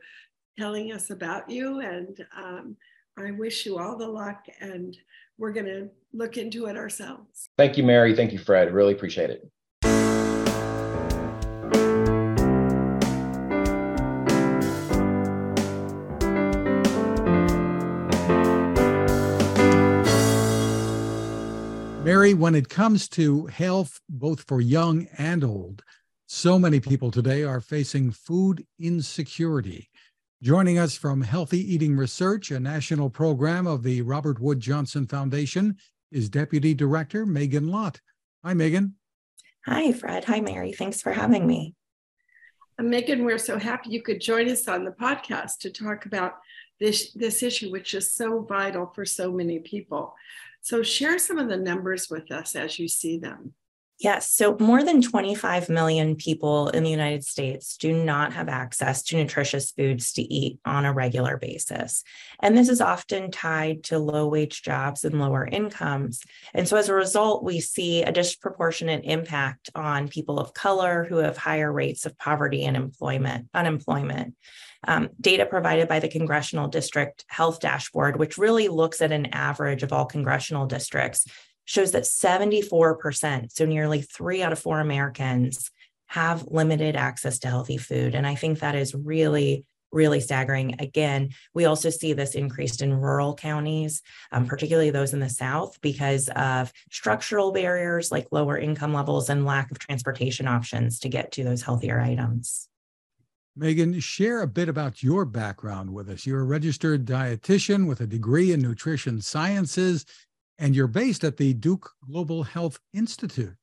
telling 0.58 0.94
us 0.94 1.10
about 1.10 1.50
you. 1.50 1.82
And 1.82 2.26
um, 2.36 2.78
I 3.18 3.32
wish 3.32 3.66
you 3.66 3.78
all 3.78 3.98
the 3.98 4.08
luck, 4.08 4.46
and 4.60 4.98
we're 5.38 5.52
going 5.52 5.66
to 5.66 5.90
look 6.14 6.38
into 6.38 6.68
it 6.68 6.78
ourselves. 6.78 7.50
Thank 7.58 7.78
you, 7.78 7.84
Mary. 7.84 8.16
Thank 8.16 8.32
you, 8.32 8.40
Fred. 8.40 8.74
Really 8.74 8.94
appreciate 8.94 9.30
it. 9.30 9.52
Mary, 22.04 22.34
when 22.34 22.56
it 22.56 22.68
comes 22.68 23.08
to 23.10 23.46
health, 23.48 24.02
both 24.10 24.44
for 24.44 24.60
young 24.60 25.08
and 25.18 25.44
old, 25.44 25.84
so 26.28 26.58
many 26.58 26.80
people 26.80 27.12
today 27.12 27.44
are 27.44 27.62
facing 27.62 28.12
food 28.12 28.66
insecurity. 28.80 29.90
Joining 30.44 30.80
us 30.80 30.98
from 30.98 31.22
Healthy 31.22 31.72
Eating 31.72 31.96
Research, 31.96 32.50
a 32.50 32.60
national 32.60 33.12
program 33.12 33.68
of 33.68 33.84
the 33.84 34.02
Robert 34.02 34.40
Wood 34.40 34.60
Johnson 34.60 35.06
Foundation, 35.06 35.78
is 36.12 36.30
Deputy 36.30 36.74
Director 36.74 37.28
Megan 37.28 37.68
Lott. 37.68 38.02
Hi, 38.44 38.56
Megan. 38.56 38.96
Hi, 39.68 39.92
Fred. 39.92 40.24
Hi, 40.26 40.40
Mary. 40.40 40.72
Thanks 40.72 41.00
for 41.00 41.12
having 41.12 41.46
me. 41.46 41.76
And 42.80 42.90
Megan, 42.90 43.24
we're 43.24 43.38
so 43.38 43.60
happy 43.60 43.92
you 43.92 44.02
could 44.02 44.20
join 44.20 44.50
us 44.50 44.68
on 44.68 44.84
the 44.84 44.90
podcast 44.90 45.60
to 45.60 45.70
talk 45.70 46.08
about 46.08 46.40
this, 46.80 47.14
this 47.14 47.44
issue, 47.44 47.70
which 47.70 47.94
is 47.94 48.16
so 48.16 48.42
vital 48.42 48.92
for 48.96 49.06
so 49.06 49.32
many 49.32 49.60
people. 49.60 50.16
So, 50.64 50.82
share 50.82 51.20
some 51.20 51.38
of 51.38 51.50
the 51.50 51.58
numbers 51.58 52.10
with 52.10 52.32
us 52.32 52.56
as 52.56 52.80
you 52.80 52.88
see 52.88 53.20
them. 53.20 53.54
Yes. 54.02 54.32
So 54.32 54.58
more 54.60 54.84
than 54.84 55.04
25 55.04 55.70
million 55.70 56.16
people 56.16 56.70
in 56.70 56.84
the 56.84 56.90
United 56.90 57.24
States 57.24 57.78
do 57.78 57.94
not 57.94 58.34
have 58.34 58.50
access 58.50 59.04
to 59.04 59.16
nutritious 59.16 59.70
foods 59.70 60.14
to 60.14 60.24
eat 60.24 60.58
on 60.66 60.86
a 60.86 60.94
regular 60.94 61.38
basis. 61.38 62.04
And 62.40 62.58
this 62.58 62.68
is 62.68 62.82
often 62.82 63.30
tied 63.30 63.84
to 63.86 64.00
low 64.00 64.28
wage 64.28 64.64
jobs 64.64 65.04
and 65.06 65.20
lower 65.20 65.46
incomes. 65.46 66.20
And 66.56 66.68
so 66.68 66.78
as 66.78 66.90
a 66.90 66.96
result, 66.96 67.44
we 67.44 67.60
see 67.60 68.02
a 68.02 68.12
disproportionate 68.12 69.02
impact 69.04 69.70
on 69.76 70.08
people 70.08 70.40
of 70.40 70.56
color 70.56 71.06
who 71.08 71.18
have 71.18 71.38
higher 71.38 71.72
rates 71.72 72.08
of 72.08 72.18
poverty 72.18 72.64
and 72.64 72.76
employment, 72.76 73.50
unemployment. 73.54 74.34
Um, 74.88 75.10
data 75.22 75.46
provided 75.46 75.88
by 75.88 76.00
the 76.00 76.08
Congressional 76.08 76.68
District 76.68 77.24
Health 77.28 77.60
Dashboard, 77.60 78.18
which 78.18 78.40
really 78.40 78.68
looks 78.68 79.00
at 79.00 79.12
an 79.12 79.28
average 79.28 79.84
of 79.84 79.94
all 79.94 80.06
congressional 80.06 80.66
districts, 80.66 81.28
shows 81.72 81.94
that 81.94 82.04
74%, 82.04 83.50
so 83.50 83.66
nearly 83.66 84.02
three 84.02 84.44
out 84.44 84.52
of 84.52 84.60
four 84.60 84.82
Americans, 84.82 85.72
have 86.08 86.46
limited 86.48 86.98
access 86.98 87.40
to 87.40 87.48
healthy 87.48 87.78
food. 87.78 88.14
And 88.14 88.28
I 88.28 88.36
think 88.36 88.60
that 88.60 88.76
is 88.76 88.94
really, 88.94 89.64
really 89.94 90.20
staggering. 90.20 90.76
Again, 90.80 91.30
we 91.54 91.64
also 91.64 91.90
see 91.90 92.12
this 92.12 92.36
increased 92.36 92.82
in 92.82 92.94
rural 92.94 93.36
counties, 93.36 94.02
um, 94.34 94.48
particularly 94.48 94.90
those 94.90 95.14
in 95.14 95.22
the 95.22 95.30
South, 95.30 95.80
because 95.80 96.28
of 96.36 96.74
structural 96.92 97.54
barriers 97.54 98.12
like 98.12 98.28
lower 98.32 98.58
income 98.58 98.94
levels 98.94 99.30
and 99.30 99.46
lack 99.46 99.72
of 99.72 99.80
transportation 99.80 100.50
options 100.50 101.00
to 101.00 101.08
get 101.08 101.32
to 101.32 101.46
those 101.46 101.62
healthier 101.62 102.02
items. 102.02 102.68
Megan, 103.56 103.98
share 104.02 104.42
a 104.42 104.48
bit 104.48 104.68
about 104.68 105.02
your 105.02 105.24
background 105.24 105.94
with 105.94 106.10
us. 106.10 106.26
You're 106.26 106.42
a 106.42 106.46
registered 106.46 107.06
dietitian 107.06 107.88
with 107.88 108.02
a 108.02 108.08
degree 108.08 108.52
in 108.52 108.62
nutrition 108.62 109.22
sciences 109.22 110.06
and 110.62 110.76
you're 110.76 110.88
based 110.88 111.24
at 111.24 111.38
the 111.38 111.54
Duke 111.56 111.92
Global 112.08 112.44
Health 112.44 112.80
Institute. 112.94 113.56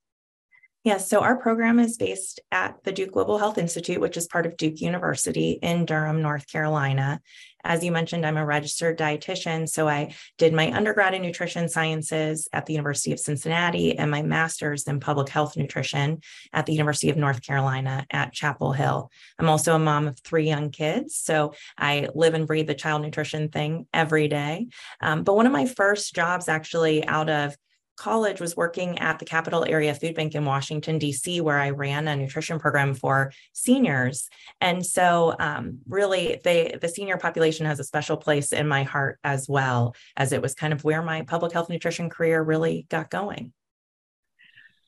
Yes, 0.88 1.07
so 1.07 1.20
our 1.20 1.37
program 1.37 1.79
is 1.81 1.98
based 1.98 2.40
at 2.51 2.83
the 2.83 2.92
Duke 2.92 3.12
Global 3.12 3.37
Health 3.37 3.59
Institute, 3.59 4.01
which 4.01 4.16
is 4.16 4.27
part 4.27 4.46
of 4.46 4.57
Duke 4.57 4.81
University 4.81 5.59
in 5.61 5.85
Durham, 5.85 6.22
North 6.22 6.51
Carolina. 6.51 7.20
As 7.62 7.85
you 7.85 7.92
mentioned, 7.92 8.24
I'm 8.24 8.38
a 8.38 8.46
registered 8.46 8.96
dietitian. 8.96 9.68
So 9.68 9.87
I 9.87 10.14
did 10.38 10.55
my 10.55 10.74
undergrad 10.74 11.12
in 11.12 11.20
nutrition 11.20 11.68
sciences 11.68 12.48
at 12.55 12.64
the 12.64 12.72
University 12.72 13.12
of 13.12 13.20
Cincinnati 13.20 13.98
and 13.98 14.11
my 14.11 14.22
master's 14.22 14.85
in 14.85 14.98
public 14.98 15.29
health 15.29 15.59
nutrition 15.59 16.22
at 16.55 16.64
the 16.64 16.72
University 16.72 17.11
of 17.11 17.18
North 17.18 17.42
Carolina 17.42 18.07
at 18.11 18.33
Chapel 18.33 18.72
Hill. 18.72 19.11
I'm 19.38 19.51
also 19.51 19.74
a 19.74 19.79
mom 19.79 20.09
of 20.09 20.18
three 20.20 20.46
young 20.46 20.70
kids. 20.70 21.16
So 21.16 21.53
I 21.77 22.09
live 22.14 22.33
and 22.33 22.46
breathe 22.46 22.66
the 22.66 22.72
child 22.72 23.03
nutrition 23.03 23.51
thing 23.51 23.87
every 23.92 24.29
day. 24.29 24.68
Um, 25.03 25.22
but 25.22 25.37
one 25.37 25.44
of 25.44 25.53
my 25.53 25.66
first 25.66 26.14
jobs, 26.14 26.48
actually, 26.48 27.07
out 27.07 27.29
of 27.29 27.59
college 27.99 28.41
was 28.41 28.57
working 28.57 28.99
at 28.99 29.19
the 29.19 29.25
Capital 29.25 29.65
Area 29.65 29.95
Food 29.95 30.15
Bank 30.15 30.35
in 30.35 30.45
Washington, 30.45 30.99
D.C., 30.99 31.41
where 31.41 31.59
I 31.59 31.71
ran 31.71 32.09
a 32.09 32.17
nutrition 32.17 32.59
program 32.59 32.95
for 32.95 33.33
seniors. 33.53 34.29
And 34.61 34.85
so, 34.85 35.35
um, 35.39 35.81
really, 35.89 36.41
they, 36.45 36.79
the 36.81 36.89
senior 36.89 37.19
population 37.19 37.67
has 37.67 37.81
a 37.81 37.85
special 37.85 38.17
place 38.17 38.53
in 38.53 38.69
my 38.69 38.85
heart 38.85 39.19
as 39.25 39.49
well, 39.49 39.95
as 40.17 40.33
it 40.33 40.41
was 40.41 40.55
kind 40.55 40.73
of 40.73 40.85
where 40.85 41.03
my 41.03 41.23
public 41.23 41.53
health 41.53 41.69
nutrition 41.69 42.09
career 42.09 42.43
really 42.43 42.87
got 42.89 43.11
going. 43.11 43.53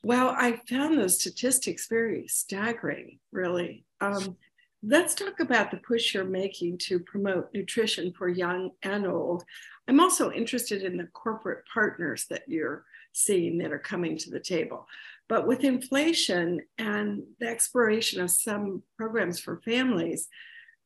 Well, 0.03 0.29
I 0.29 0.59
found 0.67 0.97
those 0.97 1.19
statistics 1.19 1.87
very 1.87 2.27
staggering, 2.27 3.19
really. 3.31 3.85
Um, 3.99 4.37
let's 4.81 5.13
talk 5.13 5.39
about 5.39 5.69
the 5.69 5.77
push 5.77 6.13
you're 6.13 6.23
making 6.23 6.79
to 6.79 6.99
promote 6.99 7.53
nutrition 7.53 8.11
for 8.13 8.27
young 8.27 8.71
and 8.81 9.05
old. 9.05 9.43
I'm 9.87 9.99
also 9.99 10.31
interested 10.31 10.81
in 10.81 10.97
the 10.97 11.07
corporate 11.13 11.65
partners 11.71 12.25
that 12.29 12.43
you're 12.47 12.83
seeing 13.13 13.57
that 13.59 13.71
are 13.71 13.79
coming 13.79 14.17
to 14.17 14.29
the 14.29 14.39
table. 14.39 14.87
But 15.27 15.47
with 15.47 15.63
inflation 15.63 16.61
and 16.77 17.23
the 17.39 17.47
expiration 17.47 18.21
of 18.21 18.31
some 18.31 18.83
programs 18.97 19.39
for 19.39 19.61
families, 19.63 20.27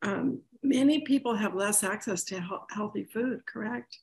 um, 0.02 0.40
many 0.62 1.00
people 1.00 1.34
have 1.34 1.54
less 1.54 1.82
access 1.82 2.24
to 2.24 2.40
he- 2.40 2.74
healthy 2.74 3.04
food, 3.04 3.44
correct? 3.46 3.98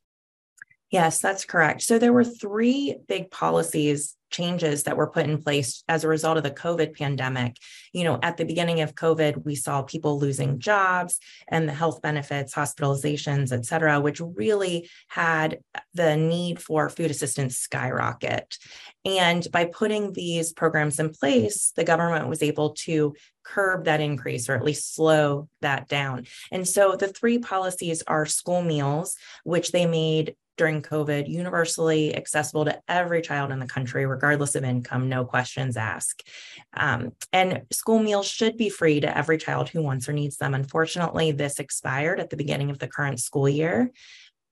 Yes, 0.89 1.19
that's 1.19 1.45
correct. 1.45 1.81
So 1.81 1.97
there 1.97 2.13
were 2.13 2.23
three 2.23 2.95
big 3.07 3.31
policies 3.31 4.15
changes 4.33 4.83
that 4.83 4.97
were 4.97 5.09
put 5.09 5.29
in 5.29 5.41
place 5.41 5.83
as 5.87 6.03
a 6.03 6.09
result 6.09 6.35
of 6.35 6.43
the 6.43 6.51
COVID 6.51 6.97
pandemic. 6.97 7.55
You 7.93 8.03
know, 8.03 8.19
at 8.21 8.35
the 8.35 8.43
beginning 8.43 8.81
of 8.81 8.95
COVID, 8.95 9.45
we 9.45 9.55
saw 9.55 9.83
people 9.83 10.19
losing 10.19 10.59
jobs 10.59 11.19
and 11.47 11.69
the 11.69 11.73
health 11.73 12.01
benefits, 12.01 12.53
hospitalizations, 12.53 13.53
et 13.53 13.65
cetera, 13.65 14.01
which 14.01 14.19
really 14.19 14.89
had 15.07 15.59
the 15.93 16.17
need 16.17 16.61
for 16.61 16.89
food 16.89 17.11
assistance 17.11 17.57
skyrocket. 17.57 18.57
And 19.05 19.47
by 19.51 19.65
putting 19.65 20.13
these 20.13 20.51
programs 20.51 20.99
in 20.99 21.11
place, 21.11 21.71
the 21.75 21.83
government 21.83 22.27
was 22.27 22.41
able 22.41 22.71
to 22.85 23.15
curb 23.43 23.85
that 23.85 23.99
increase 23.99 24.49
or 24.49 24.55
at 24.55 24.63
least 24.63 24.95
slow 24.95 25.49
that 25.61 25.89
down. 25.89 26.25
And 26.51 26.67
so 26.67 26.95
the 26.95 27.09
three 27.09 27.39
policies 27.39 28.01
are 28.07 28.25
school 28.25 28.63
meals, 28.63 29.15
which 29.43 29.71
they 29.71 29.85
made 29.85 30.35
during 30.57 30.81
COVID 30.81 31.27
universally 31.27 32.15
accessible 32.15 32.65
to 32.65 32.79
every 32.87 33.21
child 33.21 33.51
in 33.51 33.59
the 33.59 33.65
country, 33.65 34.05
regardless 34.05 34.55
of 34.55 34.63
income, 34.63 35.09
no 35.09 35.25
questions 35.25 35.77
asked. 35.77 36.27
Um, 36.73 37.13
and 37.31 37.63
school 37.71 37.99
meals 37.99 38.27
should 38.27 38.57
be 38.57 38.69
free 38.69 38.99
to 38.99 39.17
every 39.17 39.37
child 39.37 39.69
who 39.69 39.81
wants 39.81 40.07
or 40.07 40.13
needs 40.13 40.37
them. 40.37 40.53
Unfortunately, 40.53 41.31
this 41.31 41.59
expired 41.59 42.19
at 42.19 42.29
the 42.29 42.37
beginning 42.37 42.69
of 42.69 42.79
the 42.79 42.87
current 42.87 43.19
school 43.19 43.49
year. 43.49 43.91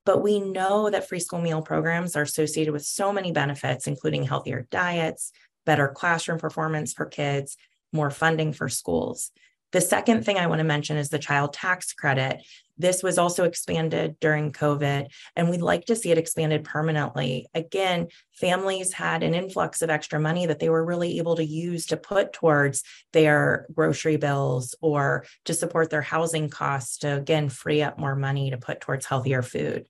But 0.04 0.22
we 0.22 0.40
know 0.40 0.90
that 0.90 1.08
free 1.08 1.20
school 1.20 1.40
meal 1.40 1.62
programs 1.62 2.16
are 2.16 2.22
associated 2.22 2.72
with 2.72 2.84
so 2.84 3.12
many 3.12 3.30
benefits, 3.30 3.86
including 3.86 4.24
healthier 4.24 4.66
diets, 4.70 5.30
better 5.64 5.88
classroom 5.88 6.38
performance 6.38 6.92
for 6.92 7.06
kids, 7.06 7.56
more 7.92 8.10
funding 8.10 8.52
for 8.52 8.68
schools. 8.68 9.30
The 9.72 9.80
second 9.80 10.24
thing 10.24 10.36
I 10.36 10.46
want 10.46 10.58
to 10.60 10.64
mention 10.64 10.98
is 10.98 11.08
the 11.08 11.18
child 11.18 11.54
tax 11.54 11.94
credit. 11.94 12.42
This 12.78 13.02
was 13.02 13.16
also 13.16 13.44
expanded 13.44 14.16
during 14.20 14.52
COVID, 14.52 15.06
and 15.34 15.48
we'd 15.48 15.62
like 15.62 15.86
to 15.86 15.96
see 15.96 16.10
it 16.10 16.18
expanded 16.18 16.64
permanently. 16.64 17.46
Again, 17.54 18.08
families 18.34 18.92
had 18.92 19.22
an 19.22 19.34
influx 19.34 19.82
of 19.82 19.90
extra 19.90 20.20
money 20.20 20.46
that 20.46 20.58
they 20.58 20.68
were 20.68 20.84
really 20.84 21.18
able 21.18 21.36
to 21.36 21.44
use 21.44 21.86
to 21.86 21.96
put 21.96 22.32
towards 22.32 22.82
their 23.12 23.66
grocery 23.72 24.16
bills 24.16 24.74
or 24.80 25.24
to 25.44 25.54
support 25.54 25.90
their 25.90 26.02
housing 26.02 26.50
costs 26.50 26.98
to, 26.98 27.16
again, 27.16 27.48
free 27.48 27.82
up 27.82 27.98
more 27.98 28.16
money 28.16 28.50
to 28.50 28.58
put 28.58 28.80
towards 28.80 29.06
healthier 29.06 29.42
food. 29.42 29.86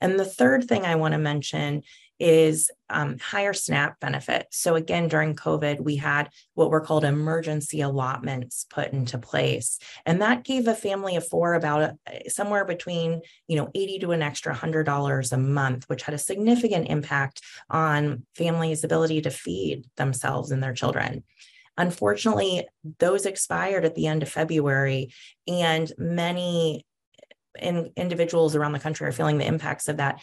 And 0.00 0.18
the 0.18 0.24
third 0.24 0.64
thing 0.64 0.84
I 0.84 0.96
want 0.96 1.12
to 1.12 1.18
mention 1.18 1.84
is 2.18 2.70
um, 2.88 3.18
higher 3.18 3.52
SNAP 3.52 3.98
benefit. 4.00 4.46
So 4.50 4.74
again, 4.74 5.08
during 5.08 5.34
COVID, 5.34 5.80
we 5.80 5.96
had 5.96 6.30
what 6.54 6.70
were 6.70 6.80
called 6.80 7.04
emergency 7.04 7.80
allotments 7.80 8.66
put 8.70 8.92
into 8.92 9.18
place, 9.18 9.78
and 10.06 10.22
that 10.22 10.44
gave 10.44 10.68
a 10.68 10.74
family 10.74 11.16
of 11.16 11.26
four 11.26 11.54
about 11.54 11.82
a, 11.82 11.98
uh, 12.06 12.28
somewhere 12.28 12.64
between 12.64 13.22
you 13.48 13.56
know 13.56 13.70
80 13.74 13.98
to 14.00 14.12
an 14.12 14.22
extra 14.22 14.54
hundred 14.54 14.84
dollars 14.84 15.32
a 15.32 15.38
month, 15.38 15.88
which 15.88 16.02
had 16.02 16.14
a 16.14 16.18
significant 16.18 16.88
impact 16.88 17.42
on 17.70 18.24
families' 18.34 18.84
ability 18.84 19.22
to 19.22 19.30
feed 19.30 19.84
themselves 19.96 20.50
and 20.50 20.62
their 20.62 20.74
children. 20.74 21.24
Unfortunately, 21.78 22.68
those 22.98 23.24
expired 23.24 23.84
at 23.84 23.94
the 23.94 24.06
end 24.06 24.22
of 24.22 24.28
February, 24.28 25.12
and 25.48 25.90
many 25.96 26.84
in 27.58 27.92
individuals 27.96 28.56
around 28.56 28.72
the 28.72 28.78
country 28.78 29.06
are 29.06 29.12
feeling 29.12 29.38
the 29.38 29.46
impacts 29.46 29.88
of 29.88 29.98
that 29.98 30.20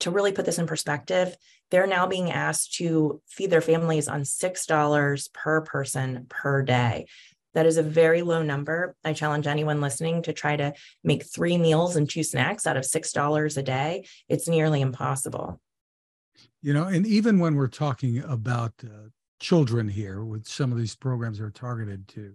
to 0.00 0.10
really 0.10 0.32
put 0.32 0.44
this 0.44 0.58
in 0.58 0.66
perspective, 0.66 1.36
they're 1.70 1.86
now 1.86 2.06
being 2.06 2.30
asked 2.30 2.74
to 2.74 3.20
feed 3.26 3.50
their 3.50 3.60
families 3.60 4.08
on 4.08 4.22
$6 4.22 5.32
per 5.32 5.60
person 5.62 6.26
per 6.28 6.62
day. 6.62 7.06
That 7.54 7.66
is 7.66 7.76
a 7.76 7.82
very 7.82 8.22
low 8.22 8.42
number. 8.42 8.94
I 9.04 9.12
challenge 9.12 9.46
anyone 9.46 9.80
listening 9.80 10.22
to 10.22 10.32
try 10.32 10.56
to 10.56 10.74
make 11.02 11.24
three 11.24 11.58
meals 11.58 11.96
and 11.96 12.08
two 12.08 12.22
snacks 12.22 12.66
out 12.66 12.76
of 12.76 12.84
$6 12.84 13.56
a 13.56 13.62
day. 13.62 14.06
It's 14.28 14.48
nearly 14.48 14.80
impossible. 14.80 15.60
You 16.62 16.74
know, 16.74 16.84
and 16.84 17.06
even 17.06 17.38
when 17.38 17.56
we're 17.56 17.68
talking 17.68 18.22
about 18.22 18.72
uh, 18.84 19.08
children 19.40 19.88
here, 19.88 20.24
with 20.24 20.46
some 20.46 20.72
of 20.72 20.78
these 20.78 20.94
programs 20.94 21.40
are 21.40 21.50
targeted 21.50 22.06
to, 22.08 22.34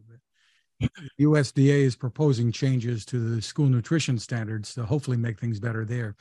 USDA 1.20 1.84
is 1.84 1.96
proposing 1.96 2.52
changes 2.52 3.06
to 3.06 3.36
the 3.36 3.42
school 3.42 3.68
nutrition 3.68 4.18
standards 4.18 4.74
to 4.74 4.86
hopefully 4.86 5.18
make 5.18 5.40
things 5.40 5.60
better 5.60 5.86
there. 5.86 6.16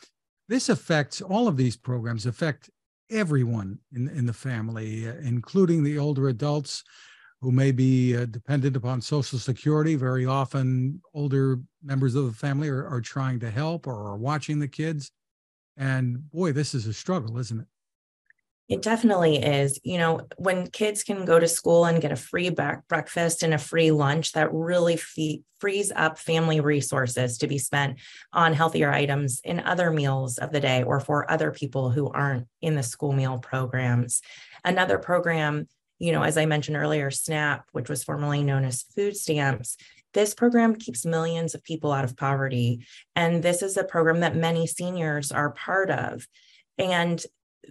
This 0.48 0.68
affects 0.68 1.20
all 1.20 1.48
of 1.48 1.56
these 1.56 1.76
programs 1.76 2.26
affect 2.26 2.70
everyone 3.10 3.78
in, 3.94 4.08
in 4.08 4.26
the 4.26 4.32
family, 4.32 5.08
uh, 5.08 5.14
including 5.22 5.82
the 5.82 5.98
older 5.98 6.28
adults 6.28 6.82
who 7.40 7.50
may 7.50 7.72
be 7.72 8.16
uh, 8.16 8.24
dependent 8.26 8.76
upon 8.76 9.00
Social 9.00 9.38
Security. 9.38 9.96
Very 9.96 10.26
often, 10.26 11.00
older 11.12 11.60
members 11.82 12.14
of 12.14 12.26
the 12.26 12.32
family 12.32 12.68
are, 12.68 12.86
are 12.86 13.00
trying 13.00 13.40
to 13.40 13.50
help 13.50 13.86
or 13.86 13.94
are 14.06 14.16
watching 14.16 14.58
the 14.58 14.68
kids. 14.68 15.10
And 15.76 16.30
boy, 16.30 16.52
this 16.52 16.74
is 16.74 16.86
a 16.86 16.92
struggle, 16.92 17.38
isn't 17.38 17.60
it? 17.60 17.66
It 18.72 18.80
definitely 18.80 19.36
is. 19.36 19.78
You 19.84 19.98
know, 19.98 20.20
when 20.38 20.66
kids 20.66 21.02
can 21.02 21.26
go 21.26 21.38
to 21.38 21.46
school 21.46 21.84
and 21.84 22.00
get 22.00 22.10
a 22.10 22.16
free 22.16 22.48
back 22.48 22.88
breakfast 22.88 23.42
and 23.42 23.52
a 23.52 23.58
free 23.58 23.90
lunch, 23.90 24.32
that 24.32 24.52
really 24.52 24.96
fee- 24.96 25.42
frees 25.60 25.92
up 25.94 26.18
family 26.18 26.60
resources 26.60 27.36
to 27.38 27.46
be 27.46 27.58
spent 27.58 27.98
on 28.32 28.54
healthier 28.54 28.90
items 28.90 29.42
in 29.44 29.60
other 29.60 29.90
meals 29.90 30.38
of 30.38 30.52
the 30.52 30.60
day 30.60 30.82
or 30.82 31.00
for 31.00 31.30
other 31.30 31.50
people 31.50 31.90
who 31.90 32.08
aren't 32.08 32.48
in 32.62 32.74
the 32.74 32.82
school 32.82 33.12
meal 33.12 33.38
programs. 33.38 34.22
Another 34.64 34.98
program, 34.98 35.68
you 35.98 36.12
know, 36.12 36.22
as 36.22 36.38
I 36.38 36.46
mentioned 36.46 36.78
earlier, 36.78 37.10
SNAP, 37.10 37.66
which 37.72 37.90
was 37.90 38.02
formerly 38.02 38.42
known 38.42 38.64
as 38.64 38.84
food 38.94 39.16
stamps, 39.18 39.76
this 40.14 40.32
program 40.34 40.76
keeps 40.76 41.04
millions 41.04 41.54
of 41.54 41.62
people 41.62 41.92
out 41.92 42.04
of 42.04 42.16
poverty. 42.16 42.86
And 43.14 43.42
this 43.42 43.60
is 43.60 43.76
a 43.76 43.84
program 43.84 44.20
that 44.20 44.34
many 44.34 44.66
seniors 44.66 45.30
are 45.30 45.50
part 45.50 45.90
of. 45.90 46.26
And 46.78 47.22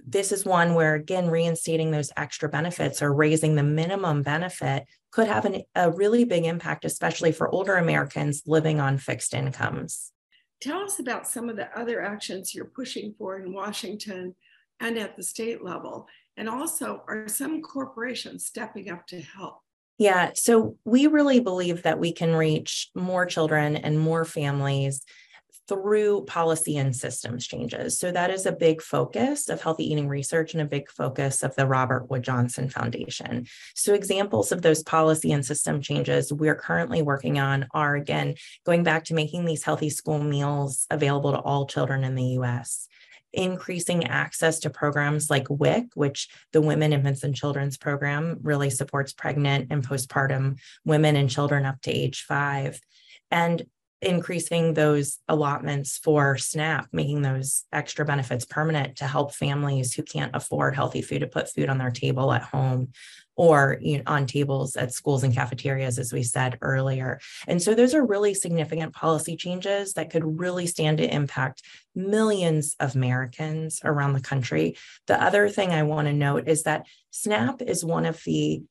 this 0.06 0.32
is 0.32 0.46
one 0.46 0.74
where, 0.74 0.96
again, 0.96 1.30
reinstating 1.30 1.92
those 1.92 2.12
extra 2.18 2.50
benefits 2.50 3.02
or 3.02 3.14
raising 3.14 3.56
the 3.56 3.64
minimum 3.64 4.24
benefit 4.24 4.86
could 5.12 5.28
have 5.28 5.46
an, 5.46 5.64
a 5.76 5.92
really 5.92 6.24
big 6.24 6.46
impact, 6.46 6.86
especially 6.86 7.32
for 7.32 7.50
older 7.50 7.76
Americans 7.76 8.44
living 8.46 8.80
on 8.80 8.98
fixed 8.98 9.34
incomes. 9.34 10.12
Tell 10.62 10.84
us 10.84 11.00
about 11.00 11.28
some 11.28 11.50
of 11.50 11.56
the 11.56 11.68
other 11.78 12.02
actions 12.02 12.54
you're 12.56 12.66
pushing 12.66 13.14
for 13.18 13.40
in 13.40 13.54
Washington 13.54 14.36
and 14.80 14.98
at 14.98 15.18
the 15.18 15.24
state 15.24 15.64
level. 15.64 16.08
And 16.38 16.48
also, 16.48 17.04
are 17.08 17.28
some 17.28 17.62
corporations 17.62 18.46
stepping 18.46 18.90
up 18.90 19.06
to 19.08 19.20
help? 19.20 19.60
Yeah, 19.98 20.32
so 20.34 20.78
we 20.86 21.08
really 21.08 21.40
believe 21.40 21.84
that 21.84 22.00
we 22.00 22.12
can 22.14 22.34
reach 22.34 22.90
more 22.96 23.26
children 23.26 23.76
and 23.76 24.00
more 24.00 24.26
families 24.26 25.04
through 25.68 26.26
policy 26.26 26.78
and 26.78 26.96
systems 26.96 27.48
changes. 27.48 27.98
So 27.98 28.12
that 28.12 28.30
is 28.30 28.46
a 28.46 28.52
big 28.52 28.82
focus 28.82 29.50
of 29.50 29.62
healthy 29.62 29.92
eating 29.92 30.08
research 30.08 30.54
and 30.54 30.62
a 30.62 30.66
big 30.66 30.90
focus 30.90 31.44
of 31.44 31.56
the 31.56 31.68
Robert 31.68 32.10
Wood 32.10 32.24
Johnson 32.24 32.70
Foundation. 32.70 33.46
So 33.76 33.94
examples 33.94 34.52
of 34.52 34.62
those 34.62 34.84
policy 34.84 35.32
and 35.32 35.46
system 35.46 35.82
changes 35.82 36.34
we're 36.34 36.56
currently 36.56 37.02
working 37.02 37.40
on 37.40 37.68
are 37.72 37.96
again 37.96 38.36
going 38.66 38.84
back 38.84 39.06
to 39.06 39.14
making 39.14 39.46
these 39.46 39.64
healthy 39.64 39.90
school 39.90 40.20
meals 40.20 40.88
available 40.90 41.32
to 41.32 41.40
all 41.40 41.66
children 41.66 42.04
in 42.04 42.16
the 42.16 42.26
US 42.40 42.88
increasing 43.34 44.06
access 44.06 44.60
to 44.60 44.70
programs 44.70 45.30
like 45.30 45.48
WIC, 45.50 45.86
which 45.94 46.28
the 46.52 46.62
Women, 46.62 46.94
Infants, 46.94 47.24
and 47.24 47.36
Children's 47.36 47.78
program 47.78 48.38
really 48.42 48.70
supports 48.70 49.14
pregnant 49.14 49.68
and 49.72 49.88
postpartum 49.88 50.60
women 50.86 51.16
and 51.16 51.30
children 51.30 51.66
up 51.66 51.82
to 51.82 51.92
age 51.92 52.24
five. 52.28 52.80
And 53.30 53.66
increasing 54.02 54.74
those 54.74 55.20
allotments 55.28 55.98
for 55.98 56.38
SNAP, 56.38 56.88
making 56.92 57.22
those 57.22 57.66
extra 57.72 58.04
benefits 58.04 58.46
permanent 58.46 58.98
to 58.98 59.06
help 59.06 59.34
families 59.34 59.94
who 59.94 60.02
can't 60.02 60.36
afford 60.36 60.76
healthy 60.76 61.02
food 61.02 61.20
to 61.20 61.28
put 61.28 61.54
food 61.54 61.70
on 61.70 61.78
their 61.78 61.92
table 61.92 62.32
at 62.34 62.42
home 62.42 62.90
or 63.36 63.78
you 63.82 63.98
know, 63.98 64.04
on 64.08 64.26
tables 64.26 64.76
at 64.76 64.94
schools 64.94 65.24
and 65.24 65.34
cafeterias, 65.34 65.98
as 65.98 66.12
we 66.12 66.24
said 66.24 66.58
earlier. 66.62 67.20
And 67.48 67.62
so 67.62 67.74
those 67.74 67.94
are 67.94 68.06
really 68.06 68.34
significant 68.34 68.94
policy 68.94 69.36
changes 69.36 69.94
that 69.94 70.10
could 70.10 70.40
really 70.40 70.68
stand 70.68 70.98
to 70.98 71.14
impact 71.14 71.62
millions 71.96 72.76
of 72.80 72.96
Americans 72.96 73.82
around 73.84 74.14
the 74.14 74.22
country. 74.22 74.76
The 75.08 75.22
other 75.22 75.48
thing 75.50 75.72
I 75.72 75.84
want 75.84 76.08
to 76.08 76.14
note 76.14 76.48
is 76.48 76.64
that 76.64 76.86
SNAP 77.12 77.62
is 77.62 77.86
one 77.86 78.06
of 78.06 78.22
the 78.24 78.64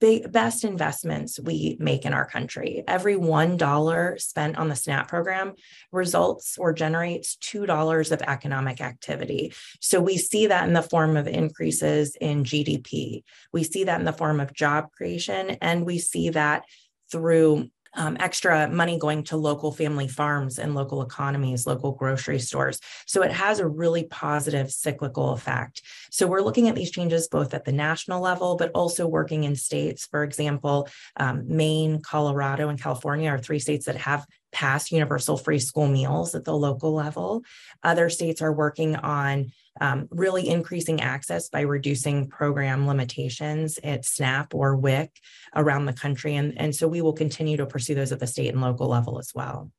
big 0.00 0.30
best 0.30 0.64
investments 0.64 1.40
we 1.40 1.76
make 1.80 2.04
in 2.04 2.12
our 2.12 2.26
country. 2.26 2.84
Every 2.86 3.16
$1 3.16 4.20
spent 4.20 4.58
on 4.58 4.68
the 4.68 4.76
SNAP 4.76 5.08
program 5.08 5.54
results 5.90 6.58
or 6.58 6.72
generates 6.72 7.36
$2 7.36 8.12
of 8.12 8.22
economic 8.22 8.80
activity. 8.80 9.52
So 9.80 10.00
we 10.00 10.18
see 10.18 10.48
that 10.48 10.66
in 10.66 10.74
the 10.74 10.82
form 10.82 11.16
of 11.16 11.26
increases 11.26 12.16
in 12.20 12.44
GDP. 12.44 13.22
We 13.52 13.64
see 13.64 13.84
that 13.84 13.98
in 13.98 14.04
the 14.04 14.12
form 14.12 14.40
of 14.40 14.52
job 14.52 14.92
creation 14.92 15.56
and 15.60 15.86
we 15.86 15.98
see 15.98 16.30
that 16.30 16.64
through 17.10 17.68
um, 17.96 18.16
extra 18.20 18.68
money 18.68 18.98
going 18.98 19.24
to 19.24 19.36
local 19.36 19.72
family 19.72 20.06
farms 20.06 20.58
and 20.58 20.74
local 20.74 21.02
economies, 21.02 21.66
local 21.66 21.92
grocery 21.92 22.38
stores. 22.38 22.78
So 23.06 23.22
it 23.22 23.32
has 23.32 23.58
a 23.58 23.66
really 23.66 24.04
positive 24.04 24.70
cyclical 24.70 25.32
effect. 25.32 25.82
So 26.10 26.26
we're 26.26 26.42
looking 26.42 26.68
at 26.68 26.74
these 26.74 26.90
changes 26.90 27.28
both 27.28 27.54
at 27.54 27.64
the 27.64 27.72
national 27.72 28.20
level, 28.20 28.56
but 28.56 28.70
also 28.72 29.06
working 29.06 29.44
in 29.44 29.56
states. 29.56 30.06
For 30.06 30.22
example, 30.22 30.88
um, 31.16 31.44
Maine, 31.48 32.00
Colorado, 32.02 32.68
and 32.68 32.80
California 32.80 33.30
are 33.30 33.38
three 33.38 33.58
states 33.58 33.86
that 33.86 33.96
have 33.96 34.26
passed 34.52 34.92
universal 34.92 35.36
free 35.36 35.58
school 35.58 35.86
meals 35.88 36.34
at 36.34 36.44
the 36.44 36.56
local 36.56 36.94
level. 36.94 37.42
Other 37.82 38.08
states 38.08 38.40
are 38.40 38.52
working 38.52 38.96
on 38.96 39.52
um, 39.80 40.08
really 40.10 40.48
increasing 40.48 41.00
access 41.00 41.48
by 41.48 41.60
reducing 41.60 42.28
program 42.28 42.86
limitations 42.86 43.78
at 43.84 44.04
SNAP 44.04 44.54
or 44.54 44.76
WIC 44.76 45.10
around 45.54 45.86
the 45.86 45.92
country. 45.92 46.36
And, 46.36 46.58
and 46.58 46.74
so 46.74 46.88
we 46.88 47.02
will 47.02 47.12
continue 47.12 47.56
to 47.56 47.66
pursue 47.66 47.94
those 47.94 48.12
at 48.12 48.20
the 48.20 48.26
state 48.26 48.52
and 48.52 48.60
local 48.60 48.88
level 48.88 49.18
as 49.18 49.32
well. 49.34 49.70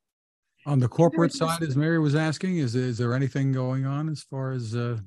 On 0.65 0.79
the 0.79 0.87
corporate 0.87 1.33
side, 1.33 1.63
as 1.63 1.77
Mary 1.77 1.99
was 1.99 2.13
asking, 2.13 2.57
is, 2.57 2.75
is 2.75 2.97
there 2.97 3.13
anything 3.13 3.53
going 3.53 3.85
on 3.85 4.09
as 4.09 4.23
far 4.23 4.51
as 4.51 4.75
uh, 4.75 4.97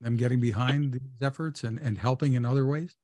them 0.00 0.16
getting 0.16 0.40
behind 0.40 0.94
these 0.94 1.20
efforts 1.20 1.64
and, 1.64 1.78
and 1.78 1.98
helping 1.98 2.34
in 2.34 2.46
other 2.46 2.66
ways? 2.66 2.96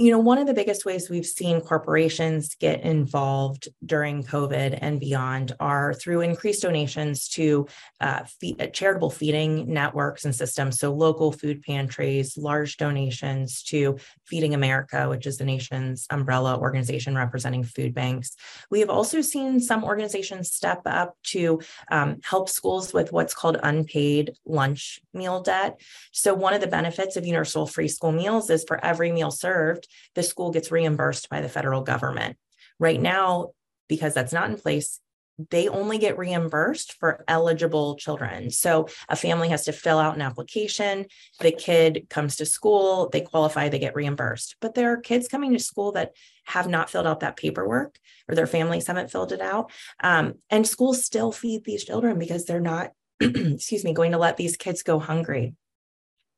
You 0.00 0.10
know, 0.10 0.18
one 0.18 0.38
of 0.38 0.46
the 0.46 0.54
biggest 0.54 0.86
ways 0.86 1.10
we've 1.10 1.26
seen 1.26 1.60
corporations 1.60 2.54
get 2.54 2.80
involved 2.80 3.68
during 3.84 4.24
COVID 4.24 4.78
and 4.80 4.98
beyond 4.98 5.52
are 5.60 5.92
through 5.92 6.22
increased 6.22 6.62
donations 6.62 7.28
to 7.28 7.66
uh, 8.00 8.24
feed, 8.24 8.62
uh, 8.62 8.68
charitable 8.68 9.10
feeding 9.10 9.70
networks 9.70 10.24
and 10.24 10.34
systems. 10.34 10.78
So, 10.78 10.90
local 10.90 11.32
food 11.32 11.60
pantries, 11.60 12.38
large 12.38 12.78
donations 12.78 13.62
to 13.64 13.98
Feeding 14.24 14.54
America, 14.54 15.06
which 15.06 15.26
is 15.26 15.36
the 15.36 15.44
nation's 15.44 16.06
umbrella 16.08 16.58
organization 16.58 17.14
representing 17.14 17.62
food 17.62 17.92
banks. 17.92 18.34
We 18.70 18.80
have 18.80 18.88
also 18.88 19.20
seen 19.20 19.60
some 19.60 19.84
organizations 19.84 20.50
step 20.50 20.80
up 20.86 21.14
to 21.24 21.60
um, 21.90 22.20
help 22.24 22.48
schools 22.48 22.94
with 22.94 23.12
what's 23.12 23.34
called 23.34 23.58
unpaid 23.62 24.32
lunch 24.46 25.02
meal 25.12 25.42
debt. 25.42 25.78
So, 26.10 26.32
one 26.32 26.54
of 26.54 26.62
the 26.62 26.68
benefits 26.68 27.18
of 27.18 27.26
universal 27.26 27.66
free 27.66 27.88
school 27.88 28.12
meals 28.12 28.48
is 28.48 28.64
for 28.66 28.82
every 28.82 29.12
meal 29.12 29.30
served, 29.30 29.88
the 30.14 30.22
school 30.22 30.50
gets 30.50 30.70
reimbursed 30.70 31.28
by 31.28 31.40
the 31.40 31.48
federal 31.48 31.82
government. 31.82 32.36
Right 32.78 33.00
now, 33.00 33.50
because 33.88 34.14
that's 34.14 34.32
not 34.32 34.50
in 34.50 34.56
place, 34.56 35.00
they 35.48 35.68
only 35.68 35.98
get 35.98 36.18
reimbursed 36.18 36.94
for 36.94 37.24
eligible 37.26 37.96
children. 37.96 38.50
So 38.50 38.88
a 39.08 39.16
family 39.16 39.48
has 39.48 39.64
to 39.64 39.72
fill 39.72 39.98
out 39.98 40.14
an 40.14 40.22
application. 40.22 41.06
The 41.38 41.52
kid 41.52 42.06
comes 42.10 42.36
to 42.36 42.46
school, 42.46 43.08
they 43.10 43.22
qualify, 43.22 43.68
they 43.68 43.78
get 43.78 43.94
reimbursed. 43.94 44.56
But 44.60 44.74
there 44.74 44.92
are 44.92 44.98
kids 44.98 45.28
coming 45.28 45.52
to 45.52 45.58
school 45.58 45.92
that 45.92 46.12
have 46.44 46.68
not 46.68 46.90
filled 46.90 47.06
out 47.06 47.20
that 47.20 47.36
paperwork 47.36 47.98
or 48.28 48.34
their 48.34 48.46
families 48.46 48.86
haven't 48.86 49.10
filled 49.10 49.32
it 49.32 49.40
out. 49.40 49.70
Um, 50.02 50.34
and 50.50 50.66
schools 50.66 51.04
still 51.04 51.32
feed 51.32 51.64
these 51.64 51.84
children 51.84 52.18
because 52.18 52.44
they're 52.44 52.60
not, 52.60 52.90
excuse 53.20 53.84
me, 53.84 53.94
going 53.94 54.12
to 54.12 54.18
let 54.18 54.36
these 54.36 54.56
kids 54.56 54.82
go 54.82 54.98
hungry. 54.98 55.54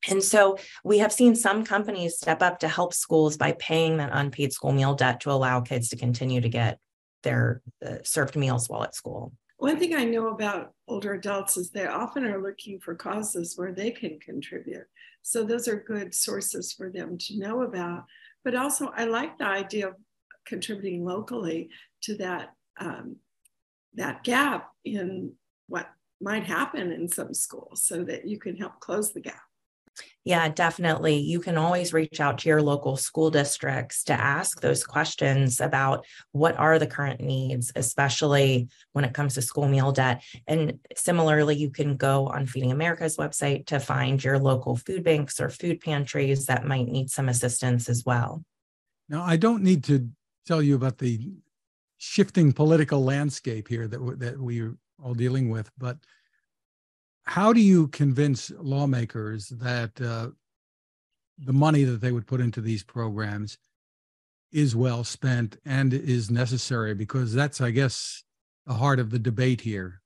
And 0.09 0.23
so 0.23 0.59
we 0.85 0.99
have 0.99 1.13
seen 1.13 1.35
some 1.37 1.65
companies 1.65 2.17
step 2.17 2.43
up 2.43 2.59
to 2.61 2.69
help 2.69 2.93
schools 2.93 3.37
by 3.37 3.53
paying 3.53 3.99
that 3.99 4.11
unpaid 4.13 4.53
school 4.53 4.73
meal 4.73 4.95
debt 4.95 5.21
to 5.21 5.31
allow 5.31 5.61
kids 5.61 5.89
to 5.91 5.97
continue 5.97 6.41
to 6.41 6.49
get 6.49 6.79
their 7.23 7.63
uh, 7.87 7.99
served 8.03 8.37
meals 8.37 8.69
while 8.69 8.83
at 8.83 8.95
school. 8.95 9.33
One 9.59 9.79
thing 9.79 9.95
I 9.95 10.05
know 10.05 10.29
about 10.29 10.73
older 10.89 11.15
adults 11.15 11.57
is 11.57 11.71
they 11.71 11.87
often 11.87 12.25
are 12.25 12.43
looking 12.43 12.81
for 12.81 12.97
causes 12.97 13.57
where 13.57 13.73
they 13.73 13.93
can 13.93 14.19
contribute. 14.19 14.87
So 15.23 15.45
those 15.45 15.69
are 15.69 15.77
good 15.77 16.13
sources 16.13 16.73
for 16.73 16.91
them 16.91 17.17
to 17.17 17.39
know 17.39 17.63
about. 17.63 18.05
But 18.45 18.57
also, 18.57 18.91
I 18.97 19.05
like 19.05 19.39
the 19.39 19.47
idea 19.47 19.89
of 19.89 19.95
contributing 20.45 21.05
locally 21.05 21.71
to 22.03 22.17
that 22.17 22.55
um, 22.81 23.17
that 23.95 24.25
gap 24.25 24.71
in 24.85 25.35
what 25.69 25.89
might 26.21 26.45
happen 26.45 26.91
in 26.91 27.09
some 27.09 27.33
schools, 27.33 27.85
so 27.85 28.03
that 28.03 28.27
you 28.27 28.41
can 28.41 28.57
help 28.57 28.81
close 28.81 29.13
the 29.13 29.21
gap. 29.21 29.43
Yeah, 30.25 30.49
definitely. 30.49 31.17
You 31.17 31.41
can 31.41 31.59
always 31.59 31.93
reach 31.93 32.21
out 32.21 32.39
to 32.39 32.49
your 32.49 32.63
local 32.63 32.97
school 32.97 33.31
districts 33.31 34.05
to 34.05 34.13
ask 34.13 34.61
those 34.61 34.85
questions 34.85 35.61
about 35.61 36.07
what 36.31 36.57
are 36.57 36.79
the 36.79 36.87
current 36.87 37.21
needs, 37.21 37.73
especially 37.75 38.69
when 38.93 39.05
it 39.05 39.15
comes 39.15 39.35
to 39.35 39.43
school 39.43 39.67
meal 39.67 39.91
debt. 39.91 40.23
And 40.47 40.79
similarly, 40.95 41.57
you 41.57 41.71
can 41.71 41.97
go 41.97 42.29
on 42.29 42.47
Feeding 42.47 42.71
America's 42.71 43.17
website 43.17 43.67
to 43.67 43.81
find 43.81 44.23
your 44.23 44.39
local 44.39 44.77
food 44.77 45.03
banks 45.03 45.41
or 45.41 45.49
food 45.49 45.81
pantries 45.81 46.47
that 46.47 46.67
might 46.67 46.87
need 46.87 47.11
some 47.11 47.29
assistance 47.29 47.89
as 47.89 48.05
well. 48.07 48.45
Now, 49.09 49.25
I 49.25 49.37
don't 49.37 49.65
need 49.65 49.83
to 49.85 50.09
tell 50.47 50.63
you 50.63 50.77
about 50.77 50.99
the 50.99 51.33
shifting 51.99 52.53
political 52.53 53.03
landscape 53.03 53.67
here 53.67 53.89
that, 53.89 54.19
that 54.21 54.41
we're 54.41 54.77
all 55.03 55.15
dealing 55.15 55.51
with, 55.51 55.69
but 55.77 55.99
how 57.25 57.53
do 57.53 57.61
you 57.61 57.89
convince 57.89 58.51
lawmakers 58.59 59.49
that 59.49 60.01
uh, 60.01 60.29
the 61.39 61.53
money 61.53 61.85
that 61.85 62.01
they 62.01 62.13
would 62.13 62.27
put 62.27 62.41
into 62.41 62.61
these 62.61 62.83
programs 62.83 63.59
is 64.53 64.77
well 64.77 65.03
spent 65.03 65.57
and 65.65 65.95
is 65.95 66.31
necessary 66.31 66.95
because 66.95 67.33
that's, 67.33 67.61
I 67.61 67.71
guess, 67.71 68.23
the 68.67 68.75
heart 68.75 69.01
of 69.01 69.11
the 69.11 69.19
debate 69.19 69.63
here. 69.63 70.03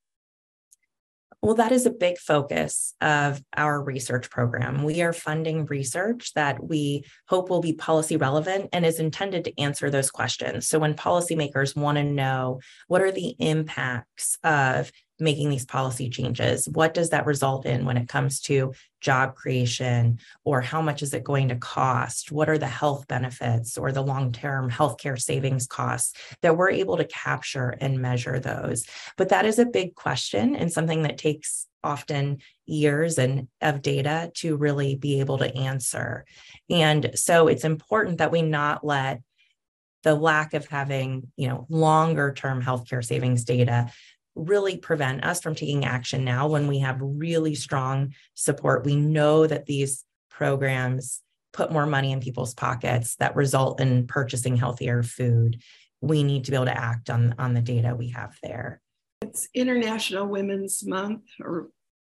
Well, 1.42 1.54
that 1.56 1.70
is 1.70 1.86
a 1.86 1.90
big 1.90 2.18
focus 2.18 2.94
of 3.00 3.42
our 3.56 3.82
research 3.82 4.30
program. 4.30 4.82
We 4.82 5.02
are 5.02 5.12
funding 5.12 5.66
research 5.66 6.32
that 6.34 6.62
we 6.66 7.04
hope 7.28 7.50
will 7.50 7.60
be 7.60 7.72
policy 7.72 8.16
relevant 8.16 8.70
and 8.72 8.86
is 8.86 8.98
intended 8.98 9.44
to 9.44 9.60
answer 9.60 9.90
those 9.90 10.10
questions. 10.10 10.66
So, 10.66 10.78
when 10.78 10.94
policymakers 10.94 11.76
want 11.76 11.98
to 11.98 12.04
know 12.04 12.60
what 12.88 13.02
are 13.02 13.12
the 13.12 13.36
impacts 13.38 14.38
of 14.42 14.90
making 15.18 15.48
these 15.48 15.64
policy 15.64 16.10
changes? 16.10 16.68
What 16.68 16.94
does 16.94 17.10
that 17.10 17.26
result 17.26 17.66
in 17.66 17.84
when 17.84 17.96
it 17.96 18.08
comes 18.08 18.40
to 18.42 18.72
job 19.00 19.34
creation 19.34 20.18
or 20.44 20.60
how 20.60 20.82
much 20.82 21.02
is 21.02 21.14
it 21.14 21.24
going 21.24 21.48
to 21.48 21.56
cost? 21.56 22.32
What 22.32 22.48
are 22.48 22.58
the 22.58 22.66
health 22.66 23.06
benefits 23.08 23.78
or 23.78 23.92
the 23.92 24.02
long 24.02 24.32
term 24.32 24.70
healthcare 24.70 25.20
savings 25.20 25.66
costs 25.66 26.14
that 26.42 26.56
we're 26.56 26.70
able 26.70 26.96
to 26.96 27.04
capture 27.04 27.70
and 27.80 28.00
measure 28.00 28.38
those? 28.38 28.86
But 29.16 29.30
that 29.30 29.46
is 29.46 29.58
a 29.58 29.66
big 29.66 29.94
question 29.94 30.56
and 30.56 30.72
something 30.72 31.02
that 31.02 31.18
takes 31.18 31.66
often 31.82 32.38
years 32.66 33.16
and 33.16 33.48
of 33.62 33.80
data 33.80 34.32
to 34.34 34.56
really 34.56 34.96
be 34.96 35.20
able 35.20 35.38
to 35.38 35.54
answer. 35.54 36.24
And 36.68 37.12
so 37.14 37.46
it's 37.48 37.64
important 37.64 38.18
that 38.18 38.32
we 38.32 38.42
not 38.42 38.84
let 38.84 39.22
the 40.02 40.14
lack 40.14 40.54
of 40.54 40.66
having 40.68 41.32
you 41.36 41.48
know 41.48 41.66
longer 41.68 42.32
term 42.32 42.62
healthcare 42.62 43.04
savings 43.04 43.44
data 43.44 43.90
really 44.36 44.76
prevent 44.76 45.24
us 45.24 45.40
from 45.40 45.54
taking 45.54 45.84
action 45.84 46.24
now 46.24 46.46
when 46.46 46.68
we 46.68 46.78
have 46.80 46.98
really 47.00 47.54
strong 47.54 48.14
support. 48.34 48.84
We 48.84 48.94
know 48.94 49.46
that 49.46 49.66
these 49.66 50.04
programs 50.30 51.22
put 51.52 51.72
more 51.72 51.86
money 51.86 52.12
in 52.12 52.20
people's 52.20 52.54
pockets 52.54 53.16
that 53.16 53.34
result 53.34 53.80
in 53.80 54.06
purchasing 54.06 54.56
healthier 54.56 55.02
food. 55.02 55.62
We 56.02 56.22
need 56.22 56.44
to 56.44 56.50
be 56.50 56.54
able 56.54 56.66
to 56.66 56.78
act 56.78 57.08
on, 57.08 57.34
on 57.38 57.54
the 57.54 57.62
data 57.62 57.94
we 57.94 58.10
have 58.10 58.36
there. 58.42 58.82
It's 59.22 59.48
International 59.54 60.26
Women's 60.26 60.86
Month, 60.86 61.22
or, 61.40 61.70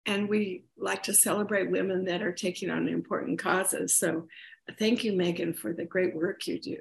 and 0.04 0.28
we 0.28 0.64
like 0.76 1.04
to 1.04 1.14
celebrate 1.14 1.70
women 1.70 2.04
that 2.06 2.22
are 2.22 2.32
taking 2.32 2.70
on 2.70 2.88
important 2.88 3.38
causes. 3.38 3.94
So 3.94 4.26
thank 4.76 5.04
you, 5.04 5.12
Megan, 5.12 5.54
for 5.54 5.72
the 5.72 5.84
great 5.84 6.16
work 6.16 6.48
you 6.48 6.60
do. 6.60 6.78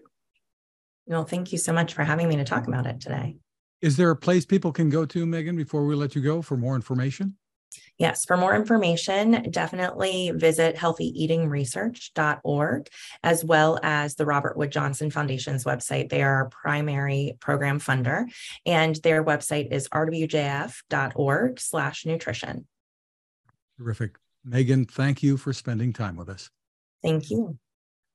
Well, 1.05 1.25
thank 1.25 1.51
you 1.51 1.59
so 1.59 1.71
much 1.71 1.93
for 1.93 2.03
having 2.03 2.27
me 2.27 2.37
to 2.37 2.43
talk 2.43 2.67
about 2.67 2.87
it 2.87 2.99
today. 2.99 3.37
Is 3.81 3.97
there 3.97 4.09
a 4.09 4.15
place 4.15 4.45
people 4.45 4.71
can 4.71 4.89
go 4.89 5.05
to, 5.05 5.25
Megan, 5.25 5.55
before 5.55 5.85
we 5.85 5.95
let 5.95 6.15
you 6.15 6.21
go 6.21 6.41
for 6.41 6.57
more 6.57 6.75
information? 6.75 7.35
Yes, 7.97 8.25
for 8.25 8.37
more 8.37 8.55
information, 8.55 9.49
definitely 9.49 10.31
visit 10.33 10.75
healthyeatingresearch.org 10.75 12.87
as 13.23 13.43
well 13.43 13.79
as 13.81 14.15
the 14.15 14.25
Robert 14.25 14.57
Wood 14.57 14.71
Johnson 14.71 15.11
Foundation's 15.11 15.63
website. 15.63 16.09
They 16.09 16.21
are 16.21 16.43
our 16.43 16.49
primary 16.49 17.37
program 17.39 17.79
funder, 17.79 18.25
and 18.65 18.95
their 18.97 19.23
website 19.23 19.71
is 19.71 19.87
rwjf.org 19.89 21.59
slash 21.59 22.05
nutrition. 22.05 22.67
Terrific. 23.77 24.17
Megan, 24.45 24.85
thank 24.85 25.23
you 25.23 25.37
for 25.37 25.53
spending 25.53 25.91
time 25.91 26.15
with 26.15 26.29
us. 26.29 26.49
Thank 27.03 27.29
you. 27.29 27.57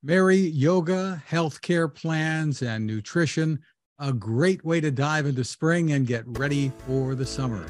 Mary, 0.04 0.36
yoga, 0.36 1.22
healthcare 1.28 1.92
plans, 1.92 2.62
and 2.62 2.86
nutrition 2.86 3.60
a 3.98 4.12
great 4.12 4.64
way 4.64 4.80
to 4.80 4.90
dive 4.90 5.26
into 5.26 5.44
spring 5.44 5.92
and 5.92 6.06
get 6.06 6.24
ready 6.38 6.72
for 6.86 7.14
the 7.14 7.26
summer. 7.26 7.64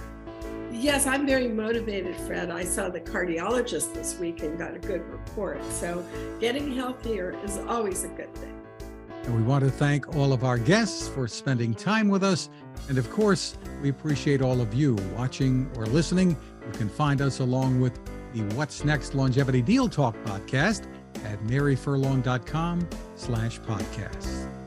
Yes, 0.73 1.07
I'm 1.07 1.27
very 1.27 1.49
motivated, 1.49 2.17
Fred. 2.17 2.51
I 2.51 2.65
saw 2.65 2.89
the 2.89 3.01
cardiologist 3.01 3.95
this 3.95 4.19
week 4.19 4.43
and 4.43 4.59
got 4.59 4.75
a 4.75 4.79
good 4.79 5.03
report. 5.11 5.63
So, 5.71 6.05
getting 6.41 6.75
healthier 6.75 7.37
is 7.45 7.59
always 7.59 8.05
a 8.05 8.09
good 8.09 8.35
thing. 8.35 8.59
And 9.25 9.37
we 9.37 9.43
want 9.43 9.63
to 9.65 9.71
thank 9.71 10.17
all 10.17 10.33
of 10.33 10.43
our 10.43 10.59
guests 10.59 11.07
for 11.09 11.29
spending 11.29 11.75
time 11.75 12.09
with 12.09 12.25
us. 12.25 12.49
And 12.89 12.99
of 12.99 13.09
course, 13.11 13.57
we 13.81 13.91
appreciate 13.91 14.43
all 14.43 14.61
of 14.61 14.75
you 14.75 14.97
watching 15.17 15.71
or 15.77 15.87
listening. 15.87 16.37
You 16.67 16.73
can 16.73 16.89
find 16.89 17.21
us 17.21 17.39
along 17.39 17.81
with 17.81 18.01
the 18.33 18.43
What's 18.57 18.85
Next 18.85 19.15
Longevity 19.15 19.63
Deal 19.63 19.89
Talk 19.89 20.17
podcast 20.25 20.87
at 21.25 21.39
maryfurlong.com 21.45 22.89
slash 23.15 23.61
podcasts. 23.61 24.62